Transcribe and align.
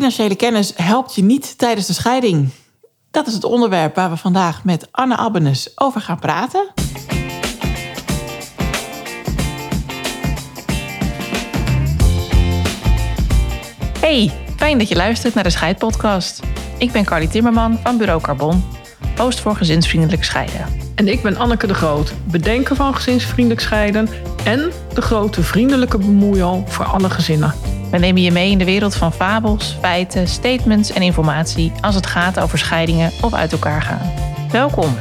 Financiële 0.00 0.36
kennis 0.36 0.72
helpt 0.76 1.14
je 1.14 1.22
niet 1.22 1.58
tijdens 1.58 1.86
de 1.86 1.92
scheiding. 1.92 2.48
Dat 3.10 3.26
is 3.26 3.34
het 3.34 3.44
onderwerp 3.44 3.94
waar 3.94 4.10
we 4.10 4.16
vandaag 4.16 4.64
met 4.64 4.88
Anne 4.90 5.16
Abbenes 5.16 5.72
over 5.74 6.00
gaan 6.00 6.18
praten. 6.18 6.68
Hey, 14.00 14.32
fijn 14.56 14.78
dat 14.78 14.88
je 14.88 14.96
luistert 14.96 15.34
naar 15.34 15.44
de 15.44 15.50
Scheidpodcast. 15.50 16.40
Ik 16.78 16.92
ben 16.92 17.04
Carly 17.04 17.26
Timmerman 17.26 17.78
van 17.82 17.98
Bureau 17.98 18.20
Carbon, 18.20 18.64
host 19.16 19.40
voor 19.40 19.56
gezinsvriendelijk 19.56 20.24
scheiden. 20.24 20.66
En 20.94 21.08
ik 21.08 21.22
ben 21.22 21.36
Anneke 21.36 21.66
de 21.66 21.74
Groot, 21.74 22.12
bedenker 22.30 22.76
van 22.76 22.94
gezinsvriendelijk 22.94 23.60
scheiden 23.60 24.08
en 24.44 24.72
de 24.94 25.02
grote 25.02 25.42
vriendelijke 25.42 25.98
bemoeial 25.98 26.64
voor 26.66 26.84
alle 26.84 27.10
gezinnen. 27.10 27.79
We 27.90 27.98
nemen 27.98 28.22
je 28.22 28.30
mee 28.30 28.50
in 28.50 28.58
de 28.58 28.64
wereld 28.64 28.94
van 28.94 29.12
fabels, 29.12 29.76
feiten, 29.80 30.28
statements 30.28 30.90
en 30.90 31.02
informatie 31.02 31.72
als 31.80 31.94
het 31.94 32.06
gaat 32.06 32.40
over 32.40 32.58
scheidingen 32.58 33.12
of 33.20 33.34
uit 33.34 33.52
elkaar 33.52 33.82
gaan. 33.82 34.12
Welkom. 34.50 34.94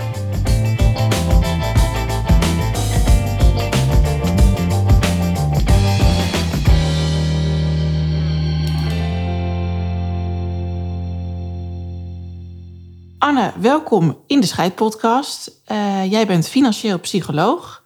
Anne, 13.17 13.52
welkom 13.59 14.17
in 14.28 14.40
de 14.40 14.48
Scheidpodcast. 14.48 15.52
Uh, 15.72 16.12
jij 16.12 16.26
bent 16.28 16.48
financieel 16.48 17.00
psycholoog 17.00 17.84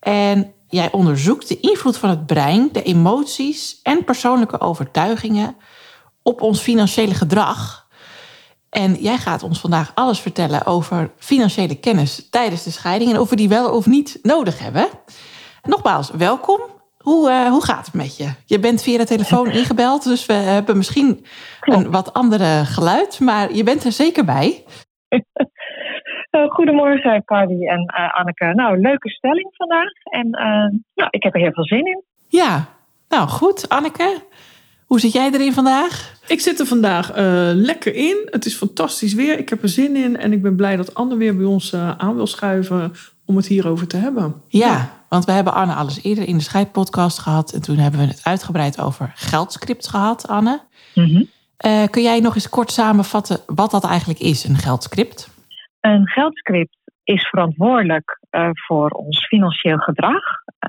en 0.00 0.52
jij 0.70 0.92
onderzoekt 0.92 1.48
de 1.48 1.60
invloed 1.60 1.96
van 1.96 2.10
het 2.10 2.26
brein, 2.26 2.68
de 2.72 2.82
emoties 2.82 3.80
en 3.82 4.04
persoonlijke 4.04 4.60
overtuigingen 4.60 5.56
op 6.22 6.40
ons 6.40 6.60
financiële 6.60 7.14
gedrag. 7.14 7.88
En 8.70 8.94
jij 8.94 9.18
gaat 9.18 9.42
ons 9.42 9.60
vandaag 9.60 9.92
alles 9.94 10.20
vertellen 10.20 10.66
over 10.66 11.10
financiële 11.18 11.74
kennis 11.74 12.26
tijdens 12.30 12.62
de 12.62 12.70
scheiding 12.70 13.12
en 13.12 13.20
of 13.20 13.30
we 13.30 13.36
die 13.36 13.48
wel 13.48 13.70
of 13.74 13.86
niet 13.86 14.18
nodig 14.22 14.58
hebben. 14.58 14.88
Nogmaals, 15.62 16.10
welkom. 16.10 16.60
Hoe, 16.98 17.30
uh, 17.30 17.48
hoe 17.48 17.64
gaat 17.64 17.86
het 17.86 17.94
met 17.94 18.16
je? 18.16 18.30
Je 18.44 18.58
bent 18.58 18.82
via 18.82 18.98
de 18.98 19.06
telefoon 19.06 19.50
ingebeld, 19.60 20.04
dus 20.04 20.26
we 20.26 20.32
hebben 20.32 20.76
misschien 20.76 21.26
een 21.60 21.90
wat 21.90 22.12
andere 22.12 22.64
geluid, 22.64 23.20
maar 23.20 23.54
je 23.54 23.62
bent 23.62 23.84
er 23.84 23.92
zeker 23.92 24.24
bij. 24.24 24.64
Goedemorgen, 26.30 27.24
Cardi 27.24 27.66
en 27.66 27.94
uh, 27.98 28.14
Anneke. 28.18 28.44
Nou, 28.44 28.80
leuke 28.80 29.08
stelling 29.08 29.48
vandaag. 29.52 29.92
En 30.04 30.26
uh, 30.26 30.80
nou, 30.94 31.08
ik 31.10 31.22
heb 31.22 31.34
er 31.34 31.40
heel 31.40 31.52
veel 31.52 31.64
zin 31.64 31.86
in. 31.86 32.02
Ja, 32.28 32.68
nou 33.08 33.28
goed. 33.28 33.68
Anneke, 33.68 34.22
hoe 34.86 35.00
zit 35.00 35.12
jij 35.12 35.30
erin 35.32 35.52
vandaag? 35.52 36.18
Ik 36.26 36.40
zit 36.40 36.60
er 36.60 36.66
vandaag 36.66 37.10
uh, 37.10 37.16
lekker 37.52 37.94
in. 37.94 38.28
Het 38.30 38.44
is 38.44 38.54
fantastisch 38.54 39.14
weer. 39.14 39.38
Ik 39.38 39.48
heb 39.48 39.62
er 39.62 39.68
zin 39.68 39.96
in. 39.96 40.16
En 40.16 40.32
ik 40.32 40.42
ben 40.42 40.56
blij 40.56 40.76
dat 40.76 40.94
Anne 40.94 41.16
weer 41.16 41.36
bij 41.36 41.46
ons 41.46 41.74
aan 41.74 42.14
wil 42.14 42.26
schuiven 42.26 42.92
om 43.26 43.36
het 43.36 43.46
hierover 43.46 43.86
te 43.86 43.96
hebben. 43.96 44.42
Ja, 44.48 44.66
ja. 44.66 45.04
want 45.08 45.24
we 45.24 45.32
hebben 45.32 45.52
Anne 45.52 45.74
alles 45.74 46.02
eerder 46.02 46.28
in 46.28 46.36
de 46.36 46.42
Scheidpodcast 46.42 47.18
gehad. 47.18 47.52
En 47.52 47.62
toen 47.62 47.76
hebben 47.76 48.00
we 48.00 48.06
het 48.06 48.20
uitgebreid 48.24 48.80
over 48.80 49.12
geldscript 49.14 49.88
gehad, 49.88 50.28
Anne. 50.28 50.60
Mm 50.94 51.04
-hmm. 51.04 51.90
kun 51.90 52.02
jij 52.02 52.20
nog 52.20 52.34
eens 52.34 52.48
kort 52.48 52.72
samenvatten 52.72 53.40
wat 53.46 53.70
dat 53.70 53.84
eigenlijk 53.84 54.20
is, 54.20 54.44
een 54.44 54.56
geldscript? 54.56 55.28
Een 55.80 56.08
geldscript 56.08 56.76
is 57.04 57.28
verantwoordelijk 57.28 58.20
uh, 58.30 58.48
voor 58.52 58.90
ons 58.90 59.26
financieel 59.26 59.78
gedrag. 59.78 60.22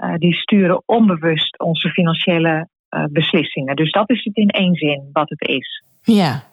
Uh, 0.04 0.16
die 0.16 0.34
sturen 0.34 0.84
onbewust 0.86 1.60
onze 1.60 1.90
financiële 1.90 2.68
uh, 2.90 3.04
beslissingen. 3.10 3.76
Dus 3.76 3.92
dat 3.92 4.10
is 4.10 4.24
het 4.24 4.36
in 4.36 4.50
één 4.50 4.76
zin 4.76 5.10
wat 5.12 5.30
het 5.30 5.48
is. 5.48 5.84
Ja, 6.02 6.44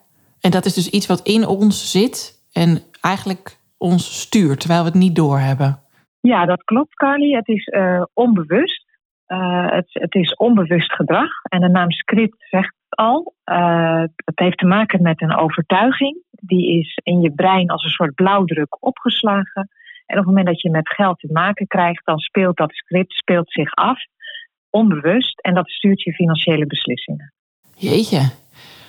en 0.41 0.51
dat 0.51 0.65
is 0.65 0.75
dus 0.75 0.91
iets 0.91 1.07
wat 1.07 1.21
in 1.21 1.47
ons 1.47 1.91
zit 1.91 2.47
en 2.53 2.83
eigenlijk 3.01 3.59
ons 3.79 4.21
stuurt, 4.21 4.61
terwijl 4.61 4.81
we 4.81 4.89
het 4.89 4.99
niet 4.99 5.17
doorhebben. 5.17 5.81
Ja, 6.21 6.45
dat 6.47 6.65
klopt, 6.65 6.95
Carly. 6.95 7.35
Het 7.35 7.49
is 7.49 7.73
onbewust. 8.13 8.87
Het, 9.27 9.89
het, 9.93 10.15
is 10.15 10.35
onbewust 10.35 10.93
gedrag. 10.93 11.31
En 11.43 11.61
de 11.61 11.69
naam 11.69 11.91
script 11.91 12.47
zegt 12.51 12.75
al. 12.89 13.35
het 14.25 14.39
heeft 14.39 14.59
te 14.59 14.67
maken 14.67 15.03
met 15.03 15.23
een 15.23 15.37
overtuiging 15.37 16.23
die 16.41 16.79
is 16.79 17.01
in 17.03 17.21
je 17.21 17.33
brein 17.33 17.69
als 17.69 17.85
een 17.85 17.91
soort 17.91 18.15
blauwdruk 18.15 18.77
opgeslagen. 18.85 19.69
En 20.07 20.19
op 20.19 20.25
het 20.25 20.27
moment 20.27 20.47
dat 20.47 20.61
je 20.61 20.71
met 20.71 20.89
geld 20.89 21.19
te 21.19 21.29
maken 21.33 21.67
krijgt, 21.67 22.07
dan 22.07 22.19
speelt 22.19 22.57
dat 22.57 22.73
script 22.73 23.13
speelt 23.13 23.53
zich 23.53 23.75
af, 23.75 23.99
onbewust, 24.71 25.41
en 25.41 25.55
dat 25.55 25.69
stuurt 25.69 26.03
je 26.03 26.13
financiële 26.13 26.67
beslissingen. 26.67 27.33
Jeetje, 27.77 28.31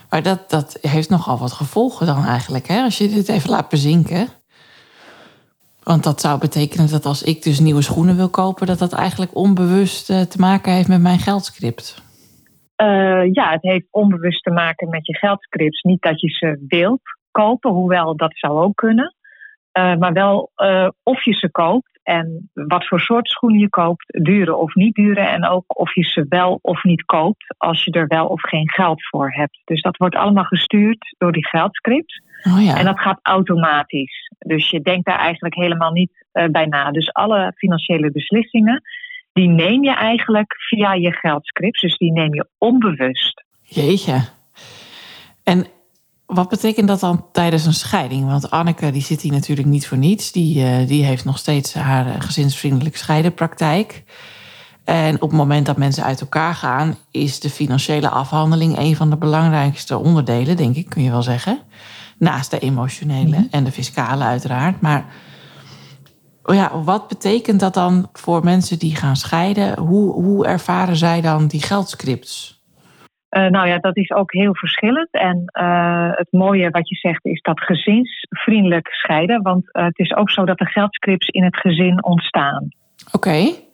maar 0.10 0.24
dat, 0.24 0.50
dat 0.50 0.78
heeft 0.82 1.10
nogal 1.10 1.38
wat 1.38 1.52
gevolgen 1.52 2.06
dan 2.06 2.26
eigenlijk, 2.26 2.68
hè? 2.68 2.82
als 2.82 2.98
je 2.98 3.08
dit 3.08 3.30
even 3.30 3.50
laat 3.50 3.70
bezinken. 3.70 4.28
Want 5.84 6.04
dat 6.04 6.22
zou 6.22 6.40
betekenen 6.40 6.90
dat 6.90 7.06
als 7.06 7.24
ik 7.24 7.44
dus 7.44 7.60
nieuwe 7.60 7.81
schoenen 7.81 8.16
wil 8.16 8.30
kopen, 8.30 8.68
dat 8.68 8.80
dat 8.80 8.94
eigenlijk 8.94 9.36
onbewust 9.36 10.10
uh, 10.10 10.22
te 10.22 10.40
maken 10.40 10.74
heeft 10.74 10.88
met 10.88 11.02
mijn 11.02 11.20
geldscript. 11.20 12.04
Uh, 12.81 13.34
ja, 13.34 13.52
het 13.52 13.62
heeft 13.62 13.88
onbewust 13.92 14.44
te 14.44 14.52
maken 14.52 14.90
met 14.90 15.06
je 15.06 15.18
geldscripts. 15.18 15.81
Niet 15.81 16.02
dat 16.02 16.22
je 16.22 16.30
ze 16.30 16.66
wilt, 16.68 17.02
kopen, 17.31 17.72
hoewel 17.72 18.16
dat 18.16 18.38
zou 18.38 18.59
ook 18.59 18.75
kunnen. 18.75 19.16
Uh, 19.73 19.95
maar 19.95 20.13
wel 20.13 20.51
uh, 20.57 20.88
of 21.03 21.23
je 21.23 21.34
ze 21.34 21.51
koopt 21.51 22.00
en 22.03 22.50
wat 22.53 22.88
voor 22.88 23.00
soort 23.00 23.28
schoenen 23.28 23.59
je 23.59 23.69
koopt, 23.69 24.06
dure 24.23 24.56
of 24.56 24.75
niet 24.75 24.95
dure. 24.95 25.22
En 25.22 25.47
ook 25.47 25.79
of 25.79 25.95
je 25.95 26.03
ze 26.03 26.25
wel 26.29 26.59
of 26.62 26.84
niet 26.84 27.06
koopt 27.06 27.56
als 27.57 27.84
je 27.84 27.91
er 27.91 28.07
wel 28.07 28.28
of 28.28 28.41
geen 28.41 28.69
geld 28.69 29.07
voor 29.07 29.31
hebt. 29.31 29.62
Dus 29.66 29.81
dat 29.81 29.97
wordt 29.97 30.16
allemaal 30.16 30.44
gestuurd 30.44 31.16
door 31.18 31.31
die 31.31 31.47
geldscript. 31.47 32.23
Oh 32.44 32.63
ja. 32.63 32.78
En 32.78 32.85
dat 32.85 33.00
gaat 33.00 33.19
automatisch. 33.22 34.31
Dus 34.38 34.69
je 34.69 34.81
denkt 34.81 35.06
daar 35.06 35.19
eigenlijk 35.19 35.56
helemaal 35.56 35.91
niet 35.91 36.25
uh, 36.34 36.45
bij 36.45 36.66
na. 36.66 36.91
Dus 36.91 37.13
alle 37.13 37.53
financiële 37.56 38.12
beslissingen, 38.12 38.81
die 39.34 39.47
neem 39.47 39.84
je 39.84 39.94
eigenlijk 39.94 40.53
via 40.57 40.94
je 40.94 41.12
geldscript. 41.12 41.81
Dus 41.81 41.97
die 41.97 42.12
neem 42.12 42.34
je 42.34 42.47
onbewust. 42.57 43.44
Jeetje. 43.62 44.19
En 45.44 45.66
wat 46.29 46.50
betekent 46.50 46.88
dat 46.88 47.00
dan 47.00 47.25
tijdens 47.31 47.66
een 47.66 47.73
scheiding? 47.73 48.25
Want 48.25 48.51
Anneke 48.51 48.91
die 48.91 49.01
zit 49.01 49.22
hier 49.22 49.31
natuurlijk 49.31 49.67
niet 49.67 49.88
voor 49.88 49.97
niets. 49.97 50.31
Die, 50.31 50.63
uh, 50.66 50.88
die 50.88 51.03
heeft 51.03 51.25
nog 51.25 51.38
steeds 51.38 51.73
haar 51.73 52.22
gezinsvriendelijk 52.22 52.97
scheidenpraktijk. 52.97 54.03
En 54.84 55.16
op 55.16 55.29
het 55.29 55.38
moment 55.38 55.66
dat 55.66 55.78
mensen 55.78 56.03
uit 56.03 56.22
elkaar 56.22 56.56
gaan, 56.56 56.97
is 57.12 57.39
de 57.39 57.50
financiële 57.50 58.09
afhandeling 58.09 58.78
een 58.78 58.95
van 58.95 59.09
de 59.09 59.18
belangrijkste 59.18 59.97
onderdelen, 59.97 60.57
denk 60.57 60.75
ik, 60.75 60.89
kun 60.89 61.03
je 61.03 61.12
wel 61.12 61.23
zeggen. 61.23 61.59
Naast 62.18 62.51
de 62.51 62.59
emotionele 62.59 63.35
-hmm. 63.35 63.47
en 63.51 63.63
de 63.63 63.72
fiscale, 63.72 64.23
uiteraard. 64.23 64.81
Maar 64.81 65.06
ja, 66.44 66.81
wat 66.84 67.07
betekent 67.07 67.59
dat 67.59 67.73
dan 67.73 68.09
voor 68.13 68.44
mensen 68.44 68.79
die 68.79 68.95
gaan 68.95 69.16
scheiden? 69.16 69.79
Hoe, 69.79 70.13
hoe 70.13 70.45
ervaren 70.45 70.97
zij 70.97 71.22
dan 71.22 71.47
die 71.47 71.62
geldscripts? 71.62 72.59
Uh, 73.29 73.47
nou 73.47 73.67
ja, 73.67 73.78
dat 73.78 73.97
is 73.97 74.12
ook 74.12 74.34
heel 74.34 74.56
verschillend. 74.56 75.12
En 75.12 75.44
uh, 75.62 76.09
het 76.12 76.31
mooie 76.31 76.69
wat 76.69 76.90
je 76.90 76.95
zegt 76.95 77.25
is 77.25 77.41
dat 77.41 77.59
gezinsvriendelijk 77.59 78.88
scheiden. 78.88 79.41
Want 79.41 79.63
uh, 79.66 79.84
het 79.84 80.00
is 80.00 80.16
ook 80.16 80.31
zo 80.31 80.45
dat 80.45 80.59
er 80.59 80.69
geldscripts 80.69 81.28
in 81.28 81.44
het 81.44 81.57
gezin 81.57 82.03
ontstaan. 82.03 82.68
Oké. 83.06 83.16
Okay. 83.16 83.68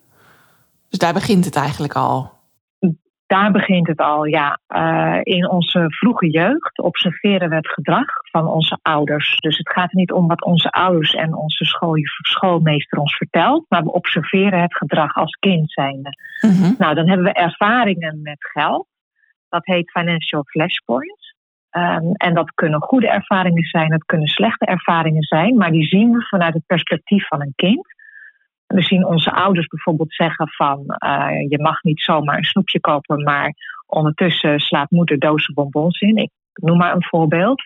Dus 0.90 1.00
daar 1.00 1.14
begint 1.14 1.46
het 1.46 1.56
eigenlijk 1.56 1.94
al. 1.94 2.34
Daar 3.28 3.52
begint 3.52 3.88
het 3.88 4.00
al, 4.00 4.26
ja. 4.26 4.60
in 5.24 5.50
onze 5.50 5.86
vroege 5.88 6.30
jeugd 6.30 6.80
observeren 6.80 7.50
we 7.50 7.56
het 7.56 7.68
gedrag 7.68 8.06
van 8.32 8.48
onze 8.48 8.78
ouders. 8.82 9.38
Dus 9.40 9.58
het 9.58 9.72
gaat 9.72 9.90
er 9.90 9.96
niet 9.96 10.12
om 10.12 10.28
wat 10.28 10.44
onze 10.44 10.70
ouders 10.70 11.14
en 11.14 11.36
onze 11.36 11.66
school, 11.66 11.96
schoolmeester 12.22 13.00
ons 13.00 13.16
vertelt. 13.16 13.66
Maar 13.70 13.84
we 13.84 13.92
observeren 13.92 14.62
het 14.62 14.76
gedrag 14.76 15.16
als 15.16 15.38
kind 15.40 15.72
zijnde. 15.72 16.10
Mm 16.42 16.52
-hmm. 16.52 16.76
Nou, 16.78 16.96
dan 16.96 17.08
hebben 17.08 17.26
we 17.26 17.34
ervaringen 17.34 18.22
met 18.22 18.38
geld. 18.40 18.88
Dat 19.56 19.66
heet 19.66 19.92
financial 19.92 20.44
flashpoints. 20.44 21.34
Um, 21.72 22.12
en 22.14 22.34
dat 22.34 22.52
kunnen 22.54 22.82
goede 22.82 23.10
ervaringen 23.10 23.64
zijn, 23.64 23.90
dat 23.90 24.06
kunnen 24.06 24.28
slechte 24.28 24.66
ervaringen 24.66 25.24
zijn, 25.24 25.56
maar 25.56 25.72
die 25.72 25.88
zien 25.88 26.12
we 26.12 26.22
vanuit 26.22 26.54
het 26.54 26.66
perspectief 26.66 27.28
van 27.28 27.42
een 27.42 27.54
kind. 27.56 27.86
We 28.68 28.82
zien 28.82 29.06
onze 29.06 29.32
ouders 29.32 29.68
bijvoorbeeld 29.68 30.14
zeggen 30.14 30.50
van 30.50 30.80
uh, 30.80 31.50
je 31.50 31.62
mag 31.62 31.84
niet 31.84 32.02
zomaar 32.02 32.38
een 32.38 32.44
snoepje 32.44 32.80
kopen, 32.80 33.24
maar 33.24 33.54
ondertussen 33.86 34.60
slaat 34.60 34.90
moeder 34.90 35.20
dozen 35.20 35.54
bonbons 35.54 36.00
in. 36.00 36.18
Ik 36.18 36.32
noem 36.54 36.78
maar 36.78 36.96
een 36.96 37.08
voorbeeld. 37.08 37.62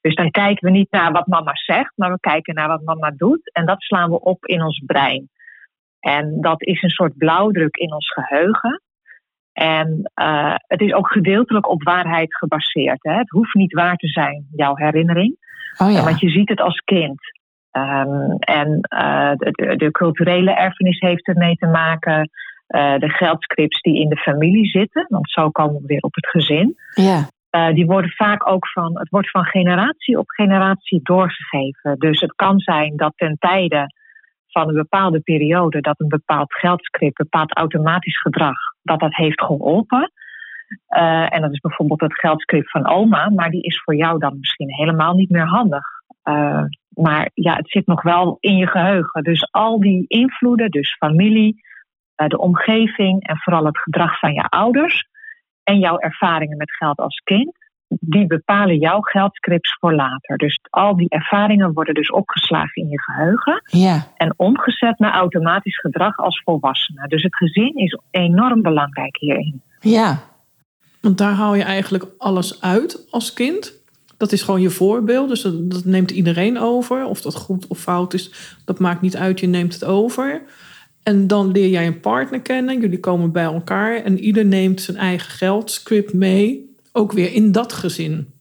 Dus 0.00 0.14
dan 0.14 0.30
kijken 0.30 0.64
we 0.64 0.78
niet 0.78 0.90
naar 0.90 1.12
wat 1.12 1.26
mama 1.26 1.52
zegt, 1.54 1.92
maar 1.96 2.12
we 2.12 2.20
kijken 2.20 2.54
naar 2.54 2.68
wat 2.68 2.82
mama 2.82 3.10
doet. 3.16 3.52
En 3.52 3.66
dat 3.66 3.82
slaan 3.82 4.10
we 4.10 4.20
op 4.20 4.46
in 4.46 4.62
ons 4.62 4.82
brein. 4.86 5.28
En 6.00 6.40
dat 6.40 6.62
is 6.62 6.82
een 6.82 6.90
soort 6.90 7.16
blauwdruk 7.16 7.76
in 7.76 7.92
ons 7.92 8.12
geheugen. 8.12 8.82
En 9.52 10.10
uh, 10.22 10.54
het 10.56 10.80
is 10.80 10.92
ook 10.92 11.10
gedeeltelijk 11.12 11.68
op 11.68 11.82
waarheid 11.82 12.36
gebaseerd. 12.36 13.02
Hè? 13.02 13.12
Het 13.12 13.30
hoeft 13.30 13.54
niet 13.54 13.72
waar 13.72 13.96
te 13.96 14.08
zijn, 14.08 14.46
jouw 14.50 14.76
herinnering. 14.76 15.36
Oh 15.78 15.92
ja. 15.92 16.04
Want 16.04 16.20
je 16.20 16.28
ziet 16.28 16.48
het 16.48 16.60
als 16.60 16.78
kind. 16.84 17.20
Um, 17.72 18.36
en 18.38 18.88
uh, 18.94 19.32
de, 19.36 19.74
de, 19.76 19.90
culturele 19.90 20.54
erfenis 20.54 21.00
heeft 21.00 21.26
ermee 21.26 21.54
te 21.54 21.66
maken. 21.66 22.30
Uh, 22.68 22.98
de 22.98 23.08
geldscripts 23.08 23.80
die 23.80 24.00
in 24.00 24.08
de 24.08 24.16
familie 24.16 24.66
zitten. 24.66 25.06
Want 25.08 25.30
zo 25.30 25.50
komen 25.50 25.80
we 25.80 25.86
weer 25.86 26.02
op 26.02 26.14
het 26.14 26.28
gezin. 26.28 26.76
Ja. 26.94 27.28
Uh, 27.50 27.74
die 27.74 27.86
worden 27.86 28.10
vaak 28.10 28.48
ook 28.48 28.68
van, 28.68 28.98
het 28.98 29.08
wordt 29.08 29.30
van 29.30 29.44
generatie 29.44 30.18
op 30.18 30.28
generatie 30.28 31.00
doorgegeven. 31.02 31.98
Dus 31.98 32.20
het 32.20 32.34
kan 32.34 32.58
zijn 32.58 32.96
dat 32.96 33.12
ten 33.16 33.36
tijde 33.38 33.86
van 34.46 34.68
een 34.68 34.74
bepaalde 34.74 35.20
periode, 35.20 35.80
dat 35.80 36.00
een 36.00 36.08
bepaald 36.08 36.54
geldscript, 36.54 37.16
bepaald 37.16 37.56
automatisch 37.56 38.20
gedrag, 38.20 38.58
dat 38.82 39.00
dat 39.00 39.14
heeft 39.14 39.42
geholpen. 39.42 40.12
Uh, 40.88 41.34
en 41.34 41.40
dat 41.40 41.52
is 41.52 41.60
bijvoorbeeld 41.60 42.00
het 42.00 42.18
geldscript 42.18 42.70
van 42.70 42.88
oma, 42.88 43.30
maar 43.30 43.50
die 43.50 43.62
is 43.62 43.82
voor 43.82 43.96
jou 43.96 44.18
dan 44.18 44.38
misschien 44.38 44.74
helemaal 44.74 45.14
niet 45.14 45.30
meer 45.30 45.46
handig. 45.46 45.84
Uh, 46.24 46.64
maar 46.88 47.30
ja, 47.34 47.54
het 47.54 47.70
zit 47.70 47.86
nog 47.86 48.02
wel 48.02 48.36
in 48.40 48.56
je 48.56 48.66
geheugen. 48.66 49.22
Dus 49.22 49.48
al 49.50 49.80
die 49.80 50.04
invloeden, 50.06 50.70
dus 50.70 50.96
familie, 50.96 51.54
uh, 52.16 52.28
de 52.28 52.38
omgeving 52.38 53.26
en 53.26 53.38
vooral 53.38 53.64
het 53.64 53.78
gedrag 53.78 54.18
van 54.18 54.32
je 54.32 54.48
ouders 54.48 55.08
en 55.62 55.78
jouw 55.78 55.98
ervaringen 55.98 56.56
met 56.56 56.72
geld 56.72 56.98
als 56.98 57.20
kind, 57.24 57.58
die 58.00 58.26
bepalen 58.26 58.78
jouw 58.78 59.00
geldscripts 59.00 59.76
voor 59.80 59.94
later. 59.94 60.36
Dus 60.36 60.60
al 60.70 60.96
die 60.96 61.08
ervaringen 61.08 61.72
worden 61.72 61.94
dus 61.94 62.10
opgeslagen 62.10 62.82
in 62.82 62.88
je 62.88 63.00
geheugen 63.00 63.62
Ja, 63.64 64.06
en 64.16 64.34
omgezet 64.36 64.98
naar 64.98 65.12
automatisch 65.12 65.78
gedrag 65.80 66.16
als 66.16 66.42
volwassene. 66.44 67.08
Dus 67.08 67.22
het 67.22 67.36
gezin 67.36 67.74
is 67.74 67.98
enorm 68.10 68.62
belangrijk 68.62 69.16
hierin. 69.16 69.62
ja, 69.80 70.18
Want 71.00 71.18
daar 71.18 71.32
haal 71.32 71.54
je 71.54 71.62
eigenlijk 71.62 72.06
alles 72.18 72.60
uit 72.60 73.06
als 73.10 73.32
kind. 73.32 73.78
Dat 74.16 74.32
is 74.32 74.42
gewoon 74.42 74.60
je 74.60 74.70
voorbeeld, 74.70 75.28
dus 75.28 75.42
dat, 75.42 75.70
dat 75.70 75.84
neemt 75.84 76.10
iedereen 76.10 76.58
over. 76.58 77.04
Of 77.04 77.20
dat 77.20 77.34
goed 77.34 77.66
of 77.66 77.78
fout 77.78 78.14
is, 78.14 78.56
dat 78.64 78.78
maakt 78.78 79.00
niet 79.00 79.16
uit, 79.16 79.40
je 79.40 79.46
neemt 79.46 79.72
het 79.74 79.84
over. 79.84 80.42
En 81.02 81.26
dan 81.26 81.50
leer 81.50 81.68
jij 81.68 81.86
een 81.86 82.00
partner 82.00 82.40
kennen, 82.40 82.80
jullie 82.80 83.00
komen 83.00 83.32
bij 83.32 83.44
elkaar 83.44 83.94
en 83.94 84.18
ieder 84.18 84.44
neemt 84.44 84.80
zijn 84.80 84.96
eigen 84.96 85.30
geldscript 85.30 86.12
mee, 86.12 86.69
ook 86.92 87.12
weer 87.12 87.32
in 87.32 87.52
dat 87.52 87.72
gezin. 87.72 88.32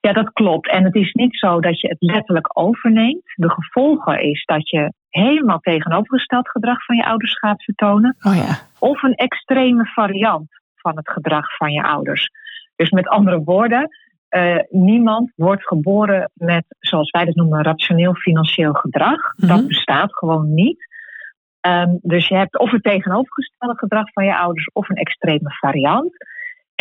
Ja, 0.00 0.12
dat 0.12 0.32
klopt. 0.32 0.70
En 0.70 0.84
het 0.84 0.94
is 0.94 1.12
niet 1.12 1.38
zo 1.38 1.60
dat 1.60 1.80
je 1.80 1.88
het 1.88 2.00
letterlijk 2.00 2.58
overneemt. 2.58 3.32
De 3.34 3.50
gevolgen 3.50 4.22
is 4.22 4.44
dat 4.44 4.70
je 4.70 4.92
helemaal 5.08 5.58
tegenovergesteld 5.58 6.50
gedrag 6.50 6.84
van 6.84 6.96
je 6.96 7.04
ouders 7.04 7.38
gaat 7.38 7.64
vertonen. 7.64 8.16
oh 8.22 8.34
ja, 8.34 8.58
Of 8.78 9.02
een 9.02 9.14
extreme 9.14 9.84
variant 9.84 10.48
van 10.76 10.96
het 10.96 11.10
gedrag 11.10 11.56
van 11.56 11.72
je 11.72 11.82
ouders. 11.82 12.30
Dus 12.76 12.90
met 12.90 13.08
andere 13.08 13.42
woorden, 13.44 13.88
eh, 14.28 14.58
niemand 14.68 15.32
wordt 15.36 15.66
geboren 15.66 16.30
met, 16.34 16.64
zoals 16.78 17.10
wij 17.10 17.24
dat 17.24 17.34
noemen, 17.34 17.62
rationeel 17.62 18.14
financieel 18.14 18.72
gedrag. 18.72 19.36
Mhm. 19.36 19.46
Dat 19.46 19.66
bestaat 19.66 20.14
gewoon 20.14 20.54
niet. 20.54 20.86
Ehm, 21.60 21.96
dus 22.00 22.28
je 22.28 22.34
hebt 22.34 22.58
of 22.58 22.70
het 22.70 22.82
tegenovergestelde 22.82 23.78
gedrag 23.78 24.12
van 24.12 24.24
je 24.24 24.36
ouders 24.36 24.70
of 24.72 24.88
een 24.88 24.96
extreme 24.96 25.50
variant. 25.60 26.16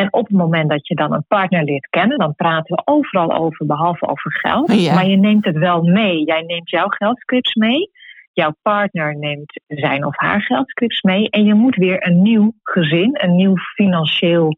En 0.02 0.14
op 0.14 0.28
het 0.28 0.38
moment 0.38 0.70
dat 0.70 0.88
je 0.88 0.96
dan 0.96 1.14
een 1.14 1.26
partner 1.28 1.64
leert 1.64 1.90
kennen, 1.90 2.18
dan 2.18 2.36
praten 2.36 2.76
we 2.76 2.82
overal 2.86 3.34
over, 3.34 3.66
behalve 3.66 4.08
over 4.08 4.32
geld. 4.32 4.74
Ja. 4.74 4.94
Maar 4.94 5.08
je 5.08 5.18
neemt 5.18 5.46
het 5.46 5.58
wel 5.58 5.82
mee. 5.82 6.24
Jij 6.26 6.42
neemt 6.42 6.70
jouw 6.70 6.88
geldscripts 6.88 7.56
mee. 7.56 7.92
Jouw 8.34 8.54
partner 8.62 9.18
neemt 9.18 9.62
zijn 9.68 10.06
of 10.06 10.18
haar 10.18 10.42
geldscripts 10.42 11.02
mee. 11.02 11.30
En 11.30 11.44
je 11.44 11.54
moet 11.54 11.76
weer 11.76 12.08
een 12.08 12.22
nieuw 12.22 12.54
gezin, 12.64 13.10
een 13.14 13.36
nieuw 13.36 13.56
financieel 13.76 14.54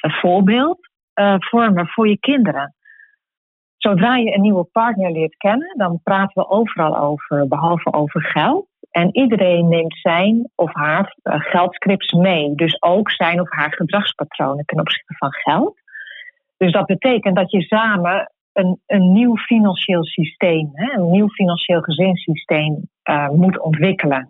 eh, 0.00 0.12
voorbeeld 0.20 0.78
eh, 1.12 1.34
vormen 1.38 1.86
voor 1.86 2.08
je 2.08 2.18
kinderen. 2.18 2.74
Zodra 3.76 4.16
je 4.16 4.34
een 4.34 4.40
nieuwe 4.40 4.64
partner 4.64 5.12
leert 5.12 5.36
kennen, 5.36 5.74
dan 5.76 6.00
praten 6.02 6.42
we 6.42 6.48
overal 6.48 6.98
over, 6.98 7.48
behalve 7.48 7.92
over 7.92 8.22
geld. 8.22 8.68
En 8.90 9.16
iedereen 9.16 9.68
neemt 9.68 9.98
zijn 10.02 10.50
of 10.54 10.74
haar 10.74 11.16
eh, 11.22 11.40
geldscripts 11.40 12.12
mee. 12.12 12.54
Dus 12.54 12.82
ook 12.82 13.10
zijn 13.10 13.40
of 13.40 13.50
haar 13.50 13.72
gedragspatronen 13.72 14.64
ten 14.64 14.80
opzichte 14.80 15.14
van 15.16 15.32
geld. 15.32 15.78
Dus 16.56 16.72
dat 16.72 16.86
betekent 16.86 17.36
dat 17.36 17.50
je 17.50 17.62
samen 17.62 18.32
een, 18.52 18.80
een 18.86 19.12
nieuw 19.12 19.36
financieel 19.36 20.04
systeem, 20.04 20.70
hè, 20.72 20.98
een 20.98 21.10
nieuw 21.10 21.28
financieel 21.28 21.80
gezinssysteem 21.80 22.88
uh, 23.10 23.28
moet 23.28 23.60
ontwikkelen. 23.60 24.28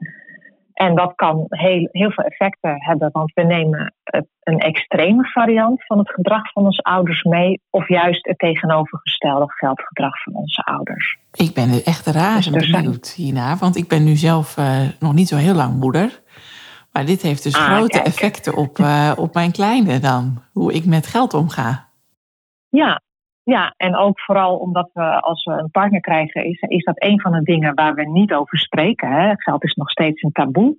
En 0.86 0.94
dat 0.94 1.12
kan 1.14 1.44
heel, 1.48 1.88
heel 1.90 2.10
veel 2.10 2.24
effecten 2.24 2.74
hebben, 2.82 3.10
want 3.12 3.32
we 3.34 3.42
nemen 3.42 3.94
een 4.40 4.58
extreme 4.58 5.24
variant 5.24 5.86
van 5.86 5.98
het 5.98 6.10
gedrag 6.10 6.52
van 6.52 6.64
onze 6.64 6.82
ouders 6.82 7.22
mee, 7.22 7.60
of 7.70 7.88
juist 7.88 8.26
het 8.26 8.38
tegenovergestelde 8.38 9.44
geldgedrag 9.48 10.22
van 10.22 10.34
onze 10.34 10.62
ouders. 10.62 11.18
ik 11.32 11.54
ben 11.54 11.70
er 11.70 11.84
echt 11.84 12.06
razend 12.06 12.54
Dus 12.54 12.70
benieuwd 12.70 13.12
hiernaar, 13.16 13.56
want 13.56 13.76
ik 13.76 13.88
ben 13.88 14.04
nu 14.04 14.14
zelf 14.16 14.56
eh, 14.56 14.80
nog 14.98 15.14
niet 15.14 15.28
zo 15.28 15.36
heel 15.36 15.54
lang 15.54 15.74
moeder. 15.80 16.22
Maar 16.92 17.04
dit 17.04 17.22
heeft 17.22 17.42
dus 17.42 17.56
Ah, 17.56 17.64
grote 17.64 17.88
kijk. 17.96 18.06
effecten 18.06 18.56
op, 18.56 18.78
eh, 18.78 19.12
op 19.16 19.34
mijn 19.34 19.52
kleine 19.52 19.98
dan, 19.98 20.42
hoe 20.52 20.72
ik 20.72 20.84
met 20.84 21.06
geld 21.06 21.34
omga. 21.34 21.88
Ja, 22.68 23.00
ja, 23.50 23.74
en 23.76 23.96
ook 23.96 24.20
vooral 24.20 24.56
omdat 24.56 24.90
we 24.92 25.20
als 25.20 25.44
we 25.44 25.52
een 25.52 25.70
partner 25.70 26.00
krijgen, 26.00 26.44
is, 26.44 26.60
is 26.60 26.84
dat 26.84 27.02
een 27.02 27.20
van 27.20 27.32
de 27.32 27.42
dingen 27.42 27.74
waar 27.74 27.94
we 27.94 28.08
niet 28.08 28.32
over 28.32 28.58
spreken. 28.58 29.10
Hè? 29.12 29.32
Geld 29.36 29.64
is 29.64 29.74
nog 29.74 29.90
steeds 29.90 30.22
een 30.22 30.32
taboe. 30.32 30.76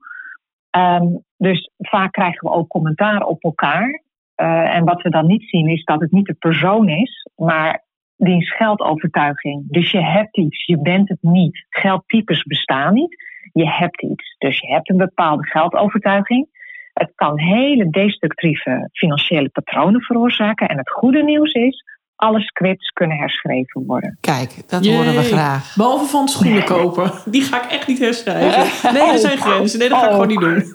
Ehm, 0.69 1.05
dus 1.37 1.71
vaak 1.77 2.11
krijgen 2.11 2.49
we 2.49 2.55
ook 2.55 2.67
commentaar 2.67 3.23
op 3.23 3.43
elkaar. 3.43 4.03
Eh, 4.35 4.75
en 4.75 4.85
wat 4.85 5.01
we 5.01 5.09
dan 5.09 5.27
niet 5.27 5.49
zien 5.49 5.67
is 5.67 5.83
dat 5.83 6.01
het 6.01 6.11
niet 6.11 6.25
de 6.25 6.33
persoon 6.33 6.89
is, 6.89 7.29
maar 7.35 7.83
diens 8.17 8.55
geldovertuiging. 8.55 9.63
Dus 9.67 9.91
je 9.91 10.01
hebt 10.01 10.37
iets, 10.37 10.65
je 10.65 10.81
bent 10.81 11.09
het 11.09 11.21
niet. 11.21 11.65
Geldtypes 11.69 12.43
bestaan 12.43 12.93
niet. 12.93 13.15
Je 13.53 13.69
hebt 13.69 14.01
iets. 14.01 14.35
Dus 14.37 14.59
je 14.59 14.67
hebt 14.67 14.89
een 14.89 14.97
bepaalde 14.97 15.45
geldovertuiging. 15.45 16.47
Het 16.93 17.11
kan 17.15 17.39
hele 17.39 17.89
destructieve 17.89 18.89
financiële 18.91 19.49
patronen 19.49 20.01
veroorzaken. 20.01 20.67
En 20.67 20.77
het 20.77 20.89
goede 20.89 21.23
nieuws 21.23 21.53
is, 21.53 21.83
alle 22.21 22.39
scripts 22.41 22.89
kunnen 22.89 23.17
herschreven 23.17 23.83
worden. 23.85 24.17
Kijk, 24.19 24.53
dat 24.67 24.85
horen 24.85 25.15
we 25.15 25.23
graag. 25.23 25.75
Behalve 25.75 26.05
van 26.05 26.27
schoenen 26.27 26.63
kopen. 26.63 27.11
Die 27.25 27.41
ga 27.41 27.63
ik 27.63 27.71
echt 27.71 27.87
niet 27.87 27.99
herschrijven. 27.99 28.63
Nee, 28.93 29.11
er 29.11 29.17
zijn 29.19 29.37
grenzen. 29.37 29.79
Nee, 29.79 29.89
dat 29.89 29.97
ga 29.99 30.03
ik 30.05 30.09
Oh. 30.11 30.21
gewoon 30.21 30.27
niet 30.27 30.39
doen. 30.39 30.71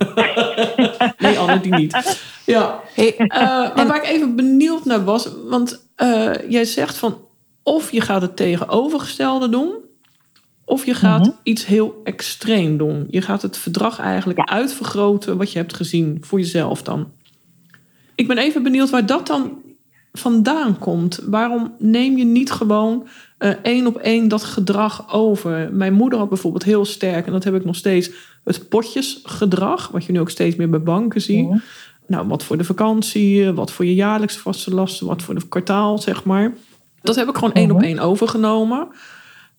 Nee, 1.27 1.39
Anne, 1.39 1.61
die 1.61 1.75
niet. 1.75 2.21
Ja. 2.45 2.81
Eh, 2.95 3.09
maar 3.75 3.87
waar 3.87 3.97
ik 3.97 4.07
even 4.09 4.37
benieuwd 4.37 4.85
naar 4.85 5.05
was, 5.05 5.29
want 5.49 5.89
eh, 5.97 6.31
jij 6.49 6.65
zegt 6.65 6.97
van 6.99 7.19
of 7.63 7.93
je 7.93 8.01
gaat 8.01 8.23
het 8.23 8.37
tegenovergestelde 8.37 9.49
doen, 9.49 9.75
of 10.65 10.87
je 10.87 10.95
gaat 10.95 11.21
Mhm. 11.27 11.31
iets 11.43 11.67
heel 11.67 12.01
extreem 12.05 12.77
doen. 12.77 13.07
Je 13.11 13.23
gaat 13.23 13.43
het 13.43 13.59
verdrag 13.59 13.99
eigenlijk 14.01 14.39
Ja. 14.39 14.55
uitvergroten 14.57 15.37
wat 15.39 15.53
je 15.53 15.59
hebt 15.59 15.75
gezien 15.75 16.19
voor 16.21 16.39
jezelf 16.39 16.83
dan. 16.83 17.13
Ik 18.15 18.27
ben 18.29 18.39
even 18.39 18.63
benieuwd 18.63 18.91
waar 18.91 19.07
dat 19.07 19.27
dan 19.27 19.65
vandaan 20.17 20.79
komt. 20.79 21.21
Waarom 21.27 21.75
neem 21.79 22.17
je 22.17 22.25
niet 22.25 22.51
gewoon 22.51 23.07
eh, 23.39 23.51
één 23.63 23.87
op 23.87 23.97
één 23.97 24.29
dat 24.29 24.43
gedrag 24.45 25.13
over? 25.13 25.69
Mijn 25.73 25.93
moeder 25.93 26.19
had 26.19 26.29
bijvoorbeeld 26.29 26.65
heel 26.65 26.85
sterk, 26.85 27.27
en 27.27 27.33
dat 27.33 27.45
heb 27.45 27.55
ik 27.55 27.65
nog 27.65 27.77
steeds, 27.77 28.11
het 28.45 28.69
potjesgedrag, 28.69 29.89
wat 29.89 30.05
je 30.05 30.13
nu 30.13 30.21
ook 30.21 30.31
steeds 30.31 30.57
meer 30.57 30.71
bij 30.71 30.83
banken 30.83 31.21
ziet. 31.21 31.49
Nou, 32.07 32.29
wat 32.29 32.45
voor 32.45 32.57
de 32.59 32.65
vakantie, 32.65 33.51
wat 33.51 33.73
voor 33.73 33.85
je 33.85 33.95
jaarlijkse 33.95 34.39
vaste 34.39 34.75
lasten, 34.75 35.07
wat 35.07 35.23
voor 35.23 35.35
de 35.35 35.49
kwartaal, 35.49 35.99
zeg 35.99 36.25
maar. 36.25 36.55
Dat 37.03 37.17
heb 37.17 37.29
ik 37.29 37.35
gewoon 37.35 37.53
één 37.53 37.71
op 37.71 37.77
Mhm. 37.77 37.87
één 37.87 37.99
overgenomen. 37.99 38.89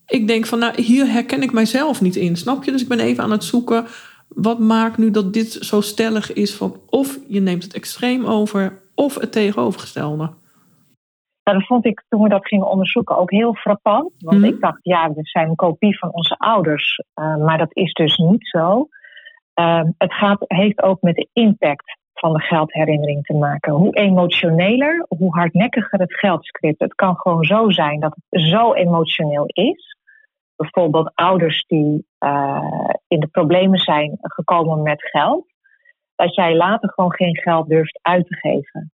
Ik 0.07 0.27
denk 0.27 0.45
van, 0.45 0.59
nou, 0.59 0.81
hier 0.81 1.11
herken 1.11 1.41
ik 1.41 1.51
mijzelf 1.51 2.01
niet 2.01 2.15
in, 2.15 2.35
snap 2.35 2.63
je? 2.63 2.71
Dus 2.71 2.81
ik 2.81 2.87
ben 2.87 2.99
even 2.99 3.23
aan 3.23 3.31
het 3.31 3.43
zoeken, 3.43 3.85
wat 4.27 4.59
maakt 4.59 4.97
nu 4.97 5.11
dat 5.11 5.33
dit 5.33 5.57
zo 5.61 5.81
stellig 5.81 6.33
is 6.33 6.53
van... 6.53 6.79
of 6.89 7.19
je 7.27 7.39
neemt 7.39 7.63
het 7.63 7.73
extreem 7.73 8.25
over, 8.25 8.79
of 8.95 9.15
het 9.15 9.31
tegenovergestelde. 9.31 10.29
Nou, 11.47 11.59
dat 11.59 11.67
vond 11.67 11.85
ik 11.85 12.03
toen 12.09 12.21
we 12.21 12.29
dat 12.29 12.47
gingen 12.47 12.67
onderzoeken 12.67 13.17
ook 13.17 13.31
heel 13.31 13.53
frappant. 13.53 14.11
Want 14.19 14.37
Mhm. 14.37 14.47
ik 14.47 14.59
dacht, 14.61 14.79
ja, 14.81 15.13
we 15.13 15.19
zijn 15.21 15.49
een 15.49 15.55
kopie 15.55 15.97
van 15.97 16.13
onze 16.13 16.35
ouders. 16.37 17.01
Eh, 17.13 17.35
maar 17.35 17.57
dat 17.57 17.75
is 17.75 17.93
dus 17.93 18.17
niet 18.17 18.47
zo. 18.47 18.87
Eh, 19.53 19.83
het 19.97 20.13
gaat, 20.13 20.43
heeft 20.47 20.81
ook 20.81 21.01
met 21.01 21.15
de 21.15 21.27
impact 21.33 21.97
van 22.13 22.33
de 22.33 22.41
geldherinnering 22.41 23.23
te 23.23 23.33
maken. 23.33 23.73
Hoe 23.73 23.95
emotioneler, 23.95 25.05
hoe 25.07 25.35
hardnekkiger 25.35 25.99
het 25.99 26.17
geldscript. 26.19 26.79
Het 26.79 26.95
kan 26.95 27.15
gewoon 27.15 27.43
zo 27.43 27.69
zijn 27.69 27.99
dat 27.99 28.15
het 28.29 28.41
zo 28.41 28.73
emotioneel 28.73 29.45
is. 29.45 29.95
Bijvoorbeeld 30.55 31.11
ouders 31.15 31.65
die 31.67 32.05
eh, 32.17 32.89
in 33.07 33.19
de 33.19 33.27
problemen 33.27 33.79
zijn 33.79 34.17
gekomen 34.21 34.81
met 34.81 35.01
geld. 35.09 35.45
Dat 36.15 36.35
jij 36.35 36.55
later 36.55 36.89
gewoon 36.89 37.13
geen 37.13 37.37
geld 37.37 37.67
durft 37.67 37.99
uit 38.01 38.27
te 38.27 38.35
geven. 38.35 38.91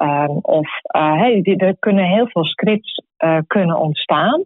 Um, 0.00 0.38
of 0.42 0.68
uh, 0.96 1.18
hey, 1.18 1.42
die, 1.42 1.56
er 1.56 1.76
kunnen 1.78 2.04
heel 2.04 2.26
veel 2.26 2.44
scripts 2.44 3.02
uh, 3.18 3.38
kunnen 3.46 3.78
ontstaan. 3.78 4.44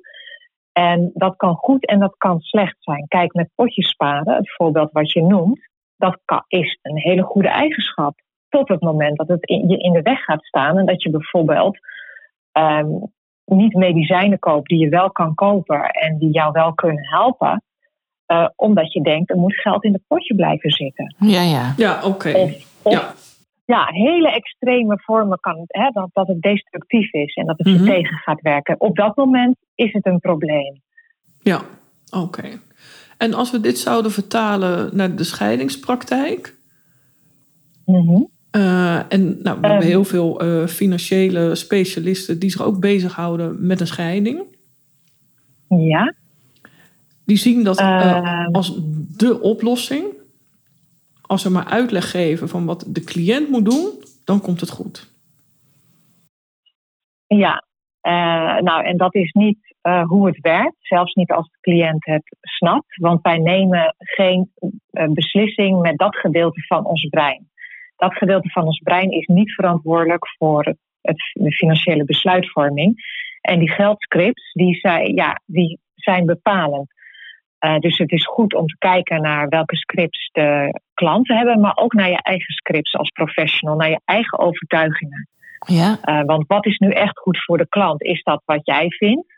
En 0.72 1.10
dat 1.14 1.36
kan 1.36 1.54
goed 1.54 1.86
en 1.86 1.98
dat 1.98 2.14
kan 2.18 2.40
slecht 2.40 2.76
zijn. 2.78 3.04
Kijk, 3.08 3.34
met 3.34 3.50
potjes 3.54 3.88
sparen, 3.88 4.34
het 4.34 4.54
voorbeeld 4.54 4.92
wat 4.92 5.12
je 5.12 5.22
noemt, 5.22 5.68
dat 5.96 6.18
kan, 6.24 6.44
is 6.48 6.78
een 6.82 6.98
hele 6.98 7.22
goede 7.22 7.48
eigenschap. 7.48 8.20
Tot 8.48 8.68
het 8.68 8.80
moment 8.80 9.16
dat 9.16 9.28
het 9.28 9.44
in, 9.44 9.68
je 9.68 9.78
in 9.78 9.92
de 9.92 10.02
weg 10.02 10.20
gaat 10.20 10.44
staan 10.44 10.78
en 10.78 10.86
dat 10.86 11.02
je 11.02 11.10
bijvoorbeeld 11.10 11.78
um, 12.52 13.12
niet 13.44 13.74
medicijnen 13.74 14.38
koopt 14.38 14.68
die 14.68 14.78
je 14.78 14.88
wel 14.88 15.10
kan 15.10 15.34
kopen 15.34 15.90
en 15.90 16.18
die 16.18 16.30
jou 16.32 16.52
wel 16.52 16.74
kunnen 16.74 17.08
helpen. 17.08 17.62
Uh, 18.26 18.48
omdat 18.56 18.92
je 18.92 19.02
denkt, 19.02 19.30
er 19.30 19.36
moet 19.36 19.60
geld 19.60 19.84
in 19.84 19.92
het 19.92 20.02
potje 20.06 20.34
blijven 20.34 20.70
zitten. 20.70 21.14
Ja, 21.18 21.42
ja. 21.42 21.72
Ja, 21.76 22.04
oké. 22.04 22.32
Of, 22.32 22.82
of, 22.82 22.92
Ja. 22.92 23.12
Ja, 23.66 23.86
hele 23.86 24.30
extreme 24.30 24.98
vormen 25.02 25.38
kan, 25.40 25.64
hè, 25.66 25.90
dat, 25.90 26.08
dat 26.12 26.26
het 26.26 26.40
destructief 26.42 27.12
is 27.12 27.34
en 27.34 27.46
dat 27.46 27.58
het 27.58 27.66
Mhm. 27.66 27.76
je 27.84 27.90
tegen 27.90 28.16
gaat 28.16 28.40
werken. 28.40 28.80
Op 28.80 28.96
dat 28.96 29.16
moment 29.16 29.56
is 29.74 29.92
het 29.92 30.06
een 30.06 30.20
probleem. 30.20 30.80
Ja, 31.40 31.60
oké. 32.10 32.60
En 33.18 33.34
als 33.34 33.50
we 33.50 33.60
dit 33.60 33.78
zouden 33.78 34.10
vertalen 34.12 34.96
naar 34.96 35.16
de 35.16 35.24
scheidingspraktijk. 35.24 36.56
Mhm. 37.86 38.22
eh, 38.50 39.12
en 39.12 39.22
nou, 39.26 39.42
we 39.42 39.48
hebben 39.48 39.70
Ehm. 39.70 39.80
heel 39.80 40.04
veel 40.04 40.40
eh, 40.40 40.66
financiële 40.66 41.54
specialisten 41.54 42.38
die 42.38 42.50
zich 42.50 42.62
ook 42.62 42.80
bezighouden 42.80 43.66
met 43.66 43.80
een 43.80 43.86
scheiding. 43.86 44.42
Ja, 45.68 46.14
Die 47.24 47.36
zien 47.36 47.64
dat 47.64 47.78
eh, 47.78 48.10
Ehm. 48.16 48.50
als 48.54 48.80
de 49.16 49.40
oplossing. 49.40 50.04
Als 51.26 51.42
ze 51.42 51.50
maar 51.50 51.64
uitleg 51.64 52.10
geven 52.10 52.48
van 52.48 52.66
wat 52.66 52.84
de 52.88 53.04
cliënt 53.04 53.48
moet 53.48 53.64
doen, 53.64 53.90
dan 54.24 54.40
komt 54.40 54.60
het 54.60 54.70
goed. 54.70 55.14
ja. 57.26 57.64
Eh, 58.00 58.56
nou, 58.56 58.84
en 58.84 58.96
dat 58.96 59.14
is 59.14 59.32
niet 59.32 59.74
eh, 59.80 60.02
hoe 60.02 60.26
het 60.26 60.40
werkt, 60.40 60.76
zelfs 60.78 61.14
niet 61.14 61.32
als 61.32 61.48
de 61.50 61.58
cliënt 61.60 62.04
het 62.04 62.36
snapt, 62.40 62.96
want 62.96 63.22
wij 63.22 63.38
nemen 63.38 63.94
geen 63.98 64.50
eh, 64.90 65.08
beslissing 65.08 65.80
met 65.80 65.98
dat 65.98 66.16
gedeelte 66.16 66.60
van 66.66 66.84
ons 66.84 67.08
brein. 67.08 67.48
Dat 67.96 68.14
gedeelte 68.14 68.48
van 68.48 68.64
ons 68.64 68.78
brein 68.78 69.10
is 69.10 69.26
niet 69.26 69.54
verantwoordelijk 69.54 70.28
voor 70.38 70.64
het, 71.00 71.16
de 71.32 71.52
financiële 71.52 72.04
besluitvorming. 72.04 72.94
En 73.40 73.58
die 73.58 73.70
geldscripts, 73.70 74.52
die 74.52 74.74
zijn, 74.74 75.14
ja, 75.14 75.40
die 75.44 75.78
zijn 75.94 76.26
bepalend. 76.26 76.92
Eh, 77.58 77.78
dus 77.78 77.98
het 77.98 78.12
is 78.12 78.26
goed 78.26 78.54
om 78.54 78.66
te 78.66 78.76
kijken 78.78 79.22
naar 79.22 79.48
welke 79.48 79.76
scripts 79.76 80.28
de 80.32 80.80
klanten 80.94 81.36
hebben, 81.36 81.60
maar 81.60 81.76
ook 81.76 81.92
naar 81.92 82.10
je 82.10 82.22
eigen 82.22 82.54
scripts 82.54 82.94
als 82.94 83.10
professional, 83.10 83.76
naar 83.76 83.90
je 83.90 84.00
eigen 84.04 84.38
overtuigingen. 84.38 85.28
Ja, 85.66 85.98
Uh, 86.04 86.22
want 86.24 86.46
wat 86.46 86.66
is 86.66 86.78
nu 86.78 86.90
echt 86.90 87.18
goed 87.18 87.44
voor 87.44 87.58
de 87.58 87.68
klant? 87.68 88.02
Is 88.02 88.22
dat 88.22 88.42
wat 88.44 88.66
jij 88.66 88.88
vindt? 88.88 89.34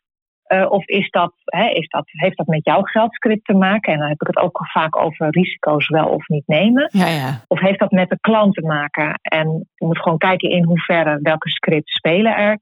Uh, 0.48 0.70
of 0.70 0.86
is 0.86 1.10
dat, 1.10 1.32
hè, 1.44 1.68
is 1.68 1.88
dat, 1.88 2.04
heeft 2.06 2.36
dat 2.36 2.46
met 2.46 2.64
jouw 2.64 2.82
geldscript 2.82 3.44
te 3.44 3.54
maken? 3.54 3.92
En 3.92 3.98
dan 3.98 4.08
heb 4.08 4.20
ik 4.20 4.26
het 4.26 4.36
ook 4.36 4.60
vaak 4.72 4.96
over 4.96 5.26
risico's 5.30 5.88
wel 5.88 6.08
of 6.08 6.28
niet 6.28 6.46
nemen. 6.46 6.88
ja, 6.92 7.06
ja. 7.06 7.44
Of 7.46 7.60
heeft 7.60 7.78
dat 7.78 7.90
met 7.90 8.08
de 8.08 8.18
klant 8.20 8.54
te 8.54 8.62
maken? 8.62 9.18
En 9.22 9.66
je 9.74 9.86
moet 9.86 9.98
gewoon 9.98 10.18
kijken 10.18 10.50
in 10.50 10.64
hoeverre 10.64 11.18
welke 11.22 11.48
scripts 11.48 11.94
spelen 11.94 12.36
er. 12.36 12.58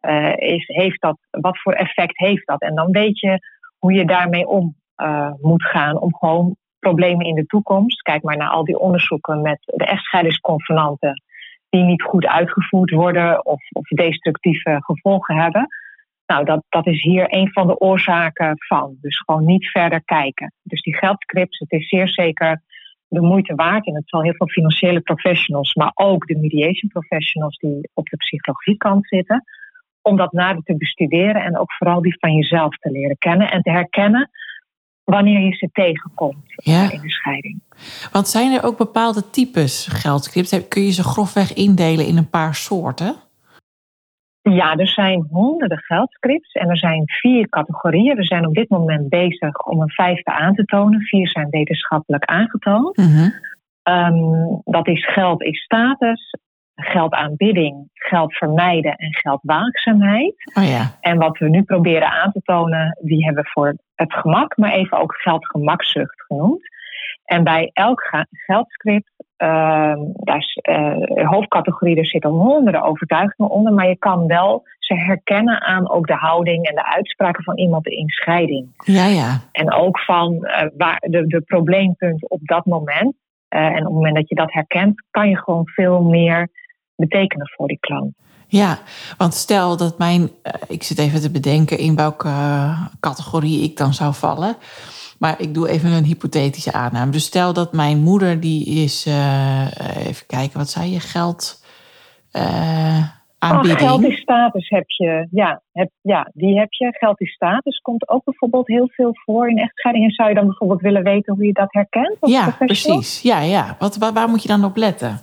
Uh, 0.00 0.36
is, 0.36 0.66
heeft 0.66 1.00
dat, 1.00 1.18
wat 1.30 1.60
voor 1.60 1.72
effect 1.72 2.18
heeft 2.18 2.46
dat? 2.46 2.60
En 2.60 2.74
dan 2.74 2.90
weet 2.90 3.20
je 3.20 3.38
hoe 3.78 3.92
je 3.92 4.04
daarmee 4.04 4.46
om 4.46 4.76
uh, 4.96 5.32
moet 5.40 5.62
gaan 5.62 6.00
om 6.00 6.16
gewoon 6.16 6.56
problemen 6.78 7.26
in 7.26 7.34
de 7.34 7.46
toekomst. 7.46 8.02
Kijk 8.02 8.22
maar 8.22 8.36
naar 8.36 8.50
al 8.50 8.64
die 8.64 8.78
onderzoeken 8.78 9.42
met 9.42 9.58
de 9.60 9.84
echtscheidingsconvenanten 9.84 11.22
die 11.68 11.82
niet 11.82 12.02
goed 12.02 12.26
uitgevoerd 12.26 12.90
worden 12.90 13.46
of, 13.46 13.62
of 13.72 13.88
destructieve 13.88 14.76
gevolgen 14.80 15.36
hebben. 15.36 15.68
Nou, 16.26 16.44
dat, 16.44 16.64
dat 16.68 16.86
is 16.86 17.02
hier 17.02 17.26
een 17.28 17.52
van 17.52 17.66
de 17.66 17.78
oorzaken 17.78 18.54
van. 18.56 18.96
Dus 19.00 19.18
gewoon 19.18 19.44
niet 19.44 19.70
verder 19.70 20.04
kijken. 20.04 20.52
Dus 20.62 20.82
die 20.82 20.96
geldscripts, 20.96 21.58
het 21.58 21.72
is 21.72 21.88
zeer 21.88 22.08
zeker 22.08 22.62
de 23.08 23.20
moeite 23.20 23.54
waard. 23.54 23.86
En 23.86 23.94
het 23.94 24.08
zal 24.08 24.22
heel 24.22 24.34
veel 24.34 24.48
financiële 24.48 25.00
professionals, 25.00 25.74
maar 25.74 25.90
ook 25.94 26.26
de 26.26 26.38
mediation 26.38 26.90
professionals 26.90 27.56
die 27.56 27.90
op 27.94 28.08
de 28.08 28.16
psychologiekant 28.16 29.08
zitten, 29.08 29.44
om 30.02 30.16
dat 30.16 30.32
nader 30.32 30.62
te 30.62 30.76
bestuderen 30.76 31.42
en 31.42 31.58
ook 31.58 31.72
vooral 31.72 32.02
die 32.02 32.18
van 32.18 32.32
jezelf 32.32 32.76
te 32.76 32.90
leren 32.90 33.18
kennen 33.18 33.50
en 33.50 33.62
te 33.62 33.70
herkennen 33.70 34.30
wanneer 35.04 35.40
je 35.40 35.54
ze 35.54 35.68
tegenkomt 35.72 36.44
Ja. 36.46 36.90
in 36.92 37.00
de 37.00 37.10
scheiding. 37.10 37.62
Want 38.12 38.28
zijn 38.28 38.52
er 38.52 38.64
ook 38.64 38.76
bepaalde 38.76 39.30
types 39.30 39.86
geldscripts? 39.86 40.68
Kun 40.68 40.82
je 40.82 40.90
ze 40.92 41.02
grofweg 41.02 41.52
indelen 41.52 42.06
in 42.06 42.16
een 42.16 42.30
paar 42.30 42.54
soorten? 42.54 43.14
Ja, 44.42 44.74
er 44.76 44.88
zijn 44.88 45.26
honderden 45.30 45.78
geldscripts 45.78 46.52
en 46.52 46.68
er 46.68 46.78
zijn 46.78 47.02
vier 47.06 47.48
categorieën. 47.48 48.16
We 48.16 48.24
zijn 48.24 48.46
op 48.46 48.54
dit 48.54 48.68
moment 48.68 49.08
bezig 49.08 49.66
om 49.66 49.80
een 49.80 49.90
vijfde 49.90 50.32
aan 50.32 50.54
te 50.54 50.64
tonen. 50.64 51.00
Vier 51.00 51.28
zijn 51.28 51.48
wetenschappelijk 51.50 52.24
aangetoond. 52.24 52.96
Mhm. 52.96 53.28
Um, 53.88 54.60
dat 54.64 54.88
is 54.88 55.06
geld 55.12 55.42
is 55.42 55.62
status, 55.62 56.36
geldaanbidding, 56.74 57.88
geld 57.92 58.36
vermijden 58.36 58.94
en 58.96 59.14
geldwaakzaamheid. 59.14 60.34
Oh 60.54 60.64
ja. 60.64 60.96
En 61.00 61.18
wat 61.18 61.38
we 61.38 61.48
nu 61.48 61.62
proberen 61.62 62.10
aan 62.10 62.32
te 62.32 62.40
tonen, 62.44 62.98
die 63.00 63.24
hebben 63.24 63.42
we 63.42 63.50
voor 63.50 63.76
het 63.94 64.12
gemak, 64.12 64.56
maar 64.56 64.72
even 64.72 64.98
ook 64.98 65.14
geldgemakzucht 65.14 66.24
genoemd. 66.26 66.72
En 67.24 67.44
bij 67.44 67.70
elk 67.72 68.26
geldscript, 68.30 69.10
uh, 69.38 69.94
daar 70.12 70.36
is 70.36 70.58
uh, 70.62 71.28
hoofdcategorie, 71.28 71.96
er 71.96 72.06
zitten 72.06 72.30
honderden 72.30 72.82
overtuigingen 72.82 73.50
onder, 73.50 73.72
maar 73.72 73.88
je 73.88 73.98
kan 73.98 74.26
wel 74.26 74.62
ze 74.78 74.94
herkennen 74.94 75.60
aan 75.60 75.90
ook 75.90 76.06
de 76.06 76.14
houding 76.16 76.66
en 76.66 76.74
de 76.74 76.86
uitspraken 76.86 77.44
van 77.44 77.58
iemand 77.58 77.86
in 77.86 78.08
scheiding. 78.08 78.68
Ja, 78.76 79.06
ja. 79.06 79.40
En 79.52 79.72
ook 79.72 79.98
van 80.00 80.32
uh, 80.32 80.62
waar 80.76 80.98
de, 81.00 81.26
de 81.26 81.40
probleempunten 81.40 82.30
op 82.30 82.40
dat 82.42 82.64
moment. 82.64 83.14
Uh, 83.54 83.60
en 83.60 83.78
op 83.78 83.84
het 83.84 83.92
moment 83.92 84.14
dat 84.14 84.28
je 84.28 84.34
dat 84.34 84.52
herkent, 84.52 85.04
kan 85.10 85.28
je 85.28 85.38
gewoon 85.38 85.66
veel 85.66 86.02
meer 86.02 86.48
betekenen 86.96 87.50
voor 87.56 87.68
die 87.68 87.78
klant. 87.80 88.12
Ja, 88.46 88.78
want 89.16 89.34
stel 89.34 89.76
dat 89.76 89.98
mijn, 89.98 90.20
uh, 90.22 90.52
ik 90.68 90.82
zit 90.82 90.98
even 90.98 91.20
te 91.20 91.30
bedenken 91.30 91.78
in 91.78 91.96
welke 91.96 92.30
categorie 93.00 93.62
ik 93.62 93.76
dan 93.76 93.94
zou 93.94 94.14
vallen. 94.14 94.56
Maar 95.18 95.40
ik 95.40 95.54
doe 95.54 95.68
even 95.68 95.90
een 95.90 96.04
hypothetische 96.04 96.72
aanname. 96.72 97.10
Dus 97.10 97.24
stel 97.24 97.52
dat 97.52 97.72
mijn 97.72 97.98
moeder, 97.98 98.40
die 98.40 98.66
is, 98.66 99.06
uh, 99.06 99.66
even 100.06 100.26
kijken, 100.26 100.58
wat 100.58 100.70
zei 100.70 100.90
je, 100.92 101.00
geld 101.00 101.64
uh, 102.32 103.08
aanbieding. 103.38 103.80
Oh, 103.80 103.88
geld 103.88 104.04
is 104.04 104.20
status 104.20 104.68
heb 104.68 104.84
je, 104.86 105.28
ja, 105.30 105.62
heb, 105.72 105.90
ja, 106.00 106.30
die 106.34 106.58
heb 106.58 106.72
je. 106.72 106.96
Geld 106.98 107.20
is 107.20 107.32
status 107.32 107.78
komt 107.78 108.08
ook 108.08 108.24
bijvoorbeeld 108.24 108.66
heel 108.66 108.88
veel 108.88 109.10
voor 109.24 109.50
in 109.50 109.58
echtscheiding. 109.58 110.06
En 110.06 110.14
zou 110.14 110.28
je 110.28 110.34
dan 110.34 110.46
bijvoorbeeld 110.46 110.80
willen 110.80 111.02
weten 111.02 111.34
hoe 111.34 111.46
je 111.46 111.52
dat 111.52 111.72
herkent? 111.72 112.16
Ja, 112.20 112.56
precies. 112.58 113.22
Ja, 113.22 113.40
ja. 113.40 113.76
Wat, 113.78 113.96
waar, 113.96 114.12
waar 114.12 114.28
moet 114.28 114.42
je 114.42 114.48
dan 114.48 114.64
op 114.64 114.76
letten? 114.76 115.20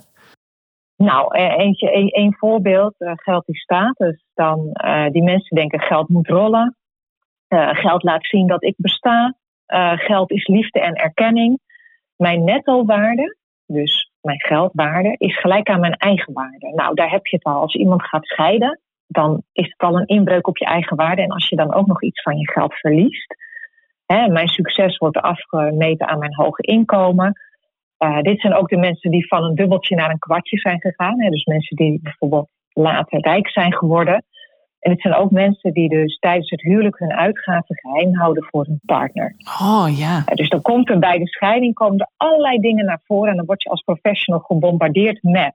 Nou, 1.02 1.34
eentje, 1.36 2.16
een, 2.16 2.34
voorbeeld, 2.38 2.94
uh, 2.98 3.12
geld 3.14 3.48
is 3.48 3.60
status. 3.60 4.24
Dan 4.34 4.70
uh, 4.84 5.08
die 5.10 5.22
mensen 5.22 5.56
denken 5.56 5.80
geld 5.80 6.08
moet 6.08 6.28
rollen. 6.28 6.76
Uh, 7.48 7.68
geld 7.74 8.02
laat 8.02 8.26
zien 8.26 8.46
dat 8.46 8.64
ik 8.64 8.74
besta. 8.76 9.34
Geld 9.96 10.30
is 10.30 10.46
liefde 10.46 10.80
en 10.80 10.94
erkenning. 10.94 11.58
Mijn 12.16 12.44
netto-waarde, 12.44 13.36
dus 13.66 14.10
mijn 14.20 14.40
geldwaarde, 14.40 15.14
is 15.18 15.38
gelijk 15.38 15.68
aan 15.68 15.80
mijn 15.80 15.96
eigen 15.96 16.32
waarde. 16.32 16.72
Nou, 16.74 16.94
daar 16.94 17.10
heb 17.10 17.26
je 17.26 17.36
het 17.36 17.44
al. 17.44 17.60
Als 17.60 17.74
iemand 17.74 18.02
gaat 18.02 18.26
scheiden, 18.26 18.80
dan 19.06 19.42
is 19.52 19.66
het 19.66 19.88
al 19.88 19.98
een 19.98 20.06
inbreuk 20.06 20.46
op 20.46 20.58
je 20.58 20.64
eigen 20.64 20.96
waarde. 20.96 21.22
En 21.22 21.30
als 21.30 21.48
je 21.48 21.56
dan 21.56 21.74
ook 21.74 21.86
nog 21.86 22.02
iets 22.02 22.22
van 22.22 22.38
je 22.38 22.50
geld 22.50 22.74
verliest. 22.74 23.36
Hè, 24.06 24.28
mijn 24.28 24.48
succes 24.48 24.96
wordt 24.96 25.18
afgemeten 25.18 26.08
aan 26.08 26.18
mijn 26.18 26.34
hoge 26.34 26.62
inkomen. 26.62 27.32
Uh, 28.02 28.20
dit 28.20 28.40
zijn 28.40 28.54
ook 28.54 28.68
de 28.68 28.76
mensen 28.76 29.10
die 29.10 29.26
van 29.26 29.44
een 29.44 29.54
dubbeltje 29.54 29.96
naar 29.96 30.10
een 30.10 30.18
kwartje 30.18 30.58
zijn 30.58 30.80
gegaan. 30.80 31.20
Hè, 31.20 31.30
dus 31.30 31.44
mensen 31.44 31.76
die 31.76 32.00
bijvoorbeeld 32.02 32.48
later 32.72 33.20
rijk 33.20 33.48
zijn 33.48 33.74
geworden. 33.74 34.24
En 34.78 34.90
het 34.90 35.00
zijn 35.00 35.14
ook 35.14 35.30
mensen 35.30 35.72
die 35.72 35.88
dus 35.88 36.18
tijdens 36.18 36.50
het 36.50 36.60
huwelijk 36.60 36.98
hun 36.98 37.12
uitgaven 37.12 37.76
geheim 37.78 38.14
houden 38.14 38.44
voor 38.44 38.64
hun 38.64 38.80
partner. 38.86 39.34
Oh 39.60 39.86
ja. 39.96 40.24
Dus 40.34 40.48
dan 40.48 40.62
komt 40.62 40.90
er 40.90 40.98
bij 40.98 41.18
de 41.18 41.28
scheiding 41.28 41.74
komen 41.74 41.98
er 41.98 42.10
allerlei 42.16 42.58
dingen 42.58 42.84
naar 42.84 43.00
voren 43.04 43.30
en 43.30 43.36
dan 43.36 43.46
word 43.46 43.62
je 43.62 43.68
als 43.68 43.82
professional 43.82 44.40
gebombardeerd 44.40 45.22
met. 45.22 45.54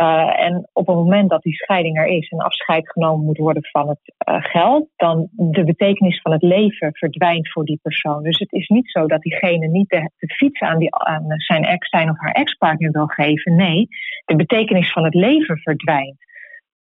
Uh, 0.00 0.40
en 0.40 0.68
op 0.72 0.86
het 0.86 0.96
moment 0.96 1.30
dat 1.30 1.42
die 1.42 1.54
scheiding 1.54 1.98
er 1.98 2.06
is 2.06 2.28
en 2.28 2.38
afscheid 2.38 2.90
genomen 2.90 3.24
moet 3.24 3.38
worden 3.38 3.64
van 3.64 3.88
het 3.88 4.14
uh, 4.28 4.36
geld, 4.44 4.88
dan 4.96 5.28
de 5.32 5.64
betekenis 5.64 6.20
van 6.20 6.32
het 6.32 6.42
leven 6.42 6.90
verdwijnt 6.92 7.52
voor 7.52 7.64
die 7.64 7.78
persoon. 7.82 8.22
Dus 8.22 8.38
het 8.38 8.52
is 8.52 8.68
niet 8.68 8.90
zo 8.90 9.06
dat 9.06 9.22
diegene 9.22 9.66
niet 9.66 9.88
de, 9.88 10.10
de 10.16 10.34
fiets 10.34 10.60
aan, 10.60 10.78
die, 10.78 10.94
aan 10.94 11.24
zijn 11.26 11.64
ex 11.64 11.88
zijn 11.88 12.10
of 12.10 12.18
haar 12.18 12.32
ex-partner 12.32 12.90
wil 12.90 13.06
geven. 13.06 13.56
Nee, 13.56 13.88
de 14.24 14.36
betekenis 14.36 14.92
van 14.92 15.04
het 15.04 15.14
leven 15.14 15.58
verdwijnt. 15.58 16.26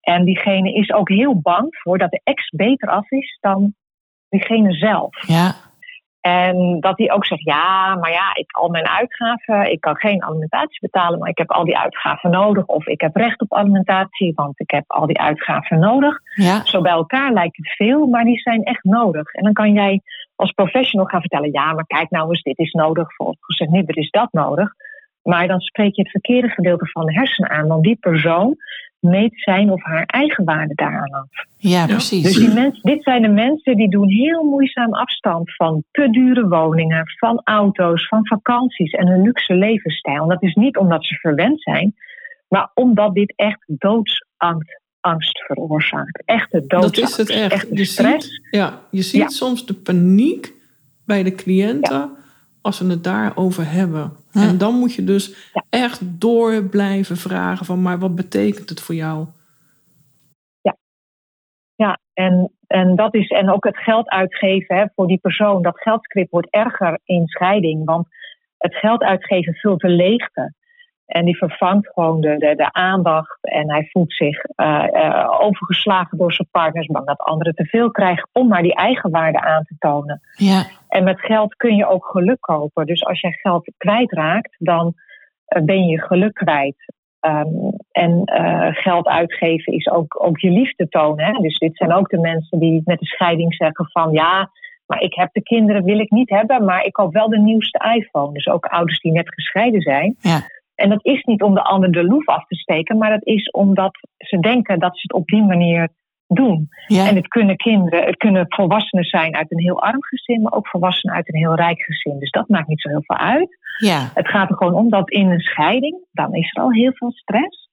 En 0.01 0.25
diegene 0.25 0.73
is 0.73 0.91
ook 0.91 1.09
heel 1.09 1.41
bang 1.41 1.67
voor 1.69 1.97
dat 1.97 2.11
de 2.11 2.21
ex 2.23 2.49
beter 2.49 2.89
af 2.89 3.11
is 3.11 3.37
dan 3.41 3.73
diegene 4.29 4.73
zelf. 4.73 5.27
Ja. 5.27 5.68
En 6.21 6.79
dat 6.79 6.97
hij 6.97 7.11
ook 7.11 7.25
zegt, 7.25 7.43
ja, 7.43 7.95
maar 7.95 8.11
ja, 8.11 8.35
ik 8.35 8.51
al 8.51 8.69
mijn 8.69 8.87
uitgaven, 8.87 9.71
ik 9.71 9.81
kan 9.81 9.95
geen 9.95 10.23
alimentatie 10.23 10.79
betalen, 10.81 11.19
maar 11.19 11.29
ik 11.29 11.37
heb 11.37 11.51
al 11.51 11.63
die 11.65 11.77
uitgaven 11.77 12.31
nodig. 12.31 12.65
Of 12.65 12.87
ik 12.87 13.01
heb 13.01 13.15
recht 13.15 13.41
op 13.41 13.53
alimentatie, 13.53 14.33
want 14.35 14.59
ik 14.59 14.71
heb 14.71 14.83
al 14.87 15.05
die 15.05 15.19
uitgaven 15.19 15.79
nodig. 15.79 16.19
Ja. 16.35 16.65
Zo 16.65 16.81
bij 16.81 16.91
elkaar 16.91 17.31
lijkt 17.31 17.57
het 17.57 17.75
veel, 17.75 18.05
maar 18.05 18.23
die 18.23 18.39
zijn 18.39 18.63
echt 18.63 18.83
nodig. 18.83 19.33
En 19.33 19.43
dan 19.43 19.53
kan 19.53 19.73
jij 19.73 20.01
als 20.35 20.51
professional 20.51 21.05
gaan 21.05 21.19
vertellen, 21.19 21.51
ja, 21.51 21.73
maar 21.73 21.85
kijk 21.85 22.09
nou 22.09 22.29
eens, 22.29 22.41
dit 22.41 22.59
is 22.59 22.71
nodig. 22.71 23.15
Volgens 23.15 23.39
gezegd, 23.41 23.89
er 23.89 23.97
is 23.97 24.09
dat 24.09 24.31
nodig. 24.31 24.73
Maar 25.23 25.47
dan 25.47 25.59
spreek 25.59 25.95
je 25.95 26.01
het 26.01 26.11
verkeerde 26.11 26.47
gedeelte 26.49 26.85
van 26.85 27.05
de 27.05 27.13
hersenen 27.13 27.49
aan, 27.49 27.67
want 27.67 27.83
die 27.83 27.97
persoon 27.99 28.55
meet 28.99 29.31
zijn 29.41 29.71
of 29.71 29.83
haar 29.83 30.03
eigen 30.05 30.43
waarde 30.43 30.73
daaraan 30.75 31.11
af. 31.11 31.27
Ja, 31.57 31.85
precies. 31.85 32.23
Dus 32.23 32.35
die 32.35 32.53
mens, 32.53 32.81
dit 32.81 33.03
zijn 33.03 33.21
de 33.21 33.27
mensen 33.27 33.75
die 33.77 33.89
doen 33.89 34.09
heel 34.09 34.43
moeizaam 34.43 34.93
afstand 34.93 35.55
van 35.55 35.83
te 35.91 36.09
dure 36.09 36.47
woningen, 36.47 37.03
van 37.17 37.41
auto's, 37.43 38.07
van 38.07 38.27
vakanties 38.27 38.91
en 38.91 39.07
een 39.07 39.21
luxe 39.21 39.53
levensstijl. 39.53 40.21
En 40.21 40.27
dat 40.27 40.43
is 40.43 40.53
niet 40.53 40.77
omdat 40.77 41.05
ze 41.05 41.15
verwend 41.15 41.61
zijn, 41.61 41.95
Maar 42.47 42.71
omdat 42.73 43.13
dit 43.13 43.33
echt 43.35 43.63
doodsangst 43.67 44.77
angst 44.99 45.39
veroorzaakt. 45.45 46.21
Echte 46.25 46.63
doodsangst. 46.67 46.95
Dat 46.95 47.09
is 47.09 47.17
het 47.17 47.29
echt. 47.29 47.51
Echte 47.53 47.75
je 47.77 47.85
stress. 47.85 48.27
ziet, 48.27 48.47
ja, 48.51 48.79
je 48.91 49.01
ziet 49.01 49.21
Ja. 49.21 49.27
soms 49.27 49.65
de 49.65 49.73
paniek 49.73 50.53
bij 51.05 51.23
de 51.23 51.35
cliënten 51.35 52.09
als 52.61 52.77
ze 52.77 52.87
het 52.87 53.03
daarover 53.03 53.71
hebben. 53.71 54.11
Ja. 54.31 54.41
En 54.41 54.57
dan 54.57 54.73
moet 54.75 54.93
je 54.93 55.03
dus 55.03 55.49
Ja. 55.53 55.63
echt 55.69 56.01
door 56.19 56.63
blijven 56.63 57.17
vragen 57.17 57.65
van, 57.65 57.81
maar 57.81 57.99
wat 57.99 58.15
betekent 58.15 58.69
het 58.69 58.81
voor 58.81 58.95
jou? 58.95 59.27
Ja, 61.75 61.99
en, 62.13 62.51
en 62.67 62.95
dat 62.95 63.13
is 63.15 63.27
en 63.27 63.49
ook 63.49 63.63
het 63.63 63.77
geld 63.77 64.09
uitgeven 64.09 64.75
hè, 64.75 64.85
voor 64.95 65.07
die 65.07 65.17
persoon. 65.17 65.61
Dat 65.61 65.81
geldscript 65.81 66.31
wordt 66.31 66.49
erger 66.49 66.99
in 67.03 67.27
scheiding, 67.27 67.85
want 67.85 68.07
het 68.57 68.75
geld 68.75 69.01
uitgeven 69.01 69.53
vult 69.53 69.79
de 69.81 69.89
leegte. 69.89 70.53
En 71.09 71.25
die 71.25 71.37
vervangt 71.37 71.87
gewoon 71.93 72.21
de, 72.21 72.37
de, 72.37 72.55
de 72.55 72.73
aandacht. 72.73 73.37
En 73.41 73.71
hij 73.71 73.87
voelt 73.91 74.13
zich 74.13 74.43
eh, 74.43 74.87
eh, 74.91 75.41
overgeslagen 75.41 76.17
door 76.17 76.33
zijn 76.33 76.47
partners, 76.51 76.87
bang 76.87 77.05
dat 77.05 77.19
anderen 77.19 77.53
te 77.53 77.65
veel 77.65 77.91
krijgen, 77.91 78.29
om 78.31 78.47
maar 78.47 78.61
die 78.61 78.75
eigenwaarde 78.75 79.41
aan 79.41 79.63
te 79.63 79.75
tonen. 79.79 80.21
Ja, 80.35 80.65
En 80.87 81.03
met 81.03 81.19
geld 81.19 81.55
kun 81.55 81.75
je 81.75 81.87
ook 81.87 82.05
geluk 82.05 82.41
kopen. 82.41 82.85
Dus 82.85 83.05
als 83.05 83.19
jij 83.19 83.31
geld 83.31 83.71
kwijtraakt, 83.77 84.55
dan 84.57 84.93
eh, 85.45 85.63
ben 85.63 85.83
je 85.83 85.91
je 85.91 86.01
geluk 86.01 86.33
kwijt. 86.33 86.93
Ehm, 87.19 87.47
en 87.91 88.21
geld 88.73 89.07
uitgeven 89.07 89.73
is 89.73 89.89
ook, 89.89 90.23
ook 90.25 90.39
je 90.39 90.49
liefde 90.49 90.87
tonen. 90.89 91.25
Hè? 91.25 91.31
Dus 91.31 91.57
dit 91.57 91.77
zijn 91.77 91.93
ook 91.93 92.09
de 92.09 92.19
mensen 92.19 92.59
die 92.59 92.81
met 92.85 92.99
de 92.99 93.05
scheiding 93.05 93.53
zeggen 93.53 93.89
van 93.91 94.11
ja, 94.11 94.49
maar 94.85 95.01
ik 95.01 95.13
heb 95.13 95.29
de 95.31 95.43
kinderen, 95.43 95.83
wil 95.83 95.99
ik 95.99 96.09
niet 96.09 96.29
hebben, 96.29 96.65
maar 96.65 96.85
ik 96.85 96.93
koop 96.93 97.13
wel 97.13 97.29
de 97.29 97.39
nieuwste 97.39 97.93
iPhone. 97.95 98.33
Dus 98.33 98.47
ook 98.47 98.65
ouders 98.65 98.99
die 98.99 99.11
net 99.11 99.33
gescheiden 99.33 99.81
zijn. 99.81 100.15
ja, 100.19 100.41
En 100.79 100.89
dat 100.89 101.05
is 101.05 101.23
niet 101.23 101.41
om 101.41 101.53
de 101.53 101.63
ander 101.63 101.91
de 101.91 102.03
loef 102.03 102.27
af 102.27 102.45
te 102.45 102.55
steken, 102.55 102.97
maar 102.97 103.09
dat 103.09 103.25
is 103.25 103.51
omdat 103.51 103.99
ze 104.17 104.39
denken 104.39 104.79
dat 104.79 104.95
ze 104.95 105.01
het 105.01 105.13
op 105.13 105.27
die 105.27 105.43
manier 105.43 105.89
doen. 106.27 106.69
ja. 106.87 107.07
En 107.07 107.15
het 107.15 107.27
kunnen 107.27 107.55
kinderen, 107.55 108.05
het 108.05 108.17
kunnen 108.17 108.45
volwassenen 108.47 109.05
zijn 109.05 109.35
uit 109.35 109.51
een 109.51 109.59
heel 109.59 109.81
arm 109.81 110.03
gezin, 110.03 110.41
maar 110.41 110.53
ook 110.53 110.67
volwassenen 110.67 111.15
uit 111.15 111.27
een 111.27 111.39
heel 111.39 111.55
rijk 111.55 111.81
gezin. 111.81 112.19
Dus 112.19 112.29
dat 112.29 112.47
maakt 112.47 112.67
niet 112.67 112.81
zo 112.81 112.89
heel 112.89 113.03
veel 113.03 113.17
uit. 113.17 113.57
ja. 113.77 114.09
Het 114.13 114.27
gaat 114.27 114.49
er 114.49 114.55
gewoon 114.55 114.73
om 114.73 114.89
dat 114.89 115.09
in 115.09 115.29
een 115.29 115.39
scheiding, 115.39 115.97
dan 116.11 116.33
is 116.33 116.51
er 116.55 116.63
al 116.63 116.71
heel 116.71 116.91
veel 116.93 117.11
stress, 117.11 117.69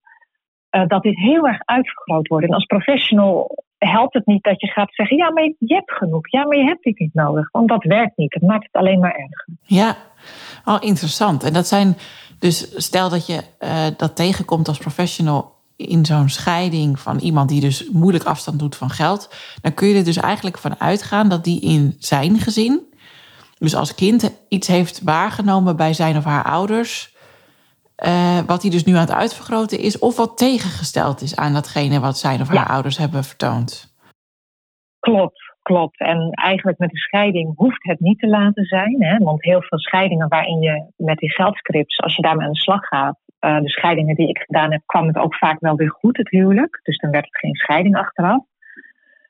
eh, 0.71 0.87
dat 0.87 1.03
dit 1.03 1.17
heel 1.19 1.47
erg 1.47 1.61
uitvergroot 1.65 2.29
wordt. 2.29 2.47
En 2.47 2.55
als 2.55 2.65
professional 2.65 3.65
helpt 3.79 4.15
het 4.15 4.27
niet 4.27 4.43
dat 4.43 4.61
je 4.61 4.67
gaat 4.67 4.95
zeggen, 4.95 5.17
ja, 5.17 5.31
maar 5.31 5.45
je 5.59 5.75
hebt 5.75 5.93
genoeg, 5.93 6.31
ja, 6.31 6.47
maar 6.47 6.57
je 6.57 6.65
hebt 6.65 6.83
dit 6.83 6.99
niet 6.99 7.15
nodig. 7.15 7.51
Want 7.51 7.69
dat 7.69 7.85
werkt 7.85 8.17
niet, 8.17 8.35
het 8.35 8.43
maakt 8.43 8.65
het 8.65 8.83
alleen 8.83 9.01
maar 9.01 9.15
erger. 9.15 9.47
Ja, 9.61 9.97
oh, 10.65 10.77
interessant. 10.81 11.45
En 11.45 11.53
dat 11.53 11.67
zijn 11.67 11.97
dus, 12.39 12.67
stel 12.77 13.09
dat 13.09 13.27
je 13.27 13.43
eh, 13.59 13.87
dat 13.97 14.17
tegenkomt 14.17 14.69
als 14.69 14.79
professional 14.79 15.55
in 15.77 16.07
zo'n 16.07 16.29
scheiding 16.29 17.01
van 17.01 17.19
iemand 17.19 17.49
die 17.49 17.61
dus 17.61 17.89
moeilijk 17.93 18.25
afstand 18.25 18.59
doet 18.59 18.77
van 18.77 18.91
geld, 18.91 19.29
dan 19.61 19.75
kun 19.75 19.89
je 19.89 19.95
er 19.99 20.05
dus 20.05 20.17
eigenlijk 20.17 20.59
van 20.59 20.81
uitgaan 20.81 21.29
dat 21.29 21.45
die 21.45 21.61
in 21.61 21.97
zijn 21.99 22.39
gezin, 22.41 22.95
dus 23.59 23.75
als 23.75 23.95
kind 23.95 24.31
iets 24.49 24.67
heeft 24.67 25.01
waargenomen 25.03 25.77
bij 25.77 25.93
zijn 25.95 26.17
of 26.17 26.25
haar 26.25 26.45
ouders, 26.45 27.15
eh, 27.97 28.39
wat 28.47 28.63
hij 28.63 28.71
dus 28.71 28.85
nu 28.85 28.95
aan 28.95 29.01
het 29.01 29.11
uitvergroten 29.11 29.79
is, 29.79 29.99
of 29.99 30.17
wat 30.17 30.37
tegengesteld 30.39 31.21
is 31.21 31.37
aan 31.37 31.53
datgene 31.53 32.01
wat 32.01 32.19
zijn 32.19 32.41
of 32.41 32.47
haar 32.49 32.57
Ja. 32.57 32.63
ouders 32.63 32.97
hebben 32.97 33.25
vertoond. 33.25 33.95
Klopt, 35.01 35.46
klopt. 35.67 35.99
En 35.99 36.31
eigenlijk 36.31 36.79
met 36.79 36.91
de 36.91 36.99
scheiding 36.99 37.53
hoeft 37.57 37.85
het 37.85 38.01
niet 38.01 38.19
te 38.19 38.29
laten 38.29 38.65
zijn. 38.65 39.03
Hè? 39.03 39.19
Want 39.19 39.45
heel 39.45 39.63
veel 39.63 39.79
scheidingen 39.79 40.29
waarin 40.29 40.61
je 40.61 40.85
met 40.97 41.19
die 41.19 41.33
geldscripts, 41.33 42.01
als 42.01 42.17
je 42.17 42.23
daarmee 42.23 42.47
aan 42.47 42.53
de 42.53 42.59
slag 42.59 42.87
gaat, 42.87 43.19
eh, 43.39 43.61
de 43.61 43.69
scheidingen 43.69 44.15
die 44.15 44.29
ik 44.29 44.39
gedaan 44.39 44.73
heb, 44.73 44.83
kwam 44.87 45.07
het 45.07 45.17
ook 45.17 45.35
vaak 45.35 45.61
wel 45.61 45.77
weer 45.77 45.91
goed, 45.91 46.17
het 46.17 46.31
huwelijk. 46.31 46.81
Dus 46.83 46.99
dan 46.99 47.11
werd 47.11 47.25
het 47.25 47.39
geen 47.39 47.55
scheiding 47.55 47.97
achteraf. 47.97 48.43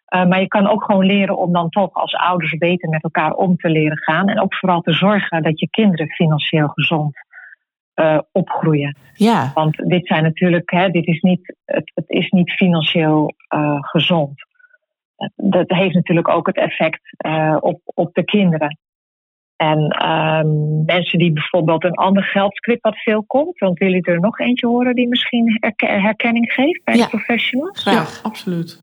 Eh, 0.04 0.24
maar 0.24 0.40
je 0.40 0.48
kan 0.48 0.68
ook 0.68 0.84
gewoon 0.84 1.06
leren 1.06 1.38
om 1.38 1.52
dan 1.52 1.68
toch 1.68 1.94
als 1.94 2.14
ouders 2.14 2.56
beter 2.56 2.88
met 2.88 3.02
elkaar 3.02 3.32
om 3.32 3.56
te 3.56 3.68
leren 3.68 3.98
gaan. 3.98 4.28
En 4.28 4.40
ook 4.40 4.54
vooral 4.54 4.80
te 4.80 4.92
zorgen 4.92 5.42
dat 5.42 5.60
je 5.60 5.70
kinderen 5.70 6.08
financieel 6.08 6.68
gezond 6.68 7.14
eh, 7.94 8.18
opgroeien. 8.32 8.96
Ja, 9.14 9.50
Want 9.54 9.76
dit 9.76 10.06
zijn 10.06 10.22
natuurlijk, 10.22 10.70
hè, 10.70 10.88
dit 10.88 11.06
is 11.06 11.20
niet, 11.20 11.56
het, 11.64 11.92
het 11.94 12.08
is 12.08 12.30
niet 12.30 12.50
financieel 12.50 13.34
gezond. 13.80 14.44
Dat 15.36 15.70
heeft 15.70 15.94
natuurlijk 15.94 16.28
ook 16.28 16.46
het 16.46 16.56
effect 16.56 17.00
eh, 17.16 17.56
op, 17.60 17.80
op 17.84 18.14
de 18.14 18.24
kinderen. 18.24 18.78
En 19.56 19.88
ehm, 19.88 20.84
mensen 20.84 21.18
die 21.18 21.32
bijvoorbeeld 21.32 21.84
een 21.84 21.94
ander 21.94 22.22
geldscript 22.22 22.82
wat 22.82 22.98
veel 23.02 23.24
komt, 23.24 23.58
want 23.58 23.78
willen 23.78 23.94
jullie 23.94 24.10
er 24.12 24.20
nog 24.20 24.38
eentje 24.38 24.66
horen 24.66 24.94
die 24.94 25.08
misschien 25.08 25.56
herke- 25.60 25.86
herkenning 25.86 26.52
geeft 26.52 26.84
bij 26.84 26.94
Ja. 26.96 27.02
de 27.04 27.08
professionals? 27.10 27.80
graag. 27.80 28.14
Ja, 28.16 28.28
absoluut. 28.28 28.82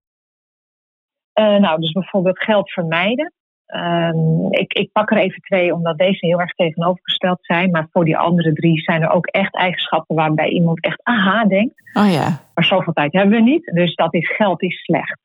Eh, 1.34 1.56
nou, 1.58 1.80
dus 1.80 1.92
bijvoorbeeld 1.92 2.44
geld 2.44 2.72
vermijden. 2.72 3.34
Ehm, 3.66 4.46
ik, 4.50 4.74
ik 4.74 4.92
pak 4.92 5.12
er 5.12 5.18
even 5.18 5.42
twee, 5.42 5.74
omdat 5.74 5.98
deze 5.98 6.26
heel 6.26 6.40
erg 6.40 6.52
tegenovergesteld 6.54 7.38
zijn. 7.42 7.72
Maar 7.72 7.88
voor 7.92 8.06
die 8.06 8.18
andere 8.18 8.54
drie 8.54 8.82
zijn 8.82 9.02
er 9.02 9.10
ook 9.10 9.26
echt 9.28 9.56
eigenschappen 9.56 10.16
waarbij 10.16 10.50
iemand 10.50 10.84
echt 10.84 11.04
aha 11.04 11.46
denkt. 11.46 11.74
Oh 11.94 12.12
ja, 12.12 12.40
Maar 12.54 12.66
zoveel 12.66 12.94
tijd 12.94 13.14
hebben 13.14 13.36
we 13.36 13.42
niet. 13.50 13.66
Dus 13.66 13.96
dat 13.96 14.14
is 14.14 14.36
geld 14.36 14.62
is 14.62 14.84
slecht. 14.84 15.20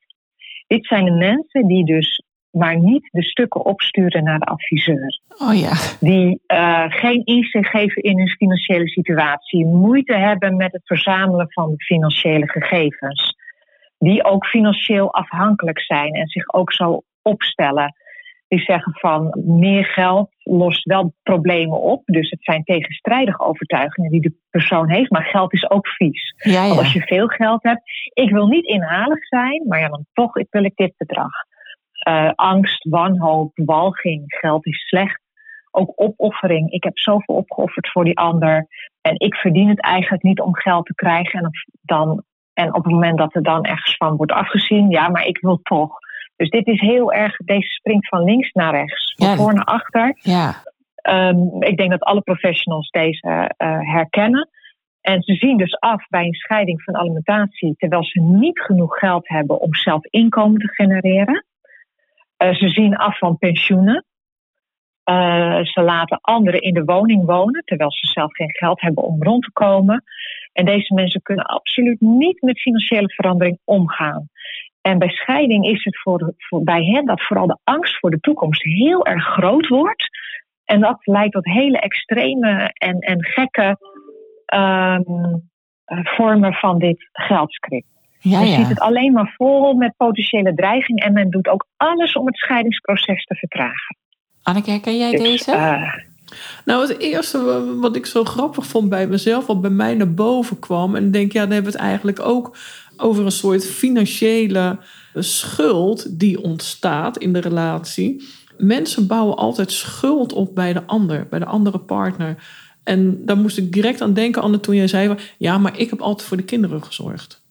Dit 0.69 0.85
zijn 0.85 1.05
de 1.05 1.11
mensen 1.11 1.67
die 1.67 1.85
dus 1.85 2.23
maar 2.51 2.77
niet 2.77 3.09
de 3.11 3.23
stukken 3.23 3.65
opsturen 3.65 4.23
naar 4.23 4.39
de 4.39 4.45
adviseur. 4.45 5.21
oh 5.37 5.59
ja, 5.59 5.73
Die 5.99 6.41
eh, 6.45 6.85
geen 6.87 7.25
inzicht 7.25 7.69
geven 7.69 8.03
in 8.03 8.17
hun 8.17 8.29
financiële 8.29 8.87
situatie. 8.87 9.65
Moeite 9.65 10.17
hebben 10.17 10.55
met 10.55 10.71
het 10.71 10.81
verzamelen 10.85 11.51
van 11.51 11.73
financiële 11.77 12.49
gegevens. 12.49 13.35
Die 13.97 14.23
ook 14.23 14.45
financieel 14.45 15.13
afhankelijk 15.13 15.81
zijn 15.81 16.13
en 16.13 16.27
zich 16.27 16.53
ook 16.53 16.73
zo 16.73 17.01
opstellen. 17.21 17.93
Die 18.49 18.59
zeggen 18.59 18.93
van 18.99 19.41
meer 19.45 19.85
geld 19.85 20.29
lost 20.43 20.83
wel 20.83 21.13
problemen 21.23 21.81
op. 21.81 22.01
Dus 22.05 22.29
het 22.29 22.43
zijn 22.43 22.63
tegenstrijdige 22.63 23.43
overtuigingen 23.43 24.11
die 24.11 24.21
de 24.21 24.35
persoon 24.49 24.89
heeft. 24.89 25.11
Maar 25.11 25.23
geld 25.23 25.53
is 25.53 25.69
ook 25.69 25.87
vies. 25.87 26.33
ja, 26.37 26.65
ja. 26.65 26.73
als 26.73 26.93
je 26.93 27.01
veel 27.01 27.27
geld 27.27 27.63
hebt, 27.63 27.81
ik 28.13 28.29
wil 28.29 28.47
niet 28.47 28.65
inhalig 28.65 29.27
zijn, 29.27 29.65
maar 29.67 29.79
ja, 29.79 29.87
dan 29.87 30.05
toch 30.13 30.37
ik 30.37 30.47
wil 30.49 30.63
ik 30.63 30.75
dit 30.75 30.93
bedrag. 30.97 31.31
Eh, 31.99 32.31
angst, 32.35 32.89
wanhoop, 32.89 33.51
walging, 33.55 34.23
geld 34.27 34.65
is 34.65 34.87
slecht. 34.87 35.21
Ook 35.71 35.91
opoffering. 35.95 36.71
Ik 36.71 36.83
heb 36.83 36.97
zoveel 36.97 37.35
opgeofferd 37.35 37.91
voor 37.91 38.03
die 38.03 38.17
ander. 38.17 38.67
En 39.01 39.19
ik 39.19 39.35
verdien 39.35 39.69
het 39.69 39.81
eigenlijk 39.81 40.23
niet 40.23 40.41
om 40.41 40.55
geld 40.55 40.85
te 40.85 40.95
krijgen. 40.95 41.39
En, 41.39 41.49
dan, 41.81 42.23
en 42.53 42.67
op 42.75 42.83
het 42.83 42.93
moment 42.93 43.17
dat 43.17 43.35
er 43.35 43.43
dan 43.43 43.63
ergens 43.63 43.95
van 43.97 44.15
wordt 44.15 44.31
afgezien, 44.31 44.89
ja, 44.89 45.09
maar 45.09 45.25
ik 45.25 45.37
wil 45.41 45.59
toch. 45.63 45.97
Dus 46.39 46.49
dit 46.49 46.67
is 46.67 46.79
heel 46.79 47.13
erg, 47.13 47.37
deze 47.37 47.69
springt 47.69 48.07
van 48.07 48.23
links 48.23 48.51
naar 48.51 48.73
rechts, 48.73 49.13
van 49.15 49.27
Ja, 49.27 49.35
voor 49.35 49.53
naar 49.53 49.63
achter. 49.63 50.17
Ja, 50.21 50.55
Ehm, 51.01 51.61
ik 51.63 51.77
denk 51.77 51.89
dat 51.89 52.03
alle 52.03 52.21
professionals 52.21 52.89
deze 52.89 53.53
eh, 53.57 53.79
herkennen. 53.81 54.49
En 55.01 55.21
ze 55.21 55.33
zien 55.33 55.57
dus 55.57 55.79
af 55.79 56.07
bij 56.07 56.25
een 56.25 56.33
scheiding 56.33 56.83
van 56.83 56.95
alimentatie, 56.95 57.75
terwijl 57.77 58.03
ze 58.03 58.21
niet 58.21 58.59
genoeg 58.59 58.97
geld 58.97 59.27
hebben 59.27 59.59
om 59.59 59.75
zelf 59.75 60.05
inkomen 60.05 60.59
te 60.59 60.67
genereren. 60.67 61.45
Eh, 62.37 62.53
ze 62.53 62.69
zien 62.69 62.95
af 62.95 63.17
van 63.17 63.37
pensioenen. 63.37 64.05
Eh, 65.03 65.59
ze 65.63 65.81
laten 65.81 66.19
anderen 66.21 66.61
in 66.61 66.73
de 66.73 66.83
woning 66.83 67.25
wonen, 67.25 67.63
terwijl 67.65 67.91
ze 67.91 68.07
zelf 68.07 68.35
geen 68.35 68.55
geld 68.55 68.81
hebben 68.81 69.03
om 69.03 69.23
rond 69.23 69.43
te 69.43 69.51
komen. 69.51 70.03
En 70.53 70.65
deze 70.65 70.93
mensen 70.93 71.21
kunnen 71.21 71.45
absoluut 71.45 72.01
niet 72.01 72.41
met 72.41 72.61
financiële 72.61 73.09
verandering 73.09 73.59
omgaan. 73.63 74.29
En 74.81 74.97
bij 74.99 75.09
scheiding 75.09 75.65
is 75.65 75.83
het 75.83 75.99
voor, 76.01 76.33
voor, 76.37 76.63
bij 76.63 76.83
hen 76.83 77.05
dat 77.05 77.21
vooral 77.21 77.47
de 77.47 77.57
angst 77.63 77.99
voor 77.99 78.09
de 78.11 78.19
toekomst 78.19 78.63
heel 78.63 79.05
erg 79.05 79.23
groot 79.23 79.67
wordt. 79.67 80.09
En 80.65 80.79
dat 80.81 80.99
leidt 81.03 81.33
tot 81.33 81.45
hele 81.45 81.79
extreme 81.79 82.71
en, 82.73 82.99
en 82.99 83.25
gekke 83.25 83.77
ehm, 84.45 85.01
eh, 85.85 86.05
vormen 86.05 86.53
van 86.53 86.79
dit 86.79 87.09
geldscript. 87.11 87.87
ja, 88.19 88.39
je 88.41 88.51
ziet 88.53 88.67
het 88.67 88.79
alleen 88.79 89.13
maar 89.13 89.33
vol 89.35 89.73
met 89.73 89.93
potentiële 89.97 90.53
dreiging 90.53 90.99
en 91.03 91.13
men 91.13 91.29
doet 91.29 91.47
ook 91.47 91.65
alles 91.77 92.13
om 92.13 92.25
het 92.25 92.37
scheidingsproces 92.37 93.23
te 93.23 93.35
vertragen. 93.35 93.97
Anneke, 94.43 94.71
herken 94.71 94.97
jij 94.97 95.11
Dus, 95.11 95.19
deze? 95.19 95.51
eh, 95.51 95.93
Nou, 96.65 96.87
het 96.87 96.99
eerste 96.99 97.43
wa- 97.43 97.79
wat 97.79 97.95
ik 97.95 98.05
zo 98.05 98.23
grappig 98.23 98.65
vond 98.65 98.89
bij 98.89 99.07
mezelf, 99.07 99.45
wat 99.47 99.61
bij 99.61 99.69
mij 99.69 99.95
naar 99.95 100.13
boven 100.13 100.59
kwam, 100.59 100.95
en 100.95 101.05
ik 101.05 101.13
denk, 101.13 101.31
ja, 101.31 101.41
dan 101.41 101.51
hebben 101.51 101.71
we 101.71 101.77
het 101.77 101.87
eigenlijk 101.87 102.19
ook 102.19 102.55
over 102.99 103.25
een 103.25 103.31
soort 103.31 103.65
financiële 103.65 104.77
schuld 105.15 106.19
die 106.19 106.41
ontstaat 106.43 107.17
in 107.17 107.33
de 107.33 107.39
relatie. 107.39 108.27
Mensen 108.57 109.07
bouwen 109.07 109.35
altijd 109.37 109.71
schuld 109.71 110.33
op 110.33 110.55
bij 110.55 110.73
de 110.73 110.85
ander, 110.85 111.27
bij 111.29 111.39
de 111.39 111.45
andere 111.45 111.79
partner. 111.79 112.35
En 112.83 113.25
daar 113.25 113.37
moest 113.37 113.57
ik 113.57 113.71
direct 113.73 114.01
aan 114.01 114.13
denken, 114.13 114.41
Anne, 114.41 114.59
toen 114.59 114.75
jij 114.75 114.87
zei, 114.87 115.07
van, 115.07 115.19
ja, 115.37 115.57
maar 115.57 115.77
ik 115.79 115.89
heb 115.89 116.01
altijd 116.01 116.27
voor 116.27 116.37
de 116.37 116.43
kinderen 116.43 116.83
gezorgd. 116.83 117.41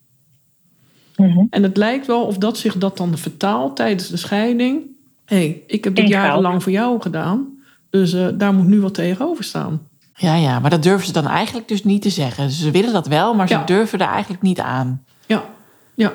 mhm. 1.15 1.45
En 1.49 1.63
het 1.63 1.77
lijkt 1.77 2.07
wel 2.07 2.23
of 2.25 2.37
dat 2.37 2.57
zich 2.57 2.77
dat 2.77 2.97
dan 2.97 3.17
vertaalt 3.17 3.75
tijdens 3.75 4.07
de 4.09 4.17
scheiding. 4.17 4.81
Hé, 5.25 5.35
hey, 5.37 5.63
ik 5.67 5.83
heb 5.83 5.95
dit 5.95 6.07
jarenlang 6.07 6.63
voor 6.63 6.71
jou 6.71 7.01
gedaan, 7.01 7.47
dus 7.89 8.13
eh, 8.13 8.27
daar 8.33 8.53
moet 8.53 8.67
nu 8.67 8.81
wat 8.81 8.93
tegenover 8.93 9.43
staan. 9.43 9.81
Ja, 10.15 10.35
ja, 10.35 10.59
maar 10.59 10.69
dat 10.69 10.83
durven 10.83 11.05
ze 11.07 11.13
dan 11.13 11.27
eigenlijk 11.27 11.67
dus 11.67 11.83
niet 11.83 12.01
te 12.01 12.09
zeggen. 12.09 12.49
Ze 12.51 12.71
willen 12.71 12.93
dat 12.93 13.07
wel, 13.07 13.33
maar 13.33 13.47
ze 13.47 13.53
Ja. 13.53 13.63
durven 13.63 13.99
er 13.99 14.07
eigenlijk 14.07 14.41
niet 14.41 14.59
aan. 14.59 15.03
Ja, 16.03 16.11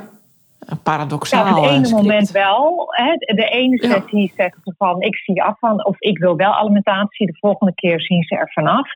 paradoxaal. 0.83 1.45
Ja, 1.45 1.51
op 1.51 1.57
het 1.63 1.65
eh, 1.71 1.77
ene 1.77 1.87
script. 1.87 2.03
moment 2.03 2.31
wel. 2.31 2.87
Hè. 2.89 3.35
De 3.35 3.49
ene 3.49 3.79
Ja. 3.83 3.91
sessie 3.91 4.33
zeggen 4.37 4.61
ze 4.65 4.75
van 4.79 5.01
ik 5.03 5.17
zie 5.17 5.43
af 5.43 5.59
van, 5.59 5.85
of 5.87 5.97
ik 6.01 6.19
wil 6.19 6.37
wel 6.37 6.53
alimentatie. 6.53 7.27
De 7.27 7.37
volgende 7.39 7.75
keer 7.75 8.01
zien 8.01 8.23
ze 8.23 8.37
er 8.37 8.51
vanaf. 8.53 8.89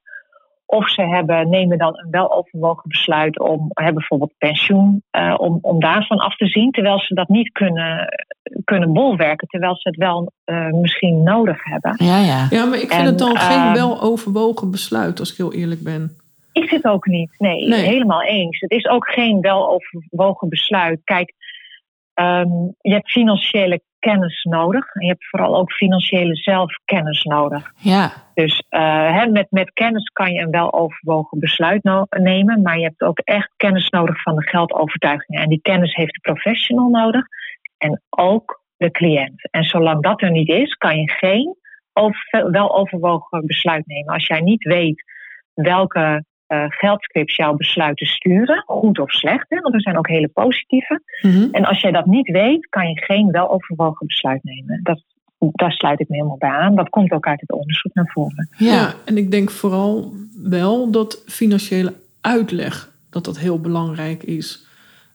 Of 0.67 0.89
ze 0.91 1.03
hebben, 1.03 1.49
nemen 1.49 1.79
dan 1.79 1.99
een 1.99 2.11
weloverwogen 2.11 2.89
besluit 2.89 3.39
om 3.39 3.71
hè, 3.73 3.93
bijvoorbeeld 3.93 4.33
pensioen, 4.39 5.03
eh, 5.11 5.35
om, 5.37 5.59
om 5.63 5.81
daarvan 5.81 6.19
af 6.19 6.37
te 6.37 6.47
zien. 6.47 6.71
Terwijl 6.71 7.01
ze 7.01 7.15
dat 7.15 7.29
niet 7.29 7.53
kunnen, 7.53 8.09
kunnen 8.65 8.93
bolwerken, 8.93 9.49
terwijl 9.49 9.77
ze 9.77 9.89
het 9.89 9.97
wel 9.99 10.33
eh, 10.45 10.71
misschien 10.71 11.23
nodig 11.23 11.65
hebben. 11.65 11.95
Ja, 11.97 12.19
ja. 12.19 12.47
ja, 12.51 12.65
maar 12.65 12.79
ik 12.79 12.89
vind 12.93 13.01
En, 13.01 13.07
het 13.07 13.19
dan 13.19 13.37
geen 13.37 13.59
ehm, 13.61 13.73
weloverwogen 13.73 14.71
besluit, 14.71 15.21
als 15.21 15.31
ik 15.31 15.37
heel 15.37 15.53
eerlijk 15.53 15.83
ben. 15.83 16.17
Ik 16.63 16.69
zit 16.69 16.85
ook 16.85 17.07
niet. 17.07 17.35
Nee, 17.39 17.69
Nee. 17.69 17.85
helemaal 17.87 18.23
eens. 18.23 18.61
Het 18.61 18.71
is 18.71 18.87
ook 18.87 19.09
geen 19.09 19.41
weloverwogen 19.41 20.49
besluit. 20.49 21.01
Kijk, 21.05 21.35
ehm, 22.15 22.49
je 22.81 22.93
hebt 22.93 23.11
financiële 23.11 23.81
kennis 23.99 24.43
nodig. 24.45 24.95
En 24.95 25.01
je 25.07 25.13
hebt 25.13 25.29
vooral 25.29 25.57
ook 25.57 25.73
financiële 25.73 26.37
zelfkennis 26.37 27.23
nodig. 27.23 27.73
Ja, 27.79 28.13
Dus 28.35 28.65
eh, 28.69 29.25
met, 29.27 29.47
met 29.51 29.73
kennis 29.73 30.09
kan 30.09 30.33
je 30.33 30.41
een 30.41 30.51
weloverwogen 30.51 31.39
besluit 31.39 31.83
no- 31.83 32.07
nemen. 32.09 32.63
Maar 32.63 32.79
je 32.79 32.85
hebt 32.85 33.03
ook 33.03 33.19
echt 33.19 33.51
kennis 33.57 33.89
nodig 33.89 34.23
van 34.23 34.35
de 34.37 34.49
geldovertuigingen. 34.49 35.43
En 35.43 35.49
die 35.49 35.61
kennis 35.63 35.95
heeft 35.95 36.13
de 36.15 36.21
professional 36.21 36.89
nodig. 36.89 37.27
En 37.79 38.03
ook 38.11 38.63
de 38.77 38.91
cliënt. 38.91 39.49
En 39.51 39.65
zolang 39.65 40.03
dat 40.03 40.23
er 40.23 40.31
niet 40.31 40.49
is, 40.49 40.75
kan 40.75 40.97
je 41.01 41.11
geen 41.11 41.57
over, 41.93 42.51
weloverwogen 42.51 43.47
besluit 43.47 43.87
nemen. 43.87 44.15
Als 44.15 44.27
jij 44.27 44.41
niet 44.41 44.65
weet 44.65 45.03
welke 45.55 46.25
geldscripts 46.69 47.37
jouw 47.37 47.55
besluiten 47.55 48.07
sturen, 48.07 48.63
goed 48.67 48.99
of 48.99 49.11
slecht, 49.11 49.47
hè, 49.49 49.61
want 49.61 49.75
er 49.75 49.81
zijn 49.81 49.99
ook 49.99 50.09
hele 50.09 50.29
positieve. 50.29 51.03
Mhm. 51.23 51.49
En 51.53 51.65
als 51.65 51.81
jij 51.81 51.93
dat 51.93 52.07
niet 52.07 52.31
weet, 52.31 52.69
kan 52.69 52.89
je 52.89 53.01
geen 53.01 53.31
weloverwogen 53.31 54.07
besluit 54.07 54.45
nemen. 54.45 54.81
Dat, 54.83 55.03
daar 55.39 55.73
sluit 55.73 56.01
ik 56.01 56.09
me 56.09 56.17
helemaal 56.17 56.39
bij 56.39 56.51
aan. 56.51 56.75
Dat 56.75 56.89
komt 56.89 57.13
ook 57.13 57.27
uit 57.27 57.41
het 57.41 57.53
onderzoek 57.53 57.95
naar 57.95 58.11
voren. 58.13 58.49
ja. 58.57 58.73
Ja. 58.73 58.95
en 59.05 59.17
ik 59.17 59.31
denk 59.31 59.51
vooral 59.51 60.13
wel 60.43 60.91
dat 60.91 61.23
financiële 61.27 61.95
uitleg 62.21 62.97
dat 63.11 63.25
dat 63.25 63.39
heel 63.39 63.61
belangrijk 63.61 64.23
is. 64.23 64.67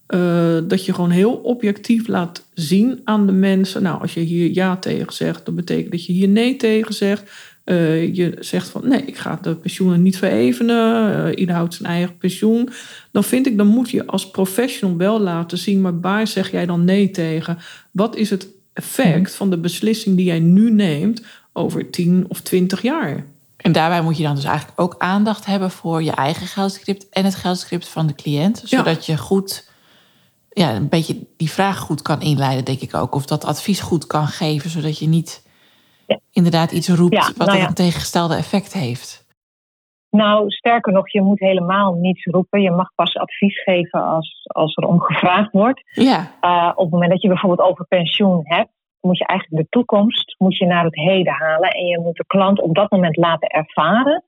Eh, 0.07 0.57
dat 0.67 0.85
je 0.85 0.93
gewoon 0.93 1.09
heel 1.09 1.33
objectief 1.33 2.07
laat 2.07 2.49
zien 2.53 3.01
aan 3.03 3.25
de 3.25 3.31
mensen. 3.31 3.83
Nou, 3.83 4.01
als 4.01 4.13
je 4.13 4.19
hier 4.19 4.51
ja 4.53 4.77
tegen 4.77 5.13
zegt, 5.13 5.45
dan 5.45 5.55
betekent 5.55 5.91
dat 5.91 6.05
je 6.05 6.13
hier 6.13 6.27
nee 6.27 6.55
tegen 6.55 6.93
zegt. 6.93 7.52
Eh, 7.63 8.15
je 8.15 8.35
zegt 8.39 8.69
van 8.69 8.87
nee, 8.87 9.01
ik 9.05 9.17
ga 9.17 9.39
de 9.41 9.55
pensioenen 9.55 10.01
niet 10.01 10.17
verevenen. 10.17 11.25
Eh, 11.25 11.39
ieder 11.39 11.55
houdt 11.55 11.73
zijn 11.73 11.89
eigen 11.89 12.17
pensioen. 12.17 12.69
Dan 13.11 13.23
vind 13.23 13.47
ik, 13.47 13.57
dan 13.57 13.67
moet 13.67 13.89
je 13.89 14.07
als 14.07 14.31
professional 14.31 14.97
wel 14.97 15.19
laten 15.19 15.57
zien, 15.57 15.81
maar 15.81 15.99
waar 15.99 16.27
zeg 16.27 16.51
jij 16.51 16.65
dan 16.65 16.85
nee 16.85 17.11
tegen? 17.11 17.57
Wat 17.91 18.15
is 18.15 18.29
het 18.29 18.47
effect 18.73 19.35
van 19.35 19.49
de 19.49 19.57
beslissing 19.57 20.15
die 20.15 20.25
jij 20.25 20.39
nu 20.39 20.71
neemt 20.71 21.23
over 21.53 21.89
10 21.89 22.25
of 22.27 22.41
20 22.41 22.81
jaar? 22.81 23.25
En 23.57 23.71
daarbij 23.71 24.01
moet 24.01 24.17
je 24.17 24.23
dan 24.23 24.35
dus 24.35 24.43
eigenlijk 24.43 24.81
ook 24.81 24.95
aandacht 24.97 25.45
hebben 25.45 25.71
voor 25.71 26.03
je 26.03 26.11
eigen 26.11 26.47
geldscript 26.47 27.09
en 27.09 27.25
het 27.25 27.35
geldscript 27.35 27.87
van 27.87 28.07
de 28.07 28.15
cliënt. 28.15 28.61
Ja. 28.65 28.77
Zodat 28.77 29.05
je 29.05 29.17
goed, 29.17 29.69
ja, 30.49 30.75
een 30.75 30.89
beetje 30.89 31.17
die 31.37 31.49
vraag 31.49 31.79
goed 31.79 32.01
kan 32.01 32.21
inleiden, 32.21 32.65
denk 32.65 32.79
ik 32.79 32.93
ook. 32.93 33.15
Of 33.15 33.25
dat 33.25 33.45
advies 33.45 33.79
goed 33.79 34.07
kan 34.07 34.27
geven, 34.27 34.69
zodat 34.69 34.99
je 34.99 35.07
niet. 35.07 35.41
Inderdaad 36.31 36.71
iets 36.71 36.89
roept 36.89 37.13
Ja, 37.13 37.31
wat 37.37 37.47
nou 37.47 37.59
ja. 37.59 37.67
een 37.67 37.73
tegengestelde 37.73 38.35
effect 38.35 38.73
heeft. 38.73 39.25
Nou, 40.09 40.49
sterker 40.49 40.93
nog, 40.93 41.11
je 41.11 41.21
moet 41.21 41.39
helemaal 41.39 41.93
niets 41.93 42.25
roepen. 42.25 42.61
Je 42.61 42.71
mag 42.71 42.89
pas 42.95 43.17
advies 43.17 43.63
geven 43.63 44.03
als, 44.03 44.41
als 44.43 44.75
er 44.75 44.87
om 44.87 44.99
gevraagd 45.01 45.51
wordt. 45.51 45.81
Ja, 45.85 46.31
Uh, 46.41 46.71
op 46.75 46.83
het 46.83 46.91
moment 46.91 47.11
dat 47.11 47.21
je 47.21 47.27
bijvoorbeeld 47.27 47.69
over 47.69 47.85
pensioen 47.85 48.41
hebt, 48.43 48.69
moet 48.99 49.17
je 49.17 49.25
eigenlijk 49.25 49.61
de 49.61 49.69
toekomst 49.69 50.35
moet 50.37 50.57
je 50.57 50.65
naar 50.65 50.83
het 50.83 50.95
heden 50.95 51.33
halen. 51.33 51.69
En 51.69 51.85
je 51.85 51.99
moet 51.99 52.15
de 52.15 52.25
klant 52.27 52.61
op 52.61 52.75
dat 52.75 52.91
moment 52.91 53.17
laten 53.17 53.47
ervaren 53.47 54.23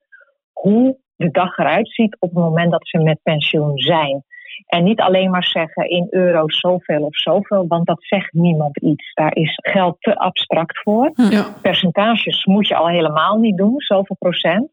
hoe 0.52 0.98
de 1.16 1.30
dag 1.30 1.58
eruit 1.58 1.88
ziet 1.88 2.16
op 2.18 2.28
het 2.28 2.38
moment 2.38 2.70
dat 2.70 2.88
ze 2.88 2.98
met 2.98 3.22
pensioen 3.22 3.78
zijn. 3.78 4.24
En 4.66 4.84
niet 4.84 5.00
alleen 5.00 5.30
maar 5.30 5.44
zeggen 5.44 5.90
in 5.90 6.06
euro's 6.10 6.60
zoveel 6.60 7.02
of 7.02 7.16
zoveel, 7.16 7.66
want 7.66 7.86
dat 7.86 8.04
zegt 8.04 8.32
niemand 8.32 8.78
iets. 8.78 9.12
Daar 9.14 9.34
is 9.34 9.58
geld 9.62 9.96
te 10.00 10.16
abstract 10.16 10.82
voor. 10.82 11.10
Ja, 11.14 11.46
Percentages 11.62 12.44
moet 12.44 12.68
je 12.68 12.76
al 12.76 12.88
helemaal 12.88 13.36
niet 13.36 13.56
doen, 13.56 13.80
zoveel 13.80 14.16
procent. 14.18 14.68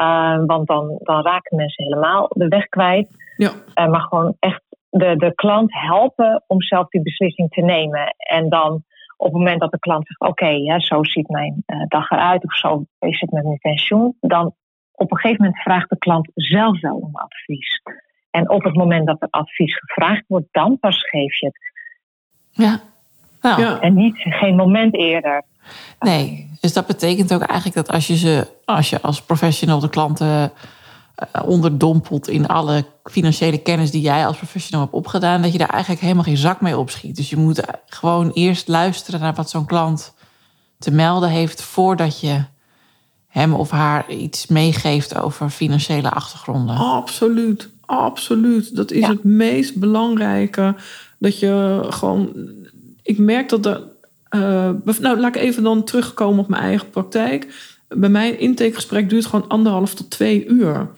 Uh, 0.00 0.42
want 0.46 0.66
dan, 0.66 0.98
dan 0.98 1.22
raken 1.22 1.56
mensen 1.56 1.84
helemaal 1.84 2.26
de 2.28 2.48
weg 2.48 2.68
kwijt. 2.68 3.08
ja. 3.36 3.50
Uh, 3.74 3.88
maar 3.90 4.00
gewoon 4.00 4.36
echt 4.38 4.62
de, 4.90 5.16
de 5.16 5.34
klant 5.34 5.74
helpen 5.74 6.44
om 6.46 6.62
zelf 6.62 6.88
die 6.88 7.02
beslissing 7.02 7.50
te 7.50 7.60
nemen. 7.60 8.14
En 8.16 8.48
dan 8.48 8.84
op 9.16 9.26
het 9.26 9.36
moment 9.36 9.60
dat 9.60 9.70
de 9.70 9.78
klant 9.78 10.06
zegt: 10.06 10.30
Oké, 10.30 10.48
ja, 10.48 10.80
zo 10.80 11.04
ziet 11.04 11.28
mijn 11.28 11.62
uh, 11.66 11.84
dag 11.88 12.10
eruit, 12.10 12.44
of 12.44 12.56
zo 12.56 12.84
is 12.98 13.20
het 13.20 13.30
met 13.30 13.44
mijn 13.44 13.58
pensioen. 13.58 14.16
Dan 14.20 14.54
op 14.92 15.10
een 15.10 15.18
gegeven 15.18 15.44
moment 15.44 15.62
vraagt 15.62 15.90
de 15.90 15.98
klant 15.98 16.30
zelf 16.34 16.80
wel 16.80 16.96
om 16.96 17.16
advies. 17.16 17.82
En 18.30 18.50
op 18.50 18.62
het 18.62 18.74
moment 18.74 19.06
dat 19.06 19.22
er 19.22 19.28
advies 19.30 19.78
gevraagd 19.78 20.24
wordt, 20.26 20.46
dan 20.50 20.78
pas 20.78 21.08
geef 21.08 21.40
je 21.40 21.46
het. 21.46 21.58
ja. 22.50 22.80
Nou, 23.40 23.60
ja. 23.60 23.80
En 23.80 23.94
niet 23.94 24.16
geen 24.16 24.56
moment 24.56 24.94
eerder. 24.94 25.42
nee. 26.00 26.48
Dus 26.60 26.72
dat 26.72 26.86
betekent 26.86 27.34
ook 27.34 27.42
eigenlijk 27.42 27.86
dat 27.86 27.94
als 27.94 28.06
je 28.06 28.16
ze, 28.16 28.46
als 28.64 28.90
je 28.90 29.00
als 29.00 29.22
professional 29.22 29.80
de 29.80 29.88
klanten 29.88 30.52
eh, 31.14 31.42
onderdompelt 31.46 32.28
in 32.28 32.46
alle 32.46 32.84
financiële 33.04 33.58
kennis 33.58 33.90
die 33.90 34.00
jij 34.00 34.26
als 34.26 34.36
professional 34.36 34.80
hebt 34.80 34.94
opgedaan, 34.94 35.42
dat 35.42 35.52
je 35.52 35.58
daar 35.58 35.68
eigenlijk 35.68 36.02
helemaal 36.02 36.24
geen 36.24 36.36
zak 36.36 36.60
mee 36.60 36.78
opschiet. 36.78 37.16
Dus 37.16 37.30
je 37.30 37.36
moet 37.36 37.62
gewoon 37.86 38.30
eerst 38.30 38.68
luisteren 38.68 39.20
naar 39.20 39.34
wat 39.34 39.50
zo'n 39.50 39.66
klant 39.66 40.14
te 40.78 40.90
melden 40.90 41.28
heeft 41.28 41.62
voordat 41.62 42.20
je 42.20 42.44
hem 43.26 43.54
of 43.54 43.70
haar 43.70 44.10
iets 44.10 44.46
meegeeft 44.46 45.16
over 45.16 45.50
financiële 45.50 46.10
achtergronden. 46.10 46.76
Absoluut, 46.76 47.70
absoluut. 47.98 48.76
Dat 48.76 48.90
is 48.90 49.00
Ja. 49.00 49.08
het 49.08 49.24
meest 49.24 49.76
belangrijke. 49.76 50.74
Dat 51.18 51.38
je 51.38 51.80
gewoon. 51.88 52.32
Ik 53.02 53.18
merk 53.18 53.48
dat 53.48 53.66
er. 53.66 53.82
eh, 54.28 54.70
nou, 55.00 55.20
laat 55.20 55.36
ik 55.36 55.42
even 55.42 55.62
dan 55.62 55.84
terugkomen 55.84 56.38
op 56.40 56.48
mijn 56.48 56.62
eigen 56.62 56.90
praktijk. 56.90 57.46
Bij 57.88 58.08
mijn 58.08 58.38
intakegesprek 58.38 59.08
duurt 59.10 59.26
gewoon 59.26 59.48
anderhalf 59.48 59.94
tot 59.94 60.10
twee 60.10 60.46
uur. 60.46 60.88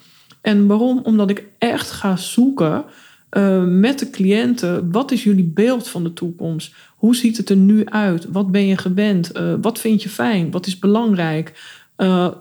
En 0.41 0.67
waarom? 0.67 1.01
Omdat 1.03 1.31
ik 1.31 1.45
echt 1.59 1.91
ga 1.91 2.17
zoeken 2.17 2.85
eh, 3.29 3.65
met 3.65 3.99
de 3.99 4.11
cliënten. 4.11 4.91
Wat 4.93 5.11
is 5.11 5.25
jullie 5.25 5.45
beeld 5.55 5.89
van 5.89 6.03
de 6.03 6.13
toekomst? 6.13 6.75
Hoe 6.97 7.17
ziet 7.17 7.37
het 7.37 7.49
er 7.51 7.57
nu 7.57 7.85
uit? 7.85 8.27
Wat 8.33 8.51
ben 8.51 8.67
je 8.67 8.77
gewend? 8.77 9.33
Eh, 9.33 9.55
wat 9.61 9.79
vind 9.79 10.03
je 10.03 10.09
fijn? 10.09 10.51
Wat 10.51 10.67
is 10.67 10.79
belangrijk? 10.79 11.81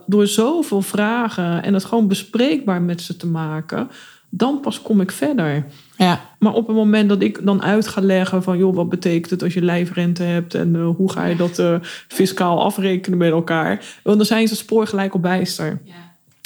Door 0.06 0.26
zoveel 0.26 0.82
vragen 0.82 1.62
en 1.62 1.74
het 1.74 1.84
gewoon 1.84 2.08
bespreekbaar 2.08 2.82
met 2.82 3.00
ze 3.00 3.16
te 3.16 3.26
maken, 3.26 3.88
dan 4.34 4.60
pas 4.60 4.82
kom 4.82 5.00
ik 5.00 5.10
verder. 5.10 5.64
Ja, 5.96 6.20
Maar 6.38 6.52
op 6.54 6.66
het 6.66 6.76
moment 6.76 7.08
dat 7.08 7.22
ik 7.22 7.44
dan 7.46 7.62
uit 7.62 7.88
ga 7.88 8.00
leggen 8.00 8.42
van, 8.42 8.58
joh, 8.58 8.74
wat 8.74 8.88
betekent 8.88 9.30
het 9.30 9.42
als 9.42 9.54
je 9.54 9.62
lijfrente 9.62 10.22
hebt 10.22 10.54
en 10.54 10.74
uh, 10.74 10.88
hoe 10.96 11.10
ga 11.12 11.26
je 11.26 11.36
dat 11.36 11.58
uh, 11.58 11.76
fiscaal 12.08 12.62
afrekenen 12.62 13.18
met 13.18 13.30
elkaar, 13.30 13.84
want 14.02 14.16
dan 14.16 14.26
zijn 14.26 14.48
ze 14.48 14.56
spoor 14.56 14.86
gelijk 14.86 15.14
op 15.14 15.22
bijster. 15.22 15.80
Ja. 15.84 15.94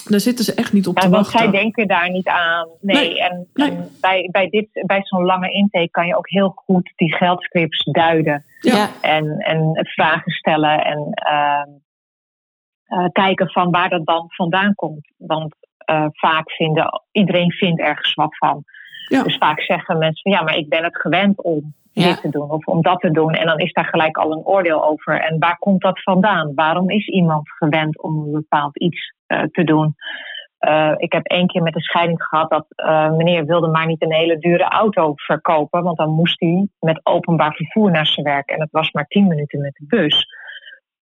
Daar 0.09 0.20
zitten 0.20 0.44
ze 0.44 0.55
echt 0.55 0.72
niet 0.72 0.87
op 0.87 0.96
Ja, 0.96 1.03
te 1.03 1.09
want 1.09 1.27
wachten. 1.27 1.51
zij 1.51 1.61
denken 1.61 1.87
daar 1.88 2.11
niet 2.11 2.29
aan. 2.29 2.68
Nee, 2.81 2.96
Nee, 2.96 3.20
en, 3.20 3.46
nee. 3.55 3.70
en 3.70 3.90
bij, 4.01 4.29
bij, 4.33 4.49
dit, 4.49 4.68
bij 4.72 5.01
zo'n 5.03 5.25
lange 5.25 5.53
intake 5.53 5.90
kan 5.90 6.07
je 6.07 6.16
ook 6.16 6.31
heel 6.31 6.49
goed 6.49 6.92
die 6.96 7.16
geldscripts 7.16 7.85
duiden. 7.85 8.44
Ja. 8.61 8.77
ja. 8.77 8.90
en, 9.01 9.38
en 9.38 9.70
vragen 9.83 10.33
stellen 10.33 10.85
en 10.85 10.99
uh, 11.31 12.99
uh, 12.99 13.09
kijken 13.12 13.51
van 13.51 13.70
waar 13.70 13.88
dat 13.88 14.07
dan 14.07 14.25
vandaan 14.29 14.75
komt. 14.75 15.12
Want 15.16 15.55
uh, 15.90 16.07
vaak 16.12 16.51
vinden 16.51 17.03
iedereen 17.12 17.53
vindt 17.53 17.81
ergens 17.81 18.14
wat 18.14 18.37
van. 18.37 18.64
Ja. 19.09 19.22
Dus 19.22 19.37
vaak 19.37 19.61
zeggen 19.61 19.99
mensen 19.99 20.31
ja, 20.31 20.42
maar 20.42 20.57
ik 20.57 20.68
ben 20.68 20.85
het 20.85 21.01
gewend 21.01 21.42
om 21.42 21.75
Ja. 21.92 22.05
dit 22.07 22.20
te 22.20 22.29
doen 22.29 22.51
of 22.51 22.66
om 22.66 22.83
dat 22.83 23.01
te 23.01 23.11
doen. 23.11 23.33
En 23.33 23.46
dan 23.46 23.59
is 23.59 23.72
daar 23.72 23.85
gelijk 23.85 24.16
al 24.16 24.33
een 24.33 24.44
oordeel 24.44 24.85
over. 24.85 25.20
En 25.20 25.38
waar 25.38 25.59
komt 25.59 25.81
dat 25.83 26.03
vandaan? 26.03 26.53
Waarom 26.55 26.90
is 26.90 27.07
iemand 27.07 27.51
gewend 27.51 28.03
om 28.03 28.16
een 28.18 28.33
bepaald 28.33 28.79
iets 28.79 29.12
uh, 29.29 29.42
te 29.42 29.64
doen? 29.64 29.94
Uh, 30.61 30.92
ik 30.96 31.12
heb 31.12 31.27
één 31.27 31.46
keer 31.46 31.62
met 31.62 31.75
een 31.75 31.81
scheiding 31.81 32.22
gehad 32.22 32.51
dat 32.51 32.66
uh, 32.77 33.11
meneer 33.11 33.44
wilde 33.44 33.68
maar 33.68 33.87
niet 33.87 34.03
een 34.03 34.12
hele 34.12 34.38
dure 34.38 34.64
auto 34.64 35.12
verkopen, 35.14 35.83
want 35.83 35.96
dan 35.96 36.11
moest 36.11 36.40
hij 36.40 36.68
met 36.81 37.01
openbaar 37.03 37.55
vervoer 37.55 37.90
naar 37.90 38.07
zijn 38.07 38.27
werk 38.27 38.49
en 38.51 38.61
het 38.61 38.70
was 38.70 38.90
maar 38.90 39.07
tien 39.07 39.27
minuten 39.27 39.61
met 39.61 39.75
de 39.75 39.85
bus. 39.87 40.27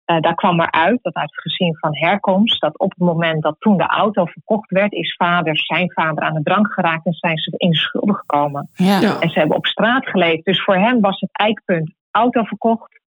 Uh, 0.07 0.21
daar 0.21 0.35
kwam 0.35 0.61
eruit 0.61 0.99
dat 1.03 1.15
uit 1.15 1.31
het 1.31 1.41
gezin 1.41 1.77
van 1.77 1.97
herkomst, 1.97 2.61
dat 2.61 2.79
op 2.79 2.91
het 2.91 2.99
moment 2.99 3.43
dat 3.43 3.57
toen 3.59 3.77
de 3.77 3.87
auto 3.87 4.25
verkocht 4.25 4.71
werd, 4.71 4.93
is 4.93 5.15
vader, 5.17 5.57
zijn 5.57 5.93
vader 5.93 6.25
aan 6.25 6.35
de 6.35 6.43
drank 6.43 6.73
geraakt 6.73 7.07
en 7.07 7.13
zijn 7.13 7.39
ze 7.39 7.55
in 7.57 7.71
de 7.71 7.77
schulden 7.77 8.15
gekomen. 8.15 8.69
Ja. 8.75 9.01
Ja. 9.01 9.21
En 9.21 9.31
ze 9.31 9.39
hebben 9.39 9.57
op 9.57 9.67
straat 9.67 10.07
geleefd. 10.07 10.45
Dus 10.45 10.63
voor 10.63 10.77
hem 10.77 11.01
was 11.01 11.21
het 11.21 11.31
eikpunt 11.33 11.95
auto 12.11 12.43
verkocht, 12.43 13.01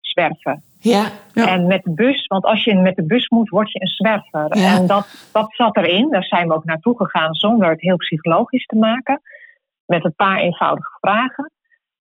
zwerven. 0.00 0.62
Ja. 0.78 1.04
Ja. 1.32 1.48
En 1.48 1.66
met 1.66 1.82
de 1.82 1.94
bus, 1.94 2.26
want 2.26 2.44
als 2.44 2.64
je 2.64 2.74
met 2.74 2.96
de 2.96 3.06
bus 3.06 3.28
moet, 3.28 3.48
word 3.48 3.72
je 3.72 3.80
een 3.80 3.86
zwerver. 3.86 4.58
Ja. 4.58 4.76
En 4.76 4.86
dat, 4.86 5.28
dat 5.32 5.54
zat 5.54 5.76
erin. 5.76 6.10
Daar 6.10 6.24
zijn 6.24 6.48
we 6.48 6.54
ook 6.54 6.64
naartoe 6.64 6.96
gegaan 6.96 7.34
zonder 7.34 7.70
het 7.70 7.80
heel 7.80 7.96
psychologisch 7.96 8.66
te 8.66 8.76
maken. 8.76 9.20
Met 9.86 10.04
een 10.04 10.14
paar 10.14 10.38
eenvoudige 10.38 10.96
vragen. 11.00 11.50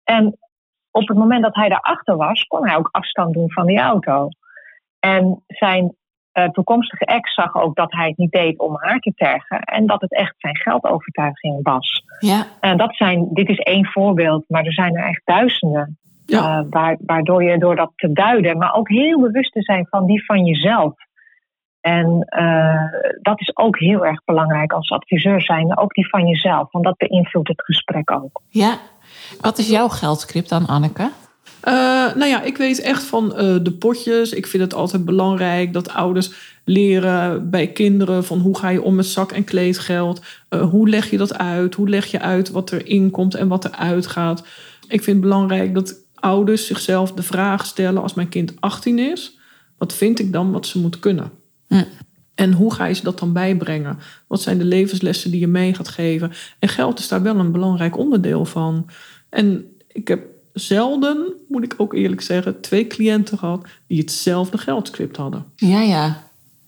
En 0.05 0.39
op 0.99 1.09
het 1.09 1.17
moment 1.17 1.43
dat 1.43 1.55
hij 1.55 1.69
daarachter 1.69 2.17
was, 2.17 2.45
kon 2.45 2.67
hij 2.67 2.77
ook 2.77 2.89
afstand 2.91 3.35
doen 3.35 3.53
van 3.53 3.67
die 3.67 3.79
auto. 3.79 4.29
En 5.01 5.43
zijn 5.47 5.97
eh, 6.33 6.49
toekomstige 6.49 7.05
ex 7.05 7.35
zag 7.35 7.55
ook 7.55 7.77
dat 7.77 7.93
hij 7.93 8.09
het 8.09 8.17
niet 8.17 8.33
deed 8.33 8.59
om 8.59 8.77
haar 8.77 8.99
te 8.99 9.13
tergen. 9.15 9.61
En 9.61 9.87
dat 9.87 10.01
het 10.01 10.15
echt 10.15 10.35
zijn 10.39 10.57
geldovertuiging 10.57 11.61
was. 11.63 12.03
Ja. 12.19 12.47
En 12.61 12.77
dat 12.77 12.97
zijn, 12.97 13.29
dit 13.33 13.49
is 13.49 13.59
één 13.59 13.87
voorbeeld, 13.87 14.45
maar 14.49 14.65
er 14.65 14.73
zijn 14.73 14.97
er 14.97 15.05
echt 15.05 15.23
duizenden. 15.25 15.99
Ja. 16.27 16.59
Eh, 16.59 16.65
waar, 16.71 16.97
waardoor 17.01 17.43
je 17.43 17.59
door 17.59 17.77
dat 17.77 17.93
te 17.97 18.13
duiden, 18.13 18.59
maar 18.59 18.75
ook 18.75 18.89
heel 18.89 19.21
bewust 19.21 19.53
te 19.53 19.63
zijn 19.63 19.87
van 19.91 20.07
die 20.07 20.25
van 20.25 20.45
jezelf. 20.45 20.95
En 21.81 22.21
eh, 22.27 22.85
dat 23.23 23.41
is 23.41 23.57
ook 23.57 23.79
heel 23.79 24.07
erg 24.07 24.25
belangrijk 24.25 24.73
als 24.73 24.91
adviseur 24.91 25.43
zijn, 25.43 25.79
ook 25.79 25.95
die 25.95 26.09
van 26.09 26.27
jezelf, 26.27 26.73
want 26.73 26.85
dat 26.85 26.97
beïnvloedt 26.97 27.49
het 27.49 27.63
gesprek 27.65 28.11
ook. 28.11 28.43
Ja. 28.49 28.77
Wat 29.41 29.59
is 29.59 29.69
jouw 29.69 29.89
geldscript 29.89 30.49
dan, 30.49 30.67
Anneke? 30.67 31.11
Eh, 31.61 31.75
nou 32.15 32.25
ja, 32.25 32.43
ik 32.43 32.57
weet 32.57 32.81
echt 32.81 33.03
van 33.03 33.35
eh, 33.35 33.57
de 33.63 33.73
potjes. 33.73 34.33
Ik 34.33 34.47
vind 34.47 34.63
het 34.63 34.75
altijd 34.75 35.05
belangrijk 35.05 35.73
dat 35.73 35.89
ouders 35.91 36.31
leren 36.65 37.51
bij 37.51 37.73
kinderen 37.73 38.25
van 38.25 38.39
hoe 38.39 38.59
ga 38.59 38.69
je 38.69 38.83
om 38.83 38.95
met 38.95 39.07
zak- 39.07 39.33
en 39.33 39.45
kleedgeld. 39.45 40.21
Eh, 40.49 40.71
hoe 40.71 40.89
leg 40.89 41.11
je 41.11 41.17
dat 41.17 41.39
uit? 41.39 41.75
Hoe 41.75 41.89
leg 41.89 42.07
je 42.07 42.21
uit 42.21 42.51
wat 42.51 42.71
er 42.71 42.87
inkomt 42.87 43.35
en 43.35 43.49
wat 43.49 43.65
er 43.65 43.71
uitgaat? 43.71 44.41
Ik 44.89 45.03
vind 45.03 45.17
het 45.17 45.21
belangrijk 45.21 45.75
dat 45.75 45.95
ouders 46.15 46.67
zichzelf 46.67 47.13
de 47.13 47.23
vraag 47.23 47.67
stellen 47.67 48.03
als 48.03 48.15
mijn 48.15 48.29
kind 48.29 48.53
18 48.61 48.99
is. 48.99 49.39
Wat 49.79 49.93
vind 49.93 50.19
ik 50.19 50.33
dan 50.33 50.53
wat 50.53 50.67
ze 50.67 50.79
moet 50.79 50.99
kunnen? 50.99 51.31
Hm. 51.69 51.85
En 52.39 52.53
hoe 52.53 52.75
ga 52.75 52.85
je 52.85 52.95
ze 52.95 53.03
dat 53.03 53.19
dan 53.19 53.33
bijbrengen? 53.33 53.99
Wat 54.27 54.43
zijn 54.43 54.59
de 54.59 54.65
levenslessen 54.65 55.31
die 55.31 55.41
je 55.41 55.47
mee 55.47 55.75
gaat 55.75 55.89
geven? 55.89 56.33
En 56.59 56.69
geld 56.69 56.99
is 56.99 57.09
daar 57.09 57.23
wel 57.23 57.37
een 57.37 57.53
belangrijk 57.53 57.99
onderdeel 57.99 58.45
van. 58.45 58.87
En 59.29 59.65
ik 59.93 60.09
heb 60.09 60.21
zelden, 60.53 61.33
moet 61.49 61.65
ik 61.65 61.75
ook 61.77 61.95
eerlijk 61.95 62.21
zeggen, 62.21 62.61
twee 62.61 62.87
cliënten 62.87 63.39
gehad 63.39 63.67
die 63.87 63.99
hetzelfde 63.99 64.59
geldscript 64.59 65.17
hadden. 65.17 65.45
Ja, 65.57 65.81
ja. 65.81 66.23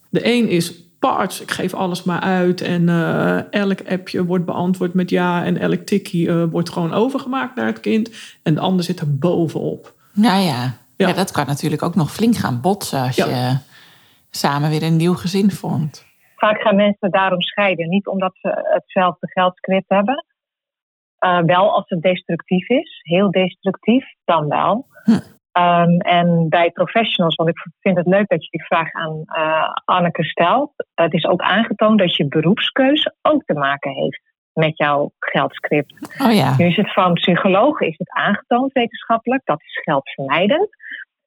De 0.09 0.26
een 0.26 0.48
is 0.48 0.72
parts, 0.98 1.40
ik 1.40 1.50
geef 1.50 1.74
alles 1.74 2.02
maar 2.02 2.20
uit 2.20 2.61
en 2.61 2.88
eh, 2.88 3.52
elk 3.52 3.80
appje 3.88 4.24
wordt 4.24 4.44
beantwoord 4.44 4.94
met 4.94 5.11
ja 5.11 5.44
en 5.44 5.59
elk 5.59 5.80
tikkie 5.87 6.28
eh, 6.28 6.44
wordt 6.50 6.70
gewoon 6.70 6.92
overgemaakt 6.92 7.56
naar 7.56 7.66
het 7.66 7.80
kind. 7.80 8.11
En 8.42 8.54
de 8.54 8.61
ander 8.61 8.85
zit 8.85 9.00
er 9.00 9.16
bovenop. 9.16 9.94
Nou 10.12 10.42
ja. 10.42 10.76
Ja. 10.96 11.09
ja. 11.09 11.12
dat 11.12 11.30
kan 11.30 11.46
natuurlijk 11.46 11.83
ook 11.83 11.94
nog 11.94 12.12
flink 12.12 12.37
gaan 12.37 12.61
botsen 12.61 13.00
als 13.00 13.16
Ja. 13.16 13.26
je 13.26 13.56
samen 14.31 14.71
weer 14.71 14.83
een 14.83 14.97
nieuw 14.97 15.14
gezin 15.14 15.51
vormt. 15.51 16.07
Vaak 16.37 16.61
gaan 16.61 16.77
mensen 16.77 17.11
daarom 17.11 17.40
scheiden, 17.40 17.88
niet 17.88 18.07
omdat 18.07 18.33
ze 18.40 18.69
hetzelfde 18.73 19.31
geldscript 19.31 19.88
hebben. 19.88 20.25
Eh, 21.19 21.38
wel 21.38 21.75
als 21.75 21.85
het 21.87 22.03
destructief 22.03 22.69
is, 22.69 23.01
heel 23.03 23.31
destructief, 23.31 24.05
dan 24.25 24.49
wel. 24.49 24.87
Hm. 25.05 25.19
Ehm, 25.53 25.99
en 25.99 26.49
bij 26.49 26.71
professionals, 26.71 27.35
want 27.35 27.49
ik 27.49 27.57
vind 27.81 27.97
het 27.97 28.07
leuk 28.07 28.29
dat 28.29 28.45
je 28.45 28.51
die 28.51 28.64
vraag 28.64 28.93
aan 28.93 29.23
eh, 29.27 29.71
Anneke 29.85 30.25
stelt. 30.25 30.73
Het 30.95 31.12
is 31.12 31.25
ook 31.25 31.40
aangetoond 31.40 31.99
dat 31.99 32.16
je 32.16 32.29
beroepskeuze 32.29 33.14
ook 33.23 33.45
te 33.45 33.55
maken 33.55 33.90
heeft 33.90 34.23
met 34.53 34.77
jouw 34.77 35.12
geldscript. 35.19 36.21
Oh 36.23 36.35
ja. 36.35 36.57
Nu 36.57 36.66
is 36.66 36.77
het 36.77 36.93
van 36.93 37.12
psychologen 37.12 37.87
is 37.87 37.99
het 37.99 38.11
aangetoond 38.11 38.73
wetenschappelijk, 38.73 39.43
dat 39.45 39.62
is 39.62 39.81
geldvermijdend. 39.83 40.69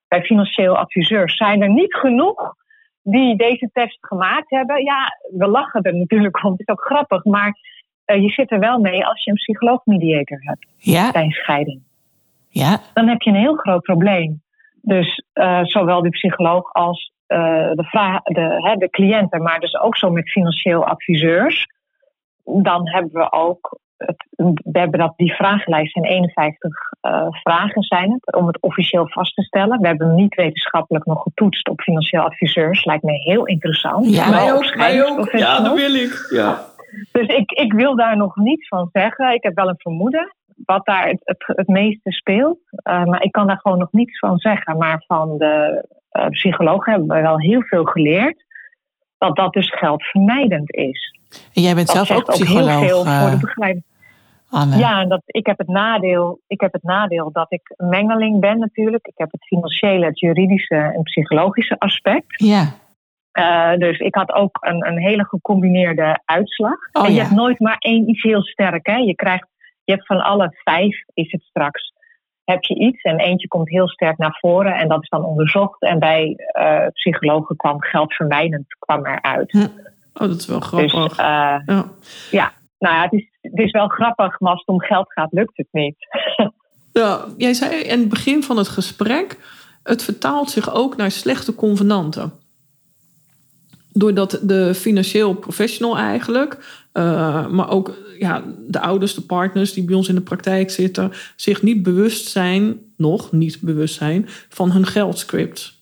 Bij 0.08 0.22
financieel 0.22 0.78
adviseurs 0.78 1.38
zijn 1.38 1.62
er 1.62 1.70
niet 1.70 1.94
genoeg 1.94 2.56
die 3.04 3.36
deze 3.36 3.70
test 3.74 3.98
gemaakt 4.02 4.50
hebben. 4.50 4.84
Ja, 4.84 5.18
we 5.38 5.48
lachen 5.48 5.82
er 5.82 5.96
natuurlijk 5.96 6.44
om, 6.44 6.52
het 6.52 6.60
is 6.60 6.68
ook 6.68 6.86
grappig, 6.86 7.24
maar 7.24 7.58
eh, 8.06 8.22
je 8.22 8.30
zit 8.30 8.52
er 8.52 8.60
wel 8.60 8.80
mee 8.80 9.06
als 9.06 9.24
je 9.24 9.30
een 9.30 9.38
psycholoog-mediator 9.38 10.38
hebt 10.42 10.66
Ja. 10.78 11.12
bij 11.12 11.24
een 11.24 11.32
scheiding. 11.32 11.82
Ja. 12.50 12.80
Dan 12.94 13.08
heb 13.08 13.22
je 13.22 13.30
een 13.30 13.36
heel 13.36 13.56
groot 13.56 13.82
probleem. 13.82 14.42
Dus 14.82 15.24
eh, 15.34 15.63
zowel 15.63 16.02
de 16.02 16.10
psycholoog 16.10 16.74
als 16.74 17.12
eh, 17.28 17.72
de, 17.72 17.84
vra- 17.84 18.22
de, 18.24 18.42
hè, 18.42 18.76
de 18.76 18.89
cliënten, 18.89 19.42
maar 19.42 19.60
dus 19.60 19.80
ook 19.80 19.98
zo 19.98 20.10
met 20.12 20.30
financieel 20.32 20.86
adviseurs. 20.86 21.68
Dan 22.44 22.89
hebben 22.89 23.12
we 23.12 23.32
ook, 23.32 23.80
het, 24.06 24.26
we 24.63 24.80
hebben 24.80 25.00
dat, 25.00 25.13
die 25.16 25.34
vragenlijst 25.34 25.96
in 25.96 26.04
51 26.04 26.72
eh, 27.02 27.28
vragen 27.30 27.82
zijn 27.82 28.12
het, 28.12 28.36
om 28.36 28.48
het 28.48 28.62
officieel 28.62 29.08
vast 29.08 29.36
te 29.36 29.44
stellen. 29.44 29.82
We 29.82 29.88
hebben 29.88 30.08
hem 30.08 30.16
niet 30.16 30.36
wetenschappelijk 30.36 31.06
nog 31.06 31.22
getoetst 31.22 31.70
op 31.70 31.82
financieel 31.82 32.24
adviseurs. 32.24 32.86
Lijkt 32.86 33.04
me 33.04 33.12
heel 33.12 33.46
interessant. 33.46 34.10
Ja, 34.10 34.30
Maar 34.30 34.42
mij 34.42 34.54
ook, 34.54 34.76
mij 34.76 35.06
ook. 35.06 35.32
Ja, 35.32 35.60
dat 35.60 35.76
wil 35.76 35.94
ik. 35.94 36.28
Ja. 36.30 36.60
Dus 37.12 37.28
ik, 37.28 37.52
ik 37.52 37.74
wil 37.74 37.96
daar 37.96 38.18
nog 38.18 38.36
niets 38.36 38.68
van 38.68 38.89
zeggen. 38.92 39.34
Ik 39.34 39.44
heb 39.44 39.56
wel 39.56 39.70
een 39.70 39.78
vermoeden 39.78 40.34
wat 40.66 40.86
daar 40.86 41.08
het, 41.08 41.22
het, 41.24 41.44
het 41.46 41.68
meeste 41.68 42.12
speelt. 42.12 42.60
Uh, 42.84 43.04
maar 43.04 43.24
ik 43.24 43.32
kan 43.32 43.48
daar 43.48 43.60
gewoon 43.62 43.78
nog 43.78 43.92
niets 43.92 44.20
van 44.20 44.38
zeggen. 44.38 44.78
Maar 44.78 45.04
van 45.08 45.38
de 45.38 45.86
uh, 46.12 46.28
psychologen 46.28 46.92
hebben 46.92 47.16
we 47.16 47.22
wel 47.22 47.39
heel 47.39 47.62
veel 47.62 47.84
geleerd. 47.84 48.46
Dat 49.18 49.36
dat 49.36 49.54
dus 49.54 49.72
geldvermijdend 49.76 50.74
is. 50.74 51.20
En 51.54 51.62
jij 51.62 51.76
bent 51.76 51.94
dat 51.94 52.06
zelf 52.06 52.20
ook 52.20 52.26
psycholoog, 52.26 52.80
heel 52.80 53.04
veel 53.04 53.20
voor 53.20 53.30
de 53.30 53.38
begeleiding. 53.39 53.84
Anne. 54.54 54.78
Ja, 54.78 55.02
en 55.02 55.10
dat, 55.10 55.22
ik, 55.26 55.46
heb 55.46 55.58
het 55.58 55.68
nadeel, 55.68 56.39
ik 56.48 56.62
heb 56.62 56.74
het 56.74 56.84
nadeel 56.84 57.32
dat 57.32 57.52
ik 57.52 57.74
mengeling 57.78 58.39
ben 58.39 58.60
natuurlijk. 58.60 59.08
Ik 59.08 59.18
heb 59.18 59.32
het 59.32 59.46
financiële, 59.46 60.06
het 60.06 60.20
juridische 60.20 60.76
en 60.76 61.04
psychologische 61.04 61.80
aspect. 61.80 62.39
Ja. 62.39 62.82
Uh, 63.34 63.78
dus 63.78 64.00
ik 64.00 64.16
had 64.16 64.34
ook 64.34 64.58
een, 64.60 64.88
een 64.88 64.98
hele 64.98 65.26
gecombineerde 65.26 66.22
uitslag. 66.26 66.78
Oh, 66.92 67.06
en 67.06 67.10
je 67.10 67.16
ja. 67.16 67.24
hebt 67.24 67.36
nooit 67.36 67.60
maar 67.60 67.76
één 67.80 68.10
iets 68.10 68.24
heel 68.24 68.44
sterk. 68.44 68.86
Hè? 68.86 68.96
Je, 68.96 69.16
krijgt, 69.16 69.48
je 69.84 69.92
hebt 69.92 70.06
van 70.06 70.24
alle 70.24 70.56
vijf, 70.63 71.04
is 71.13 71.32
het 71.32 71.42
straks, 71.42 71.94
heb 72.44 72.63
je 72.63 72.76
iets. 72.76 73.02
En 73.02 73.20
eentje 73.20 73.48
komt 73.48 73.70
heel 73.70 73.88
sterk 73.88 74.18
naar 74.18 74.38
voren 74.39 74.76
en 74.76 74.88
dat 74.88 75.02
is 75.02 75.10
dan 75.10 75.26
onderzocht. 75.26 75.82
En 75.82 76.00
bij 76.00 76.36
uh, 76.60 76.88
psychologen 76.88 77.56
kwam 77.56 77.82
geldvermijdend 77.82 78.66
kwam 78.80 79.06
eruit. 79.06 79.52
Hm. 79.52 79.68
Oh, 80.13 80.28
dat 80.28 80.36
is 80.36 80.48
wel 80.48 80.60
grappig. 80.60 80.92
Dus, 80.92 81.20
uh, 81.20 81.58
ja. 81.66 81.86
ja, 82.32 82.52
nou 82.84 82.96
ja, 82.96 83.02
het 83.02 83.13
is, 83.13 83.30
het 83.41 83.60
is 83.60 83.72
wel 83.72 83.88
grappig, 83.88 84.39
maar 84.39 84.52
als 84.52 84.60
het 84.60 84.67
om 84.67 84.82
geld 84.82 85.12
gaat, 85.12 85.32
lukt 85.32 85.58
het 85.58 85.67
niet. 85.72 85.96
ja, 87.02 87.26
jij 87.38 87.54
zei 87.54 87.76
in 87.76 88.00
het 88.00 88.10
begin 88.10 88.43
van 88.43 88.58
het 88.58 88.67
gesprek, 88.67 89.38
het 89.84 90.04
vertaalt 90.04 90.50
zich 90.50 90.74
ook 90.74 90.96
naar 90.96 91.12
slechte 91.12 91.56
convenanten 91.56 92.32
doordat 93.93 94.39
de 94.43 94.74
financieel 94.74 95.34
professional 95.34 95.98
eigenlijk, 95.98 96.58
uh, 96.93 97.48
maar 97.48 97.69
ook 97.69 97.98
ja, 98.19 98.43
de 98.67 98.80
ouders, 98.80 99.13
de 99.13 99.22
partners 99.22 99.74
die 99.74 99.84
bij 99.84 99.96
ons 99.96 100.10
in 100.10 100.15
de 100.15 100.22
praktijk 100.22 100.72
zitten, 100.72 101.12
zich 101.36 101.62
niet 101.62 101.84
bewust 101.84 102.28
zijn, 102.28 102.80
nog 102.98 103.32
niet 103.32 103.62
bewust 103.62 103.96
zijn, 103.96 104.26
van 104.50 104.72
hun 104.72 104.86
geldscript. 104.86 105.82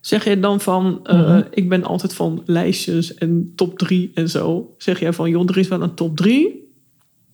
Zeg 0.00 0.24
je 0.24 0.40
dan 0.40 0.60
van, 0.60 1.00
uh, 1.04 1.12
mm-hmm. 1.12 1.44
ik 1.50 1.68
ben 1.68 1.84
altijd 1.84 2.14
van 2.14 2.42
lijstjes 2.46 3.14
en 3.14 3.52
top 3.56 3.78
drie 3.78 4.10
en 4.14 4.28
zo. 4.28 4.74
Zeg 4.78 5.00
jij 5.00 5.12
van, 5.12 5.30
joh, 5.30 5.48
er 5.48 5.58
is 5.58 5.68
wel 5.68 5.82
een 5.82 5.94
top 5.94 6.16
drie 6.16 6.72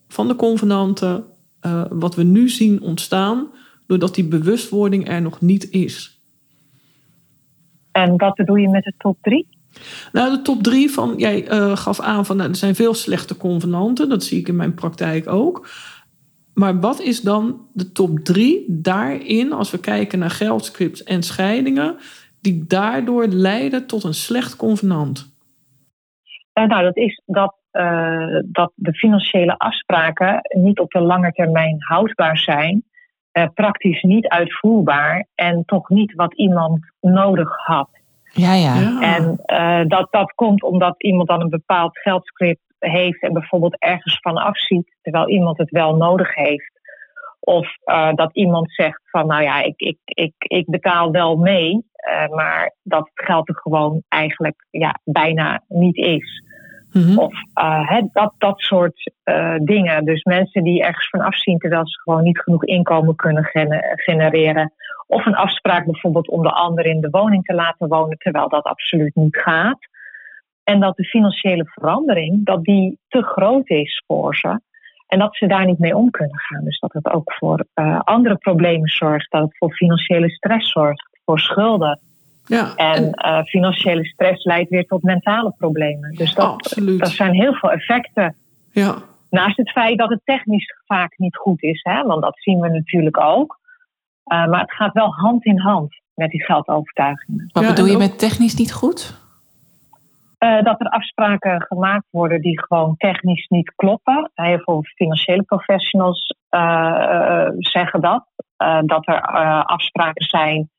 van 0.09 0.29
de 0.29 0.37
convenanten, 0.37 1.24
uh, 1.66 1.85
wat 1.90 2.14
we 2.14 2.22
nu 2.22 2.48
zien 2.48 2.83
ontstaan, 2.83 3.48
doordat 3.87 4.14
die 4.14 4.24
bewustwording 4.24 5.09
er 5.09 5.22
nog 5.22 5.40
niet 5.40 5.70
is. 5.70 6.20
En 7.92 8.16
wat 8.16 8.35
bedoel 8.35 8.57
je 8.57 8.68
met 8.68 8.85
de 8.85 8.92
top 8.98 9.18
drie? 9.22 9.46
Nou, 10.12 10.37
de 10.37 10.42
top 10.42 10.62
drie 10.62 10.90
van, 10.90 11.14
jij 11.16 11.52
uh, 11.52 11.76
gaf 11.76 12.00
aan 12.00 12.26
van 12.26 12.37
nou, 12.37 12.48
er 12.48 12.57
zijn 12.57 12.74
veel 12.74 12.94
slechte 12.94 13.37
convenanten, 13.37 14.09
dat 14.09 14.24
zie 14.24 14.38
ik 14.38 14.48
in 14.48 14.57
mijn 14.57 14.74
praktijk 14.74 15.29
ook. 15.29 15.68
Maar 16.55 16.81
wat 16.81 17.00
is 17.00 17.20
dan 17.20 17.61
de 17.72 17.92
top 17.92 18.18
drie 18.18 18.64
daarin, 18.68 19.52
als 19.52 19.70
we 19.70 19.79
kijken 19.79 20.18
naar 20.18 20.31
geldscripts 20.31 21.02
en 21.02 21.22
scheidingen, 21.22 21.96
die 22.46 22.64
daardoor 22.66 23.26
leiden 23.26 23.87
tot 23.87 24.04
een 24.04 24.14
slecht 24.14 24.56
convenant? 24.56 25.35
Uh, 26.54 26.64
nou, 26.64 26.82
dat 26.82 26.96
is 26.96 27.22
dat, 27.26 27.54
uh, 27.72 28.40
dat 28.44 28.72
de 28.74 28.92
financiële 28.92 29.59
afspraken 29.59 30.40
niet 30.56 30.78
op 30.78 30.90
de 30.90 31.00
lange 31.00 31.32
termijn 31.32 31.76
houdbaar 31.78 32.38
zijn, 32.38 32.85
praktisch 33.54 34.02
niet 34.02 34.28
uitvoerbaar 34.28 35.26
en 35.35 35.62
toch 35.64 35.88
niet 35.88 36.14
wat 36.14 36.35
iemand 36.35 36.92
nodig 37.00 37.48
had. 37.56 37.88
Ja, 38.32 38.54
ja. 38.54 38.74
ja. 38.74 39.00
En 39.00 39.38
uh, 39.46 39.88
dat, 39.88 40.09
dat 40.11 40.32
komt 40.35 40.62
omdat 40.62 41.02
iemand 41.02 41.28
dan 41.28 41.40
een 41.40 41.50
bepaald 41.50 41.98
geldscript 41.98 42.61
heeft 42.78 43.22
en 43.22 43.32
bijvoorbeeld 43.32 43.76
ergens 43.78 44.18
van 44.20 44.37
afziet, 44.37 44.96
terwijl 45.02 45.28
iemand 45.28 45.59
het 45.59 45.70
wel 45.70 45.96
nodig 45.96 46.35
heeft. 46.35 46.76
Of 47.46 47.66
uh, 47.85 48.14
dat 48.14 48.35
iemand 48.35 48.72
zegt 48.72 49.00
van, 49.11 49.26
nou 49.26 49.42
ja, 49.42 49.62
ik, 49.62 49.80
ik, 49.80 49.98
ik, 50.04 50.35
ik 50.38 50.66
betaal 50.66 51.11
wel 51.11 51.37
mee, 51.37 51.72
uh, 51.72 52.28
maar 52.28 52.74
dat 52.82 53.11
het 53.14 53.26
geld 53.26 53.48
er 53.48 53.56
gewoon 53.56 54.02
eigenlijk 54.09 54.66
ja, 54.70 54.98
bijna 55.04 55.62
niet 55.68 55.96
is. 55.96 56.44
Mm-hmm. 56.92 57.18
Of 57.18 57.35
he, 57.88 58.02
dat, 58.12 58.35
dat 58.38 58.61
soort 58.61 59.12
dingen. 59.59 60.04
Dus 60.04 60.22
mensen 60.22 60.62
die 60.62 60.82
ergens 60.82 61.09
van 61.09 61.20
afzien 61.20 61.59
terwijl 61.59 61.88
ze 61.88 62.00
gewoon 62.00 62.22
niet 62.22 62.38
genoeg 62.38 62.64
inkomen 62.64 63.14
kunnen 63.14 63.44
gener- 63.44 64.00
genereren 64.04 64.72
Of 65.06 65.26
een 65.26 65.37
afspraak 65.37 65.85
bijvoorbeeld 65.85 66.28
om 66.28 66.42
de 66.42 66.50
ander 66.50 66.87
in 66.87 67.00
de 67.00 67.11
woning 67.11 67.44
te 67.44 67.54
laten 67.54 67.88
wonen, 67.88 68.18
terwijl 68.18 68.48
dat 68.48 68.64
absoluut 68.64 69.14
niet 69.14 69.37
gaat. 69.37 69.78
En 70.64 70.80
dat 70.80 70.96
de 70.96 71.04
financiële 71.04 71.64
verandering, 71.64 72.44
dat 72.44 72.64
die 72.64 72.98
te 73.09 73.22
groot 73.22 73.68
is 73.70 74.02
voor 74.06 74.37
ze. 74.37 74.61
En 75.07 75.19
dat 75.19 75.37
ze 75.37 75.47
daar 75.47 75.66
niet 75.66 75.79
mee 75.79 75.97
om 75.97 76.11
kunnen 76.11 76.38
gaan. 76.38 76.64
Dus 76.64 76.79
dat 76.79 76.92
het 76.92 77.07
ook 77.12 77.33
voor 77.33 77.66
uh, 77.75 78.01
andere 78.01 78.37
problemen 78.37 78.88
zorgt. 78.88 79.31
Dat 79.31 79.42
het 79.42 79.57
voor 79.57 79.73
financiële 79.73 80.31
stress 80.31 80.73
zorgt. 80.73 81.09
Voor 81.25 81.40
schulden. 81.40 82.01
Ja, 82.45 82.75
en, 82.77 83.12
en 83.12 83.33
uh, 83.33 83.45
financiële 83.45 84.05
stress 84.05 84.45
leidt 84.45 84.71
weer 84.71 84.87
tot 84.87 85.03
mentale 85.03 85.55
problemen. 85.59 86.14
Dus 86.14 86.35
dat, 86.35 86.45
absoluut. 86.45 86.99
dat 87.01 87.09
zijn 87.09 87.35
heel 87.35 87.55
veel 87.55 87.73
effecten. 87.73 88.35
Ja. 88.73 88.95
Naast 89.31 89.57
het 89.57 89.71
feit 89.71 89.99
dat 89.99 90.11
het 90.11 90.21
technisch 90.25 90.75
vaak 90.87 91.19
niet 91.19 91.37
goed 91.37 91.62
is. 91.62 91.83
Hè, 91.83 92.03
want 92.03 92.23
dat 92.23 92.37
zien 92.38 92.61
we 92.61 92.69
natuurlijk 92.69 93.21
ook. 93.21 93.59
Uh, 94.33 94.47
maar 94.47 94.61
het 94.61 94.73
gaat 94.73 94.92
wel 94.92 95.14
hand 95.14 95.45
in 95.45 95.59
hand 95.59 96.01
met 96.14 96.31
die 96.31 96.45
geldovertuigingen. 96.45 97.51
Wat 97.53 97.66
bedoel 97.66 97.87
je 97.87 97.97
met 97.97 98.19
technisch 98.19 98.55
niet 98.55 98.73
goed? 98.73 99.26
Uh, 100.38 100.62
dat 100.62 100.81
er 100.81 100.88
afspraken 100.88 101.62
gemaakt 101.62 102.07
worden 102.11 102.40
die 102.40 102.61
gewoon 102.62 102.96
technisch 102.96 103.46
niet 103.49 103.72
kloppen. 103.77 104.31
Heel 104.35 104.59
veel 104.59 104.83
financiële 104.83 105.42
professionals 105.42 106.35
uh, 106.51 107.49
zeggen 107.59 108.01
dat. 108.01 108.27
dat 108.85 109.07
er 109.07 109.20
afspraken 109.64 110.25
zijn 110.25 110.70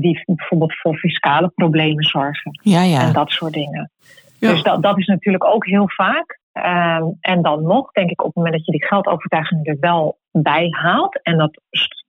die 0.00 0.22
bijvoorbeeld 0.24 0.78
voor 0.78 0.96
fiscale 0.96 1.48
problemen 1.54 2.04
zorgen. 2.04 2.60
Ja, 2.62 2.82
ja. 2.82 3.00
En 3.00 3.12
dat 3.12 3.30
soort 3.30 3.52
dingen. 3.52 3.90
Ja. 4.38 4.50
Dus 4.50 4.62
dat, 4.62 4.82
dat 4.82 4.98
is 4.98 5.06
natuurlijk 5.06 5.44
ook 5.44 5.66
heel 5.66 5.88
vaak. 5.88 6.40
Ehm, 6.52 7.04
en 7.20 7.42
dan 7.42 7.62
nog, 7.62 7.92
denk 7.92 8.10
ik, 8.10 8.20
op 8.20 8.26
het 8.26 8.34
moment 8.34 8.54
dat 8.54 8.66
je 8.66 8.72
die 8.72 8.86
geldovertuiging 8.86 9.66
er 9.66 9.76
wel 9.80 10.18
bij 10.30 10.68
haalt 10.70 11.22
en 11.22 11.38
dat 11.38 11.60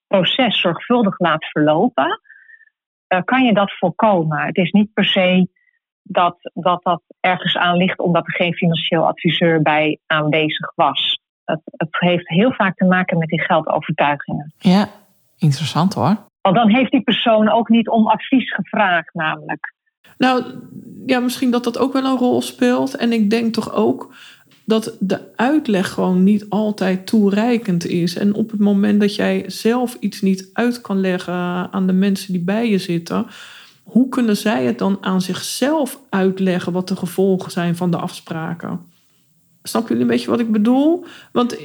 proces 0.08 0.60
zorgvuldig 0.60 1.20
laat 1.20 1.46
verlopen, 1.46 2.22
kan 3.24 3.44
je 3.44 3.54
dat 3.54 3.78
voorkomen. 3.78 4.40
Het 4.40 4.58
is 4.58 4.72
niet 4.72 4.94
per 4.94 5.06
se 5.06 5.48
dat, 6.08 6.52
dat 6.54 6.84
dat 6.84 7.02
ergens 7.20 7.58
aan 7.58 7.78
ligt 7.78 8.00
omdat 8.00 8.28
er 8.28 8.34
geen 8.34 8.54
financieel 8.54 9.08
adviseur 9.08 9.62
bij 9.62 10.00
aanwezig 10.06 10.72
was. 10.76 11.20
Het, 11.44 11.62
het 11.64 11.90
heeft 11.92 12.28
heel 12.30 12.52
vaak 12.52 12.78
te 12.78 12.86
maken 12.86 13.18
met 13.18 13.28
die 13.28 13.42
geldovertuigingen. 13.42 14.54
Ja, 14.58 14.90
interessant 15.38 15.94
hoor. 15.94 16.18
Want 16.42 16.56
dan 16.56 16.70
heeft 16.70 16.92
die 16.92 17.02
persoon 17.02 17.50
ook 17.50 17.70
niet 17.70 17.90
om 17.90 18.08
advies 18.08 18.54
gevraagd, 18.54 19.14
namelijk. 19.14 19.76
Nou, 20.18 20.44
ja, 21.06 21.20
misschien 21.20 21.52
dat 21.52 21.64
dat 21.64 21.78
ook 21.78 21.94
wel 21.94 22.06
een 22.06 22.18
rol 22.18 22.42
speelt. 22.42 22.96
En 22.96 23.12
ik 23.12 23.30
denk 23.30 23.54
toch 23.54 23.74
ook 23.74 24.14
dat 24.66 24.98
de 25.00 25.20
uitleg 25.36 25.90
gewoon 25.90 26.24
niet 26.24 26.50
altijd 26.50 27.08
toereikend 27.08 27.86
is. 27.86 28.18
En 28.18 28.34
op 28.34 28.52
het 28.52 28.60
moment 28.60 29.00
dat 29.00 29.16
jij 29.16 29.44
zelf 29.48 29.98
iets 30.00 30.22
niet 30.22 30.50
uit 30.54 30.82
kan 30.82 31.00
leggen 31.00 31.72
aan 31.72 31.88
de 31.88 31.94
mensen 31.94 32.34
die 32.34 32.44
bij 32.44 32.70
je 32.70 32.78
zitten, 32.78 33.26
hoe 33.88 34.10
kunnen 34.10 34.38
zij 34.38 34.66
het 34.66 34.78
dan 34.78 34.98
aan 35.02 35.22
zichzelf 35.22 36.02
uitleggen 36.10 36.72
wat 36.72 36.88
de 36.88 36.96
gevolgen 36.96 37.52
zijn 37.52 37.76
van 37.76 37.92
de 37.92 37.98
afspraken? 37.98 38.80
Snap 39.64 39.88
jullie 39.88 40.02
een 40.02 40.10
beetje 40.10 40.30
wat 40.30 40.40
ik 40.40 40.52
bedoel? 40.52 41.06
Want 41.32 41.56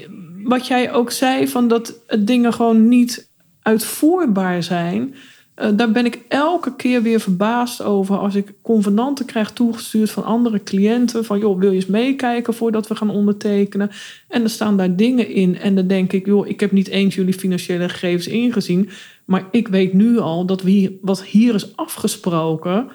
wat 0.43 0.67
jij 0.67 0.93
ook 0.93 1.11
zei, 1.11 1.49
van 1.49 1.69
dat 1.69 1.95
dingen 2.19 2.53
gewoon 2.53 2.89
niet 2.89 3.31
uitvoerbaar 3.63 4.63
zijn. 4.63 5.15
Eh, 5.55 5.69
daar 5.77 5.91
ben 5.91 6.07
ik 6.07 6.21
elke 6.29 6.77
keer 6.77 7.03
weer 7.03 7.21
verbaasd 7.21 7.83
over 7.83 8.19
als 8.19 8.35
ik 8.35 8.53
convenanten 8.63 9.25
krijg 9.25 9.51
toegestuurd 9.51 10.11
van 10.11 10.25
andere 10.25 10.63
cliënten. 10.63 11.25
Van 11.25 11.39
joh, 11.39 11.59
wil 11.59 11.71
je 11.71 11.77
eens 11.77 11.87
meekijken 11.87 12.55
voordat 12.55 12.87
we 12.87 12.95
gaan 12.95 13.11
ondertekenen? 13.11 13.91
En 14.29 14.43
er 14.43 14.51
staan 14.51 14.77
daar 14.77 14.97
dingen 14.97 15.29
in. 15.29 15.59
En 15.59 15.75
dan 15.75 15.87
denk 15.87 16.13
ik, 16.13 16.27
joh, 16.27 16.49
ik 16.49 16.61
heb 16.61 16.73
niet 16.73 16.89
eens 16.89 17.15
jullie 17.15 17.35
financiële 17.35 17.89
gegevens 17.89 18.27
ingezien. 18.27 18.89
Maar 19.25 19.49
ik 19.51 19.69
weet 19.69 19.93
nu 19.93 20.19
al 20.19 20.47
dat 20.47 20.63
we 20.63 20.71
hier, 20.71 20.93
wat 21.01 21.25
hier 21.25 21.55
is 21.55 21.77
afgesproken, 21.77 22.89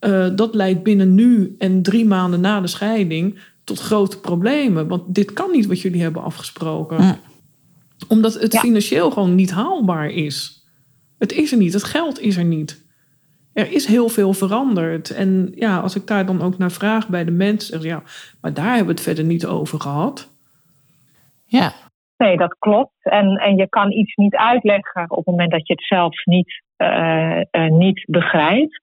uh, 0.00 0.26
dat 0.34 0.54
leidt 0.54 0.82
binnen 0.82 1.14
nu 1.14 1.54
en 1.58 1.82
drie 1.82 2.04
maanden 2.04 2.40
na 2.40 2.60
de 2.60 2.66
scheiding 2.66 3.38
tot 3.64 3.80
grote 3.80 4.18
problemen. 4.18 4.88
Want 4.88 5.02
dit 5.06 5.32
kan 5.32 5.50
niet 5.50 5.66
wat 5.66 5.80
jullie 5.80 6.02
hebben 6.02 6.22
afgesproken. 6.22 7.18
Omdat 8.08 8.34
het 8.34 8.58
financieel 8.58 9.10
gewoon 9.10 9.34
niet 9.34 9.50
haalbaar 9.50 10.10
is. 10.10 10.63
Het 11.24 11.32
is 11.32 11.52
er 11.52 11.58
niet, 11.58 11.72
het 11.72 11.84
geld 11.84 12.20
is 12.20 12.36
er 12.36 12.44
niet. 12.44 12.84
Er 13.52 13.72
is 13.72 13.86
heel 13.86 14.08
veel 14.08 14.32
veranderd. 14.32 15.10
En 15.10 15.52
ja, 15.54 15.78
als 15.78 15.96
ik 15.96 16.06
daar 16.06 16.26
dan 16.26 16.42
ook 16.42 16.58
naar 16.58 16.70
vraag 16.70 17.08
bij 17.08 17.24
de 17.24 17.30
mensen, 17.30 17.80
zeg 17.80 17.90
ja, 17.90 18.02
maar 18.40 18.54
daar 18.54 18.74
hebben 18.74 18.86
we 18.86 18.92
het 18.92 19.00
verder 19.00 19.24
niet 19.24 19.46
over 19.46 19.80
gehad. 19.80 20.32
Ja. 21.44 21.72
Nee, 22.16 22.36
dat 22.36 22.56
klopt. 22.58 22.92
En, 23.00 23.26
en 23.36 23.56
je 23.56 23.68
kan 23.68 23.92
iets 23.92 24.14
niet 24.14 24.36
uitleggen 24.36 25.10
op 25.10 25.16
het 25.16 25.26
moment 25.26 25.50
dat 25.50 25.66
je 25.66 25.72
het 25.72 25.84
zelf 25.84 26.24
niet, 26.24 26.62
uh, 26.78 27.40
uh, 27.50 27.70
niet 27.70 28.04
begrijpt. 28.06 28.80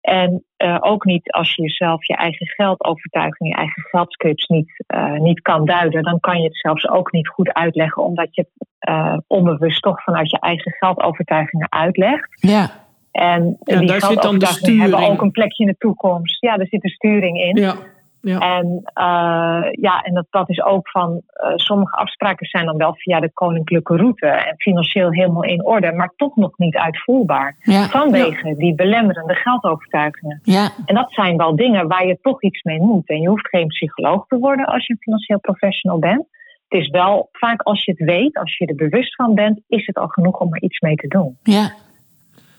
En 0.00 0.44
uh, 0.58 0.76
ook 0.80 1.04
niet 1.04 1.30
als 1.30 1.54
je 1.54 1.62
jezelf 1.62 2.06
je 2.06 2.16
eigen 2.16 2.46
geldovertuiging, 2.46 3.48
je 3.48 3.56
eigen 3.56 3.82
geldscripts 3.82 4.46
niet, 4.46 4.84
niet 5.18 5.40
kan 5.40 5.64
duiden, 5.64 6.02
dan 6.02 6.20
kan 6.20 6.38
je 6.38 6.44
het 6.44 6.58
zelfs 6.58 6.88
ook 6.88 7.12
niet 7.12 7.28
goed 7.28 7.52
uitleggen, 7.52 8.02
omdat 8.02 8.34
je 8.34 8.46
het 8.78 9.24
onbewust 9.26 9.82
toch 9.82 10.02
vanuit 10.02 10.30
je 10.30 10.40
eigen 10.40 10.72
geldovertuigingen 10.72 11.72
uitlegt. 11.72 12.28
Ja. 12.40 12.70
En 13.12 13.56
ja, 13.60 13.78
die 13.78 13.90
geldovertuigingen 13.90 14.80
hebben 14.80 15.10
ook 15.10 15.22
een 15.22 15.30
plekje 15.30 15.64
in 15.64 15.70
de 15.70 15.78
toekomst. 15.78 16.40
Ja, 16.40 16.56
er 16.56 16.66
zit 16.66 16.84
een 16.84 16.90
sturing 16.90 17.42
in. 17.42 17.56
Ja. 17.56 17.74
Ja. 18.20 18.58
En, 18.58 18.66
uh, 18.94 19.72
ja, 19.72 20.02
en 20.02 20.14
dat, 20.14 20.26
dat 20.30 20.48
is 20.50 20.62
ook 20.62 20.90
van 20.90 21.10
uh, 21.12 21.52
sommige 21.54 21.96
afspraken 21.96 22.46
zijn 22.46 22.66
dan 22.66 22.76
wel 22.76 22.94
via 22.94 23.20
de 23.20 23.32
koninklijke 23.32 23.96
route 23.96 24.26
en 24.26 24.54
financieel 24.56 25.12
helemaal 25.12 25.44
in 25.44 25.64
orde, 25.64 25.92
maar 25.92 26.12
toch 26.16 26.36
nog 26.36 26.58
niet 26.58 26.76
uitvoerbaar. 26.76 27.56
Ja. 27.58 27.82
Vanwege 27.82 28.54
die 28.56 28.74
belemmerende 28.74 29.34
geldovertuigingen. 29.34 30.40
Ja. 30.42 30.68
En 30.86 30.94
dat 30.94 31.12
zijn 31.12 31.36
wel 31.36 31.56
dingen 31.56 31.88
waar 31.88 32.06
je 32.06 32.18
toch 32.22 32.42
iets 32.42 32.62
mee 32.62 32.80
moet. 32.80 33.08
En 33.08 33.20
je 33.20 33.28
hoeft 33.28 33.48
geen 33.48 33.66
psycholoog 33.66 34.26
te 34.26 34.38
worden 34.38 34.66
als 34.66 34.86
je 34.86 34.92
een 34.92 35.00
financieel 35.00 35.40
professional 35.40 35.98
bent. 35.98 36.26
Het 36.68 36.80
is 36.80 36.88
wel 36.88 37.28
vaak 37.32 37.62
als 37.62 37.84
je 37.84 37.90
het 37.90 38.04
weet, 38.04 38.36
als 38.36 38.56
je 38.56 38.66
er 38.66 38.74
bewust 38.74 39.14
van 39.14 39.34
bent, 39.34 39.60
is 39.68 39.86
het 39.86 39.96
al 39.96 40.08
genoeg 40.08 40.38
om 40.38 40.54
er 40.54 40.62
iets 40.62 40.80
mee 40.80 40.94
te 40.94 41.08
doen. 41.08 41.36
Ja, 41.42 41.74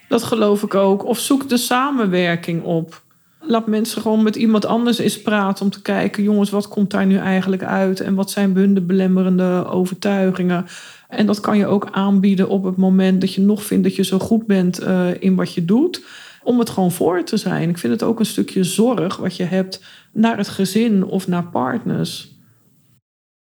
dat 0.08 0.24
geloof 0.24 0.64
ik 0.64 0.76
ook. 0.76 1.06
Of 1.06 1.18
zoek 1.18 1.50
de 1.50 1.58
samenwerking 1.58 2.64
op 2.64 3.04
laat 3.42 3.68
mensen 3.68 4.02
gewoon 4.02 4.24
met 4.24 4.36
iemand 4.36 4.66
anders 4.66 4.98
eens 4.98 5.22
praten 5.22 5.66
om 5.66 5.72
te 5.72 5.82
kijken, 5.82 6.24
jongens, 6.24 6.50
wat 6.50 6.68
komt 6.68 6.92
daar 6.92 7.06
nu 7.06 7.18
eigenlijk 7.18 7.64
uit 7.64 8.00
en 8.00 8.16
wat 8.16 8.32
zijn 8.32 8.56
hun 8.56 8.88
belemmerende 8.88 9.66
overtuigingen. 9.70 10.66
En 11.08 11.26
dat 11.26 11.40
kan 11.40 11.58
je 11.58 11.68
ook 11.68 11.88
aanbieden 11.92 12.50
op 12.50 12.64
het 12.64 12.78
moment 12.78 13.22
dat 13.22 13.34
je 13.34 13.42
nog 13.42 13.64
vindt 13.64 13.84
dat 13.84 13.96
je 13.96 14.04
zo 14.04 14.20
goed 14.20 14.46
bent 14.46 14.82
uh, 14.82 15.08
in 15.20 15.36
wat 15.36 15.54
je 15.54 15.66
doet, 15.66 16.06
om 16.44 16.60
het 16.60 16.70
gewoon 16.70 16.92
voor 16.92 17.24
te 17.24 17.38
zijn. 17.38 17.70
Ik 17.70 17.78
vind 17.78 17.94
het 17.94 18.04
ook 18.04 18.20
een 18.20 18.26
stukje 18.26 18.64
zorg 18.64 19.18
wat 19.18 19.38
je 19.38 19.44
hebt 19.44 19.84
naar 20.12 20.38
het 20.38 20.48
gezin 20.48 21.06
of 21.06 21.28
naar 21.28 21.44
partners. 21.44 22.39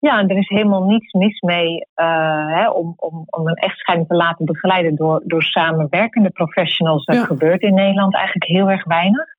Ja, 0.00 0.18
en 0.18 0.28
er 0.28 0.36
is 0.36 0.48
helemaal 0.48 0.84
niets 0.84 1.12
mis 1.12 1.40
mee 1.40 1.86
uh, 1.96 2.46
hè, 2.46 2.70
om, 2.70 2.94
om, 2.96 3.24
om 3.26 3.46
een 3.46 3.54
echtscheiding 3.54 4.08
te 4.08 4.16
laten 4.16 4.44
begeleiden 4.44 4.94
door, 4.94 5.22
door 5.24 5.42
samenwerkende 5.42 6.30
professionals. 6.30 7.04
Dat 7.04 7.18
gebeurt 7.18 7.62
in 7.62 7.74
Nederland 7.74 8.14
eigenlijk 8.14 8.50
heel 8.50 8.70
erg 8.70 8.84
weinig 8.84 9.36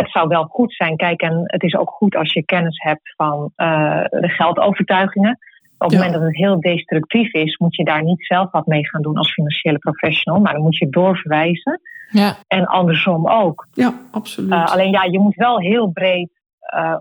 het 0.00 0.10
zou 0.10 0.28
wel 0.28 0.44
goed 0.44 0.74
zijn. 0.74 0.96
Kijk, 0.96 1.20
en 1.20 1.42
het 1.44 1.62
is 1.62 1.74
ook 1.74 1.90
goed 1.90 2.16
als 2.16 2.32
je 2.32 2.44
kennis 2.44 2.82
hebt 2.82 3.14
van 3.16 3.52
uh, 3.56 4.04
de 4.04 4.28
geldovertuigingen. 4.28 5.38
Op 5.78 5.90
het 5.90 5.96
moment 5.96 6.12
dat 6.12 6.22
het 6.22 6.36
heel 6.36 6.60
destructief 6.60 7.32
is, 7.32 7.56
moet 7.56 7.76
je 7.76 7.84
daar 7.84 8.02
niet 8.02 8.26
zelf 8.26 8.50
wat 8.50 8.66
mee 8.66 8.88
gaan 8.88 9.02
doen 9.02 9.16
als 9.16 9.32
financiële 9.32 9.78
professional, 9.78 10.40
maar 10.40 10.52
dan 10.52 10.62
moet 10.62 10.76
je 10.76 10.88
doorverwijzen. 10.88 11.80
Ja. 12.10 12.36
En 12.46 12.66
andersom 12.66 13.28
ook. 13.28 13.66
Ja, 13.72 13.94
absoluut. 14.10 14.50
Uh, 14.50 14.66
alleen 14.66 14.90
ja, 14.90 15.04
je 15.04 15.18
moet 15.18 15.34
wel 15.34 15.58
heel 15.58 15.88
breed 15.88 16.38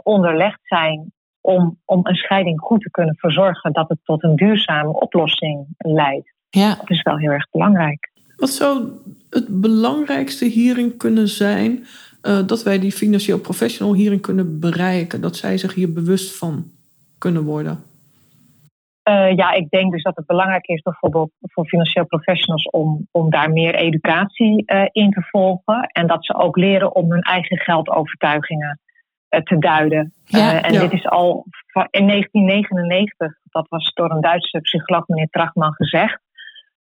onderlegd 0.04 0.60
zijn 0.64 1.12
om, 1.42 1.78
om 1.86 2.00
een 2.04 2.16
scheiding 2.16 2.60
goed 2.60 2.82
te 2.82 2.92
kunnen 2.92 3.16
verzorgen 3.18 3.74
dat 3.74 3.90
het 3.90 4.00
tot 4.04 4.24
een 4.24 4.36
duurzame 4.36 4.94
oplossing 4.94 5.68
leidt. 5.78 6.34
Ja. 6.50 6.76
Dat 6.76 6.90
is 6.90 7.02
wel 7.02 7.18
heel 7.18 7.32
erg 7.32 7.50
belangrijk. 7.52 8.12
Wat 8.36 8.50
zou 8.50 8.92
het 9.30 9.62
belangrijkste 9.62 10.46
hierin 10.46 10.98
kunnen 10.98 11.28
zijn 11.28 11.86
uh, 12.24 12.48
dat 12.48 12.64
wij 12.64 12.80
die 12.80 12.92
financieel 12.92 13.40
professional 13.40 13.94
hierin 13.94 14.22
kunnen 14.22 14.60
bereiken? 14.60 15.22
Dat 15.22 15.36
zij 15.36 15.58
zich 15.58 15.74
hier 15.74 15.94
bewust 15.94 16.38
van 16.38 16.64
kunnen 17.18 17.44
worden? 17.44 17.84
Uh, 19.10 19.36
ja, 19.36 19.52
ik 19.52 19.70
denk 19.70 19.92
dus 19.92 20.04
dat 20.04 20.16
het 20.16 20.26
belangrijk 20.26 20.68
is 20.68 20.82
bijvoorbeeld 20.82 21.32
voor 21.42 21.66
financieel 21.66 22.06
professionals 22.06 22.70
om, 22.70 23.08
om 23.12 23.30
daar 23.30 23.52
meer 23.52 23.76
educatie 23.76 24.64
uh, 24.66 24.86
in 24.92 25.12
te 25.12 25.22
volgen. 25.22 25.82
En 25.82 26.08
dat 26.08 26.26
ze 26.26 26.36
ook 26.36 26.58
leren 26.58 26.96
om 26.96 27.12
hun 27.12 27.22
eigen 27.22 27.58
geldovertuigingen 27.58 28.80
te 29.30 29.58
duiden. 29.60 30.14
Ja, 30.26 30.62
en 30.62 30.74
ja. 30.74 30.80
dit 30.80 30.92
is 30.94 31.06
al 31.06 31.46
in 31.90 32.08
1999, 32.08 33.38
dat 33.44 33.68
was 33.70 33.94
door 33.94 34.12
een 34.12 34.22
Duitse 34.22 34.60
psycholoog, 34.60 35.08
meneer 35.08 35.28
Trachman, 35.30 35.74
gezegd. 35.74 36.20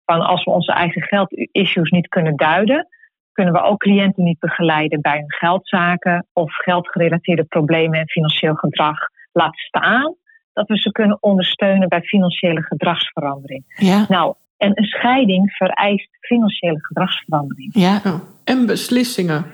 Van 0.05 0.21
als 0.21 0.45
we 0.45 0.51
onze 0.51 0.73
eigen 0.73 1.03
geldissues 1.03 1.91
niet 1.91 2.09
kunnen 2.09 2.37
duiden, 2.37 2.89
kunnen 3.33 3.55
we 3.55 3.63
ook 3.63 3.79
cliënten 3.79 4.25
niet 4.25 4.39
begeleiden 4.39 5.01
bij 5.01 5.17
hun 5.17 5.33
geldzaken 5.33 6.27
of 6.33 6.55
geldgerelateerde 6.55 7.45
problemen 7.45 8.01
en 8.01 8.09
financieel 8.09 8.55
gedrag. 8.55 8.99
Laat 9.33 9.59
staan 9.59 10.17
dat 10.53 10.69
we 10.69 10.77
ze 10.77 10.93
kunnen 10.93 11.23
ondersteunen 11.23 11.89
bij 11.89 12.01
financiële 12.01 12.63
gedragsverandering. 12.63 13.65
Ja. 13.67 14.05
Nou, 14.09 14.35
En 14.57 14.71
een 14.75 14.85
scheiding 14.85 15.51
vereist 15.51 16.09
financiële 16.21 16.85
gedragsverandering. 16.85 17.75
Ja. 17.75 18.01
En 18.45 18.67
beslissingen. 18.67 19.45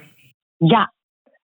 Ja, 0.56 0.92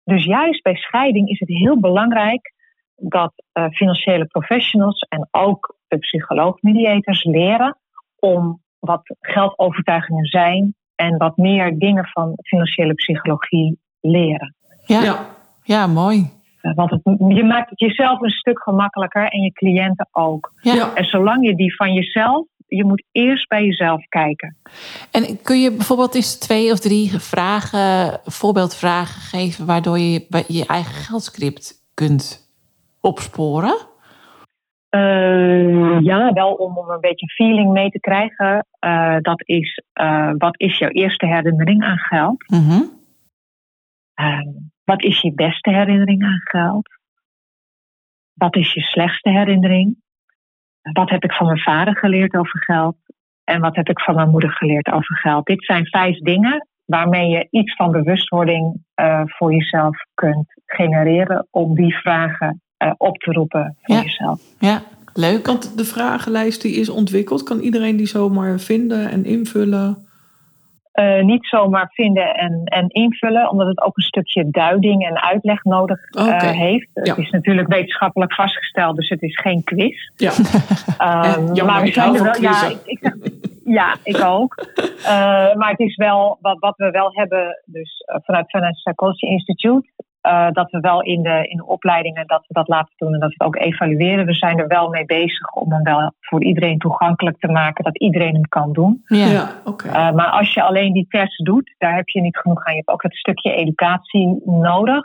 dus 0.08 0.24
juist 0.24 0.62
bij 0.62 0.74
scheiding 0.74 1.28
is 1.28 1.38
het 1.38 1.48
heel 1.48 1.80
belangrijk 1.80 2.52
dat 2.96 3.32
eh, 3.52 3.68
financiële 3.70 4.26
professionals 4.26 5.06
en 5.08 5.28
ook 5.30 5.76
de 5.88 5.98
psycholoog-mediators 5.98 7.24
leren 7.24 7.78
om 8.18 8.62
wat 8.78 9.00
geldovertuigingen 9.20 10.24
zijn 10.24 10.74
en 10.94 11.16
wat 11.16 11.36
meer 11.36 11.78
dingen 11.78 12.06
van 12.06 12.32
financiële 12.42 12.94
psychologie 12.94 13.78
leren. 14.00 14.54
ja, 14.86 15.02
ja. 15.02 15.36
Ja. 15.62 15.86
mooi. 15.86 16.30
Eh, 16.60 16.74
Want 16.74 16.90
het, 16.90 17.00
je 17.28 17.44
maakt 17.44 17.70
het 17.70 17.80
jezelf 17.80 18.20
een 18.20 18.30
stuk 18.30 18.62
gemakkelijker 18.62 19.28
en 19.28 19.40
je 19.40 19.52
cliënten 19.52 20.08
ook. 20.12 20.52
Ja. 20.60 20.94
En 20.94 21.04
zolang 21.04 21.46
je 21.46 21.54
die 21.54 21.76
van 21.76 21.92
jezelf, 21.92 22.46
je 22.68 22.84
moet 22.84 23.04
eerst 23.12 23.48
bij 23.48 23.64
jezelf 23.64 24.08
kijken. 24.08 24.56
En 25.10 25.42
kun 25.42 25.60
je 25.60 25.70
bijvoorbeeld 25.70 26.14
eens 26.14 26.38
twee 26.38 26.72
of 26.72 26.78
drie 26.78 27.18
vragen, 27.18 28.20
voorbeeldvragen 28.24 29.20
geven, 29.20 29.66
waardoor 29.66 29.98
je 29.98 30.26
je 30.48 30.66
eigen 30.66 30.94
geldscript 30.94 31.74
kunt 31.94 32.50
opsporen? 33.00 33.76
Eh, 34.88 36.00
ja, 36.00 36.32
wel 36.32 36.52
om, 36.54 36.78
om 36.78 36.88
een 36.88 37.00
beetje 37.00 37.28
feeling 37.28 37.72
mee 37.72 37.90
te 37.90 38.00
krijgen. 38.00 38.66
Eh, 38.78 39.16
dat 39.20 39.42
is, 39.46 39.82
eh, 39.92 40.30
wat 40.38 40.60
is 40.60 40.78
jouw 40.78 40.90
eerste 40.90 41.26
herinnering 41.26 41.84
aan 41.84 41.98
geld? 41.98 42.50
Mhm. 42.50 42.82
Wat 44.84 45.02
is 45.02 45.20
je 45.20 45.32
beste 45.32 45.70
herinnering 45.70 46.22
aan 46.22 46.40
geld? 46.42 46.88
Wat 48.32 48.56
is 48.56 48.72
je 48.72 48.80
slechtste 48.80 49.30
herinnering? 49.30 49.96
Wat 50.92 51.10
heb 51.10 51.24
ik 51.24 51.32
van 51.32 51.46
mijn 51.46 51.58
vader 51.58 51.96
geleerd 51.96 52.34
over 52.34 52.62
geld? 52.62 52.96
En 53.44 53.60
wat 53.60 53.76
heb 53.76 53.88
ik 53.88 54.00
van 54.00 54.14
mijn 54.14 54.28
moeder 54.30 54.50
geleerd 54.50 54.90
over 54.92 55.16
geld? 55.16 55.46
Dit 55.46 55.64
zijn 55.64 55.86
vijf 55.86 56.18
dingen 56.18 56.66
waarmee 56.84 57.28
je 57.28 57.46
iets 57.50 57.76
van 57.76 57.90
bewustwording 57.90 58.82
eh, 58.94 59.22
voor 59.26 59.52
jezelf 59.52 59.96
kunt 60.14 60.46
genereren 60.66 61.46
om 61.50 61.74
die 61.74 61.94
vragen 61.94 62.62
eh, 62.76 62.92
op 62.96 63.16
te 63.18 63.32
roepen 63.32 63.76
voor 63.82 63.94
Ja. 63.96 64.02
jezelf. 64.02 64.40
Ja, 64.58 64.82
leuk. 65.14 65.46
Want 65.46 65.76
de 65.78 65.84
vragenlijst 65.84 66.62
die 66.62 66.74
is 66.74 66.88
ontwikkeld. 66.88 67.42
Kan 67.42 67.58
iedereen 67.60 67.96
die 67.96 68.06
zomaar 68.06 68.58
vinden 68.58 69.10
en 69.10 69.24
invullen? 69.24 70.07
Eh, 70.98 71.24
niet 71.24 71.46
zomaar 71.46 71.90
vinden 71.92 72.34
en, 72.34 72.64
en 72.64 72.88
invullen, 72.88 73.50
omdat 73.50 73.66
het 73.66 73.80
ook 73.80 73.96
een 73.96 74.02
stukje 74.02 74.50
duiding 74.50 75.06
en 75.06 75.22
uitleg 75.22 75.64
nodig 75.64 76.10
eh, 76.10 76.40
heeft. 76.40 76.88
Ja. 76.92 77.02
Het 77.02 77.18
is 77.18 77.30
natuurlijk 77.30 77.68
wetenschappelijk 77.68 78.34
vastgesteld, 78.34 78.96
dus 78.96 79.08
het 79.08 79.22
is 79.22 79.40
geen 79.40 79.64
quiz. 79.64 79.96
Ja. 80.16 80.32
Jammer, 81.52 81.64
maar 81.64 81.82
we 81.82 81.92
zijn 81.92 82.14
er 82.14 82.22
wel, 82.22 82.40
ja, 82.40 82.72
ik, 82.84 83.14
ja, 83.78 83.96
ik 84.02 84.20
ook. 84.20 84.66
Eh, 85.04 85.54
maar 85.54 85.70
het 85.70 85.80
is 85.80 85.96
wel 85.96 86.38
wat, 86.40 86.58
wat 86.58 86.76
we 86.76 86.90
wel 86.90 87.10
hebben, 87.12 87.62
dus 87.64 87.98
eh, 87.98 88.16
vanuit 88.22 88.50
Finance 88.50 88.80
Psychology 88.82 89.26
Institute, 89.26 89.88
eh, 90.28 90.46
dat 90.52 90.70
we 90.70 90.80
wel 90.80 91.02
in 91.02 91.22
de, 91.22 91.48
in 91.48 91.56
de 91.56 91.66
opleidingen 91.66 92.26
dat 92.26 92.44
we 92.46 92.54
dat 92.54 92.68
laten 92.68 92.92
doen 92.96 93.14
en 93.14 93.20
dat 93.20 93.28
we 93.28 93.34
het 93.38 93.46
ook 93.46 93.56
evalueren. 93.56 94.26
We 94.26 94.34
zijn 94.34 94.58
er 94.58 94.66
wel 94.66 94.88
mee 94.88 95.04
bezig 95.04 95.54
om 95.54 95.72
hem 95.72 95.82
wel 95.82 96.12
voor 96.20 96.44
iedereen 96.44 96.78
toegankelijk 96.78 97.38
te 97.38 97.48
maken, 97.48 97.84
dat 97.84 97.98
iedereen 97.98 98.34
hem 98.34 98.48
kan 98.48 98.72
doen. 98.72 99.02
Ja, 99.04 99.26
Ja, 99.26 99.50
oké. 99.64 99.86
Uh, 99.86 100.12
maar 100.12 100.30
als 100.30 100.54
je 100.54 100.62
alleen 100.62 100.92
die 100.92 101.06
test 101.08 101.44
doet, 101.44 101.74
daar 101.78 101.94
heb 101.94 102.08
je 102.08 102.20
niet 102.20 102.36
genoeg 102.36 102.64
aan. 102.64 102.72
Je 102.72 102.78
hebt 102.78 102.88
ook 102.88 103.02
het 103.02 103.16
stukje 103.16 103.52
educatie 103.52 104.42
nodig. 104.44 105.04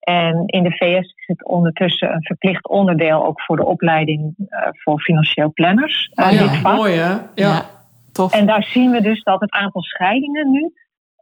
En 0.00 0.42
in 0.46 0.62
de 0.62 0.70
VS 0.70 1.14
is 1.16 1.26
het 1.26 1.44
ondertussen 1.44 2.12
een 2.12 2.22
verplicht 2.22 2.68
onderdeel 2.68 3.26
ook 3.26 3.40
voor 3.40 3.56
de 3.56 3.64
opleiding 3.64 4.34
uh, 4.36 4.66
voor 4.70 5.00
financieel 5.00 5.52
planners. 5.52 6.10
Oh, 6.14 6.30
ja. 6.30 6.38
dit 6.38 6.56
vak. 6.56 6.76
Mooi 6.76 6.94
hè? 6.94 7.10
Ja. 7.10 7.22
Ja, 7.34 7.64
tof. 8.12 8.32
En 8.32 8.46
daar 8.46 8.62
zien 8.62 8.90
we 8.90 9.00
dus 9.00 9.22
dat 9.22 9.40
het 9.40 9.50
aantal 9.50 9.82
scheidingen 9.82 10.50
nu, 10.50 10.72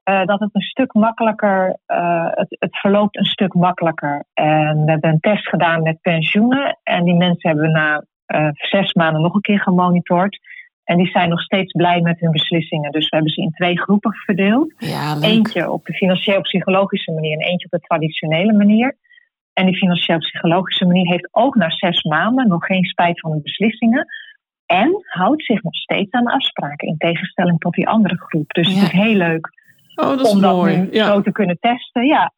uh, 0.09 0.25
dat 0.25 0.41
het 0.41 0.51
een 0.53 0.61
stuk 0.61 0.93
makkelijker, 0.95 1.79
uh, 1.87 2.27
het, 2.31 2.57
het 2.59 2.79
verloopt 2.79 3.17
een 3.17 3.25
stuk 3.25 3.55
makkelijker. 3.55 4.25
En 4.35 4.85
we 4.85 4.91
hebben 4.91 5.11
een 5.11 5.21
test 5.21 5.49
gedaan 5.49 5.83
met 5.83 6.01
pensioenen. 6.01 6.79
En 6.83 7.05
die 7.05 7.15
mensen 7.15 7.51
hebben 7.51 7.67
we 7.67 7.73
na 7.73 8.05
uh, 8.27 8.49
zes 8.53 8.93
maanden 8.93 9.23
nog 9.23 9.35
een 9.35 9.41
keer 9.41 9.61
gemonitord. 9.61 10.39
En 10.85 10.97
die 10.97 11.07
zijn 11.07 11.29
nog 11.29 11.41
steeds 11.41 11.73
blij 11.73 12.01
met 12.01 12.21
hun 12.21 12.31
beslissingen. 12.31 12.91
Dus 12.91 13.09
we 13.09 13.17
hebben 13.17 13.33
ze 13.33 13.41
in 13.41 13.51
twee 13.51 13.79
groepen 13.81 14.13
verdeeld. 14.15 14.75
Ja. 14.79 15.17
Eentje 15.21 15.71
op 15.71 15.87
de 15.87 15.93
financieel-psychologische 15.93 17.13
manier 17.13 17.33
en 17.33 17.47
eentje 17.47 17.67
op 17.71 17.81
de 17.81 17.87
traditionele 17.87 18.53
manier. 18.53 18.97
En 19.53 19.67
die 19.67 19.77
financieel-psychologische 19.77 20.87
manier 20.87 21.11
heeft 21.11 21.29
ook 21.31 21.55
na 21.55 21.71
zes 21.71 22.03
maanden 22.03 22.49
nog 22.49 22.67
geen 22.67 22.85
spijt 22.85 23.21
van 23.21 23.31
de 23.31 23.41
beslissingen. 23.43 24.07
En 24.67 25.05
houdt 25.07 25.45
zich 25.45 25.63
nog 25.63 25.75
steeds 25.75 26.11
aan 26.11 26.25
de 26.25 26.33
afspraken, 26.33 26.89
in 26.89 26.97
tegenstelling 26.97 27.59
tot 27.59 27.75
die 27.75 27.89
andere 27.89 28.17
groep. 28.17 28.51
Dus 28.53 28.69
Ja. 28.69 28.75
het 28.75 28.83
is 28.83 28.99
heel 29.01 29.15
leuk 29.15 29.58
Oh, 29.99 30.09
dat 30.09 30.21
is 30.27 30.33
om 30.33 30.41
dat 30.41 30.55
mooi. 30.55 30.77
nu 30.77 30.89
Ja. 30.93 31.07
zo 31.07 31.21
te 31.23 31.33
kunnen 31.33 31.59
testen. 31.61 32.07
Ja, 32.07 32.33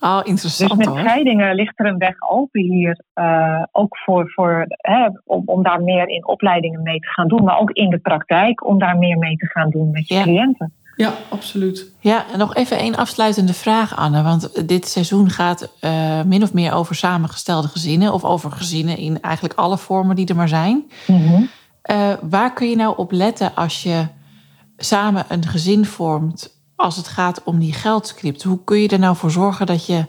dus 0.00 0.22
interessant 0.24 0.76
met 0.76 0.86
hoor. 0.86 0.98
scheidingen 0.98 1.54
ligt 1.54 1.80
er 1.80 1.86
een 1.86 1.98
weg 1.98 2.14
open 2.30 2.60
hier. 2.62 3.02
eh, 3.14 3.62
ook 3.72 3.96
voor, 3.98 4.30
voor, 4.30 4.64
hè, 4.68 5.06
om, 5.24 5.42
om 5.46 5.62
daar 5.62 5.82
meer 5.82 6.08
in 6.08 6.26
opleidingen 6.26 6.82
mee 6.82 6.98
te 6.98 7.08
gaan 7.08 7.28
doen. 7.28 7.44
Maar 7.44 7.58
ook 7.58 7.70
in 7.70 7.90
de 7.90 7.98
praktijk 7.98 8.66
om 8.66 8.78
daar 8.78 8.96
meer 8.98 9.18
mee 9.18 9.36
te 9.36 9.46
gaan 9.46 9.70
doen 9.70 9.90
met 9.90 10.08
je 10.08 10.14
Ja. 10.14 10.22
cliënten. 10.22 10.72
ja, 10.96 11.12
absoluut. 11.30 11.92
Ja, 12.00 12.24
en 12.32 12.38
nog 12.38 12.54
even 12.54 12.78
één 12.78 12.94
afsluitende 12.96 13.54
vraag, 13.54 13.96
Anne. 13.96 14.22
Want 14.22 14.68
dit 14.68 14.86
seizoen 14.88 15.30
gaat 15.30 15.76
eh, 15.80 16.22
min 16.22 16.42
of 16.42 16.52
meer 16.52 16.72
over 16.72 16.94
samengestelde 16.94 17.68
gezinnen. 17.68 18.12
Of 18.12 18.24
over 18.24 18.50
gezinnen 18.50 18.96
in 18.98 19.20
eigenlijk 19.20 19.54
alle 19.54 19.78
vormen 19.78 20.16
die 20.16 20.26
er 20.28 20.36
maar 20.36 20.48
zijn. 20.48 20.84
Mhm. 21.06 21.42
Eh, 21.82 22.12
waar 22.22 22.52
kun 22.52 22.68
je 22.70 22.76
nou 22.76 22.96
op 22.96 23.12
letten 23.12 23.54
als 23.54 23.82
je 23.82 24.06
samen 24.76 25.24
een 25.28 25.46
gezin 25.46 25.84
vormt 25.84 26.62
als 26.76 26.96
het 26.96 27.08
gaat 27.08 27.44
om 27.44 27.58
die 27.58 27.72
geldscript? 27.72 28.42
Hoe 28.42 28.64
kun 28.64 28.78
je 28.78 28.88
er 28.88 28.98
nou 28.98 29.16
voor 29.16 29.30
zorgen 29.30 29.66
dat 29.66 29.86
je 29.86 30.06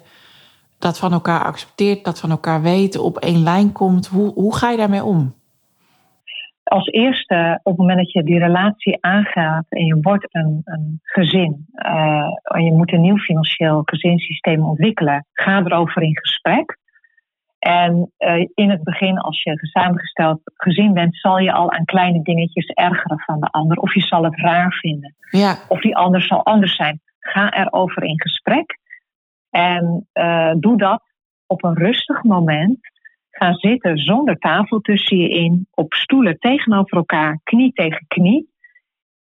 dat 0.80 0.99
van 0.99 1.11
elkaar 1.11 1.43
accepteert, 1.43 2.05
dat 2.05 2.20
van 2.20 2.32
elkaar 2.32 2.61
weet, 2.61 2.97
op 2.97 3.18
één 3.18 3.43
lijn 3.43 3.72
komt? 3.72 4.07
Hoe, 4.07 4.34
hoe 4.34 4.55
ga 4.55 4.72
je 4.72 4.78
daarmee 4.78 5.03
om? 5.03 5.34
als 6.66 6.88
eerste, 6.88 7.59
op 7.63 7.72
het 7.72 7.78
moment 7.78 7.97
dat 7.97 8.11
je 8.11 8.24
die 8.24 8.39
relatie 8.39 8.97
aangaat 9.01 9.66
en 9.70 9.86
je 9.86 9.97
wordt 10.01 10.28
een, 10.32 10.61
een 10.63 10.99
gezin 11.01 11.66
uh, 11.76 12.28
en 12.43 12.63
je 12.63 12.72
moet 12.72 12.93
een 12.93 13.01
nieuw 13.01 13.18
financieel 13.18 13.82
gezinssysteem 13.86 14.66
ontwikkelen, 14.66 15.26
ga 15.34 15.63
erover 15.63 16.01
in 16.01 16.18
gesprek. 16.18 16.78
En 17.66 18.11
uh, 18.18 18.47
in 18.53 18.70
het 18.70 18.84
begin, 18.84 19.18
als 19.18 19.43
je 19.43 19.57
samengesteld 19.61 20.41
gezin 20.43 20.93
bent, 20.93 21.18
zal 21.18 21.39
je 21.39 21.51
al 21.51 21.72
aan 21.72 21.86
kleine 21.86 22.22
dingetjes 22.22 22.66
ergeren 22.66 23.20
van 23.20 23.39
de 23.39 23.47
ander. 23.47 23.78
Of 23.78 23.93
je 23.93 24.01
zal 24.01 24.24
het 24.24 24.36
raar 24.36 24.72
vinden. 24.72 25.16
Ja. 25.30 25.55
Of 25.68 25.80
die 25.82 25.95
ander 25.95 26.22
zal 26.22 26.45
anders 26.45 26.76
zijn. 26.76 27.01
Ga 27.20 27.53
erover 27.53 28.03
in 28.03 28.22
gesprek. 28.22 28.78
En 29.49 30.07
uh, 30.13 30.51
doe 30.59 30.78
dat 30.78 31.03
op 31.47 31.63
een 31.63 31.74
rustig 31.74 32.24
moment 32.24 32.78
gaan 33.30 33.53
zitten 33.53 33.97
zonder 33.97 34.38
tafel 34.38 34.80
tussen 34.80 35.18
je 35.18 35.30
in, 35.30 35.68
op 35.72 35.93
stoelen 35.93 36.39
tegenover 36.39 36.97
elkaar, 36.97 37.39
knie 37.43 37.72
tegen 37.74 38.05
knie. 38.07 38.49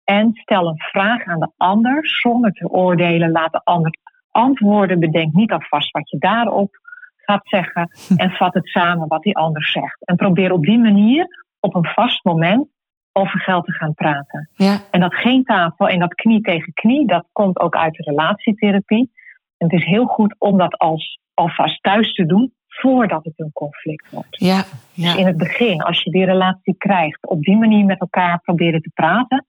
En 0.03 0.29
stel 0.33 0.67
een 0.67 0.81
vraag 0.81 1.25
aan 1.25 1.39
de 1.39 1.51
ander 1.57 2.07
zonder 2.07 2.51
te 2.51 2.69
oordelen. 2.69 3.31
Laat 3.31 3.51
de 3.51 3.61
ander 3.63 3.91
antwoorden. 4.31 4.99
Bedenk 4.99 5.33
niet 5.33 5.51
alvast 5.51 5.91
wat 5.91 6.09
je 6.09 6.17
daarop 6.17 6.79
gaat 7.23 7.47
zeggen. 7.47 7.91
En 8.15 8.31
vat 8.31 8.53
het 8.53 8.67
samen 8.67 9.07
wat 9.07 9.21
die 9.21 9.37
ander 9.37 9.65
zegt. 9.65 10.05
En 10.05 10.15
probeer 10.15 10.51
op 10.51 10.63
die 10.63 10.79
manier 10.79 11.27
op 11.59 11.75
een 11.75 11.85
vast 11.85 12.23
moment 12.23 12.67
over 13.13 13.39
geld 13.39 13.65
te 13.65 13.71
gaan 13.71 13.93
praten. 13.93 14.49
Ja. 14.53 14.79
En 14.91 14.99
dat 14.99 15.15
geen 15.15 15.43
tafel 15.43 15.87
en 15.87 15.99
dat 15.99 16.13
knie 16.13 16.41
tegen 16.41 16.73
knie, 16.73 17.07
dat 17.07 17.27
komt 17.31 17.59
ook 17.59 17.75
uit 17.75 17.93
de 17.93 18.03
relatietherapie. 18.03 19.11
En 19.57 19.67
het 19.69 19.79
is 19.79 19.85
heel 19.85 20.05
goed 20.05 20.35
om 20.37 20.57
dat 20.57 20.77
als, 20.77 21.19
alvast 21.33 21.83
thuis 21.83 22.13
te 22.13 22.25
doen 22.25 22.53
voordat 22.67 23.23
het 23.23 23.33
een 23.39 23.51
conflict 23.53 24.11
wordt. 24.11 24.39
Ja, 24.39 24.63
ja. 24.93 25.11
Dus 25.11 25.15
in 25.15 25.25
het 25.25 25.37
begin, 25.37 25.81
als 25.81 26.03
je 26.03 26.11
die 26.11 26.25
relatie 26.25 26.75
krijgt, 26.77 27.27
op 27.27 27.41
die 27.41 27.57
manier 27.57 27.85
met 27.85 27.99
elkaar 27.99 28.39
proberen 28.39 28.81
te 28.81 28.91
praten. 28.93 29.45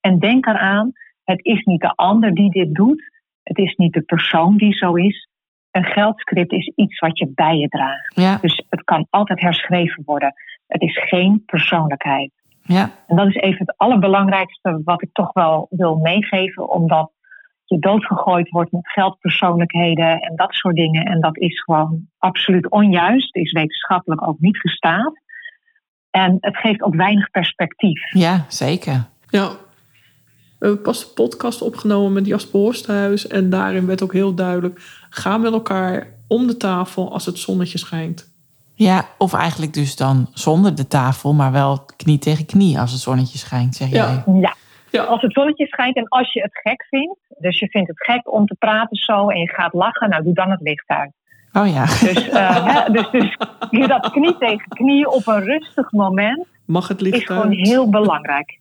En 0.00 0.18
denk 0.18 0.46
eraan, 0.46 0.92
het 1.24 1.44
is 1.44 1.64
niet 1.64 1.80
de 1.80 1.92
ander 1.94 2.34
die 2.34 2.50
dit 2.50 2.74
doet. 2.74 3.10
Het 3.42 3.58
is 3.58 3.74
niet 3.74 3.92
de 3.92 4.02
persoon 4.02 4.56
die 4.56 4.72
zo 4.72 4.94
is. 4.94 5.28
Een 5.72 5.84
geldscript 5.84 6.52
is 6.52 6.72
iets 6.74 6.98
wat 6.98 7.18
je 7.18 7.32
bij 7.34 7.56
je 7.56 7.68
draagt. 7.68 8.14
Ja. 8.14 8.38
Dus 8.40 8.64
het 8.68 8.84
kan 8.84 9.06
altijd 9.10 9.40
herschreven 9.40 10.02
worden. 10.06 10.34
Het 10.66 10.82
is 10.82 10.98
geen 11.08 11.42
persoonlijkheid. 11.46 12.32
Ja. 12.62 12.90
En 13.06 13.16
dat 13.16 13.26
is 13.26 13.34
even 13.34 13.58
het 13.58 13.74
allerbelangrijkste 13.76 14.80
wat 14.84 15.02
ik 15.02 15.08
toch 15.12 15.32
wel 15.32 15.66
wil 15.70 15.96
meegeven, 15.96 16.70
omdat 16.70 17.10
je 17.64 17.78
doodgegooid 17.78 18.50
wordt 18.50 18.72
met 18.72 18.88
geldpersoonlijkheden 18.88 20.20
en 20.20 20.36
dat 20.36 20.54
soort 20.54 20.76
dingen. 20.76 21.04
En 21.04 21.20
dat 21.20 21.38
is 21.38 21.62
gewoon 21.62 22.08
absoluut 22.18 22.70
onjuist, 22.70 23.36
is 23.36 23.52
wetenschappelijk 23.52 24.28
ook 24.28 24.38
niet 24.38 24.58
gestaafd. 24.58 25.20
En 26.10 26.36
het 26.40 26.56
geeft 26.56 26.82
ook 26.82 26.94
weinig 26.94 27.30
perspectief. 27.30 28.12
Ja, 28.12 28.44
zeker. 28.48 29.04
Ja. 29.28 29.48
We 30.58 30.68
hebben 30.68 30.82
pas 30.82 31.04
een 31.04 31.14
podcast 31.14 31.62
opgenomen 31.62 32.12
met 32.12 32.26
Jasper 32.26 32.60
Horsthuis. 32.60 33.26
En 33.26 33.50
daarin 33.50 33.86
werd 33.86 34.02
ook 34.02 34.12
heel 34.12 34.34
duidelijk: 34.34 34.80
ga 35.14 35.36
met 35.38 35.52
elkaar 35.52 36.06
om 36.28 36.46
de 36.46 36.56
tafel 36.56 37.12
als 37.12 37.26
het 37.26 37.38
zonnetje 37.38 37.78
schijnt. 37.78 38.30
Ja, 38.74 39.04
of 39.18 39.32
eigenlijk 39.34 39.72
dus 39.74 39.96
dan 39.96 40.28
zonder 40.32 40.74
de 40.74 40.86
tafel, 40.86 41.32
maar 41.34 41.52
wel 41.52 41.84
knie 41.96 42.18
tegen 42.18 42.46
knie 42.46 42.78
als 42.78 42.92
het 42.92 43.00
zonnetje 43.00 43.38
schijnt, 43.38 43.74
zeg 43.76 43.88
Ja. 43.88 44.22
jij. 44.26 44.34
Ja, 44.40 44.54
Ja. 44.90 45.02
als 45.02 45.22
het 45.22 45.32
zonnetje 45.32 45.66
schijnt 45.66 45.96
en 45.96 46.08
als 46.08 46.32
je 46.32 46.40
het 46.42 46.58
gek 46.62 46.84
vindt, 46.88 47.18
dus 47.38 47.58
je 47.58 47.68
vindt 47.68 47.88
het 47.88 48.02
gek 48.04 48.32
om 48.32 48.46
te 48.46 48.54
praten 48.58 48.96
zo 48.96 49.28
en 49.28 49.38
je 49.40 49.48
gaat 49.48 49.72
lachen, 49.72 50.08
nou 50.10 50.22
doe 50.22 50.34
dan 50.34 50.50
het 50.50 50.60
licht 50.60 50.88
uit. 50.88 51.10
Oh 51.52 51.66
ja. 51.72 51.84
Dus, 51.84 52.28
eh, 52.28 52.64
hè, 52.74 52.92
dus, 52.92 53.10
dus 53.10 53.36
je 53.70 53.86
dat 53.88 54.10
knie 54.10 54.38
tegen 54.38 54.68
knie 54.68 55.10
op 55.10 55.26
een 55.26 55.44
rustig 55.44 55.90
moment 55.92 56.46
Mag 56.66 56.88
het 56.88 57.00
is 57.00 57.06
licht 57.10 57.26
gewoon 57.26 57.48
uit? 57.48 57.66
heel 57.68 57.88
belangrijk. 57.90 58.58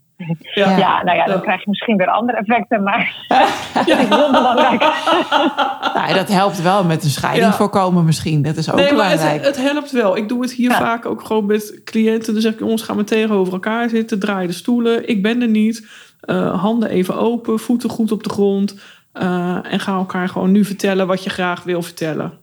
Ja. 0.53 0.77
Ja, 0.77 1.03
nou 1.03 1.17
ja, 1.17 1.25
dan 1.25 1.35
Ja. 1.35 1.41
krijg 1.41 1.59
je 1.63 1.69
misschien 1.69 1.97
weer 1.97 2.07
andere 2.07 2.37
effecten, 2.37 2.83
maar 2.83 3.25
het 3.73 3.87
is 3.87 3.93
heel 3.95 4.31
belangrijk. 4.31 4.81
Nou, 5.93 6.13
dat 6.13 6.27
helpt 6.27 6.61
wel 6.61 6.83
met 6.83 7.03
een 7.03 7.09
scheiding 7.09 7.45
Ja. 7.45 7.53
voorkomen 7.53 8.05
misschien. 8.05 8.41
Dat 8.41 8.55
is 8.55 8.69
ook 8.71 8.75
Nee, 8.75 8.85
maar 8.85 8.93
belangrijk. 8.95 9.45
het, 9.45 9.55
het 9.55 9.71
helpt 9.71 9.91
wel. 9.91 10.17
Ik 10.17 10.29
doe 10.29 10.41
het 10.41 10.51
hier 10.53 10.69
Ja. 10.69 10.77
vaak 10.77 11.05
ook 11.05 11.21
gewoon 11.21 11.45
met 11.45 11.81
cliënten. 11.83 12.33
Dan 12.33 12.41
zeg 12.41 12.53
ik, 12.53 12.59
jongens, 12.59 12.81
ga 12.81 12.93
maar 12.93 13.03
tegenover 13.03 13.53
elkaar 13.53 13.89
zitten. 13.89 14.19
Draai 14.19 14.47
de 14.47 14.53
stoelen. 14.53 15.09
Ik 15.09 15.21
ben 15.23 15.41
er 15.41 15.47
niet. 15.49 15.87
Eh, 16.21 16.61
handen 16.61 16.89
even 16.89 17.15
open. 17.15 17.59
Voeten 17.59 17.89
goed 17.89 18.11
op 18.11 18.23
de 18.23 18.29
grond. 18.29 18.79
Eh, 19.13 19.73
en 19.73 19.79
ga 19.79 19.93
elkaar 19.93 20.29
gewoon 20.29 20.51
nu 20.51 20.65
vertellen 20.65 21.07
wat 21.07 21.23
je 21.23 21.29
graag 21.29 21.63
wil 21.63 21.81
vertellen. 21.81 22.39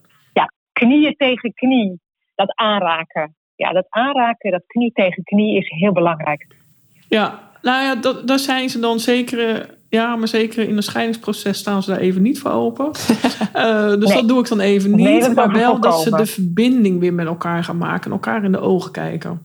Knieën 0.73 1.15
tegen 1.17 1.53
knie, 1.53 1.99
dat 2.35 2.51
aanraken. 2.55 3.35
Ja, 3.55 3.71
dat 3.71 3.85
aanraken, 3.89 4.51
dat 4.51 4.63
knie 4.67 4.91
tegen 4.93 5.23
knie 5.23 5.57
is 5.57 5.69
heel 5.69 5.91
belangrijk. 5.91 6.47
Ja, 7.07 7.39
nou 7.61 7.83
ja, 7.83 7.95
dat, 7.95 8.27
daar 8.27 8.39
zijn 8.39 8.69
ze 8.69 8.79
dan 8.79 8.99
zeker... 8.99 9.69
Ja, 9.89 10.15
maar 10.15 10.27
zeker 10.27 10.67
in 10.67 10.77
een 10.77 10.83
scheidingsproces 10.83 11.57
staan 11.57 11.83
ze 11.83 11.89
daar 11.89 11.99
even 11.99 12.21
niet 12.21 12.39
voor 12.39 12.51
open. 12.51 12.91
Eh, 13.53 13.87
dus 13.87 13.97
Nee. 14.09 14.13
dat 14.17 14.27
doe 14.27 14.39
ik 14.39 14.47
dan 14.47 14.59
even 14.59 14.95
niet. 14.95 15.35
maar 15.35 15.51
wel 15.51 15.79
dat 15.79 16.01
ze 16.01 16.09
de 16.15 16.25
verbinding 16.25 16.99
weer 16.99 17.13
met 17.13 17.25
elkaar 17.25 17.63
gaan 17.63 17.77
maken. 17.77 18.05
En 18.05 18.11
elkaar 18.11 18.43
in 18.43 18.51
de 18.51 18.59
ogen 18.59 18.91
kijken. 18.91 19.41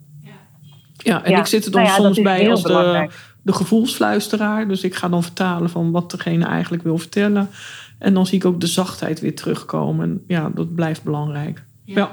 Ja, 0.97 1.25
en 1.25 1.31
Ja, 1.31 1.39
ik 1.39 1.47
zit 1.47 1.65
er 1.65 1.71
dan 1.71 1.83
nou 1.83 1.95
ja, 1.95 2.03
soms 2.03 2.21
bij 2.23 2.51
als 2.51 2.63
de, 2.63 2.69
belangrijk. 2.69 3.13
de 3.43 3.53
gevoelsfluisteraar. 3.53 4.69
Dus 4.69 4.83
ik 4.83 4.95
ga 4.95 5.09
dan 5.09 5.23
vertalen 5.23 5.71
van 5.71 5.91
wat 5.91 6.11
degene 6.11 6.45
eigenlijk 6.45 6.83
wil 6.83 6.99
vertellen. 6.99 7.49
En 7.99 8.15
dan 8.15 8.27
zie 8.27 8.39
ik 8.39 8.45
ook 8.45 8.61
de 8.61 8.67
zachtheid 8.67 9.21
weer 9.21 9.35
terugkomen. 9.35 10.05
En 10.11 10.25
ja, 10.27 10.51
dat 10.55 10.75
blijft 10.75 11.03
belangrijk. 11.03 11.63
Ja, 11.85 12.11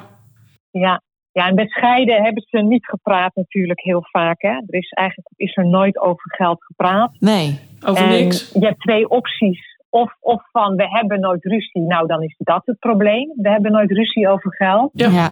Ja. 0.71 1.01
Ja, 1.31 1.47
en 1.47 1.55
bij 1.55 1.67
scheiden 1.67 2.23
hebben 2.23 2.43
ze 2.49 2.57
niet 2.57 2.85
gepraat 2.85 3.35
natuurlijk 3.35 3.81
heel 3.81 4.05
vaak. 4.11 4.41
Hè. 4.41 4.49
Er 4.49 4.63
is 4.67 4.89
eigenlijk 4.89 5.29
is 5.35 5.57
er 5.57 5.67
nooit 5.67 5.99
over 5.99 6.35
geld 6.35 6.63
gepraat. 6.63 7.11
Nee. 7.19 7.59
over 7.85 8.03
en 8.03 8.09
niks. 8.09 8.51
je 8.53 8.65
hebt 8.65 8.79
twee 8.79 9.09
opties. 9.09 9.69
Of, 9.89 10.15
of 10.19 10.43
van 10.51 10.75
we 10.75 10.89
hebben 10.89 11.19
nooit 11.19 11.45
ruzie, 11.45 11.81
nou 11.81 12.07
dan 12.07 12.23
is 12.23 12.35
dat 12.37 12.61
het 12.65 12.79
probleem. 12.79 13.33
We 13.35 13.49
hebben 13.49 13.71
nooit 13.71 13.91
ruzie 13.91 14.29
over 14.29 14.55
geld. 14.55 14.89
Ja. 14.93 15.09
Ja. 15.09 15.31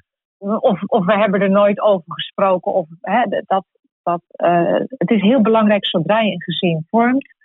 Of, 0.59 0.83
of 0.85 1.05
we 1.05 1.13
hebben 1.13 1.41
er 1.41 1.49
nooit 1.49 1.81
over 1.81 2.13
gesproken. 2.13 2.73
Of, 2.73 2.87
hè, 3.01 3.21
dat, 3.45 3.65
dat, 4.03 4.21
eh, 4.27 4.81
het 4.87 5.09
is 5.09 5.21
heel 5.21 5.41
belangrijk 5.41 5.85
zodra 5.85 6.19
je 6.19 6.31
een 6.31 6.41
gezin 6.41 6.85
vormt. 6.89 7.37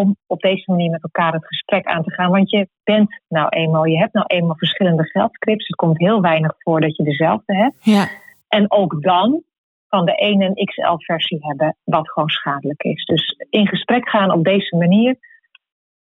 Om 0.00 0.16
op 0.26 0.40
deze 0.40 0.70
manier 0.70 0.90
met 0.90 1.02
elkaar 1.02 1.32
het 1.32 1.46
gesprek 1.46 1.86
aan 1.86 2.02
te 2.02 2.12
gaan. 2.12 2.30
Want 2.30 2.50
je 2.50 2.68
bent 2.84 3.20
nou 3.28 3.48
eenmaal, 3.48 3.84
je 3.84 3.98
hebt 3.98 4.12
nou 4.12 4.26
eenmaal 4.26 4.56
verschillende 4.56 5.04
geldscripts. 5.04 5.66
Het 5.66 5.76
komt 5.76 5.98
heel 5.98 6.20
weinig 6.20 6.54
voor 6.58 6.80
dat 6.80 6.96
je 6.96 7.02
dezelfde 7.02 7.56
hebt. 7.56 7.84
Ja. 7.84 8.08
En 8.48 8.70
ook 8.72 9.02
dan 9.02 9.42
kan 9.88 10.04
de 10.04 10.14
ene 10.14 10.44
een 10.44 10.64
XL-versie 10.64 11.38
hebben, 11.40 11.76
wat 11.84 12.10
gewoon 12.10 12.28
schadelijk 12.28 12.82
is. 12.82 13.04
Dus 13.04 13.46
in 13.50 13.66
gesprek 13.66 14.08
gaan 14.08 14.32
op 14.32 14.44
deze 14.44 14.76
manier, 14.76 15.16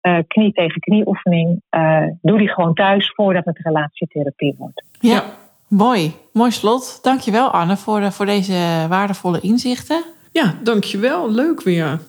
eh, 0.01 0.19
knie 0.27 0.53
tegen 0.53 0.81
knie 0.81 1.07
oefening, 1.07 1.63
eh, 1.69 2.07
doe 2.23 2.39
die 2.39 2.53
gewoon 2.53 2.75
thuis 2.75 3.13
voordat 3.15 3.45
het 3.45 3.59
relatietherapie 3.59 4.55
wordt. 4.59 4.85
Ja. 5.01 5.25
Mooi. 5.69 6.13
Mooi 6.33 6.51
slot. 6.51 6.99
Dankjewel 7.03 7.51
Anne 7.51 7.77
voor, 7.77 8.01
eh, 8.01 8.11
voor 8.11 8.27
deze 8.27 8.87
waardevolle 8.89 9.41
inzichten. 9.41 10.03
Ja, 10.33 10.55
dankjewel. 10.63 11.31
Leuk 11.31 11.63
weer. 11.63 12.01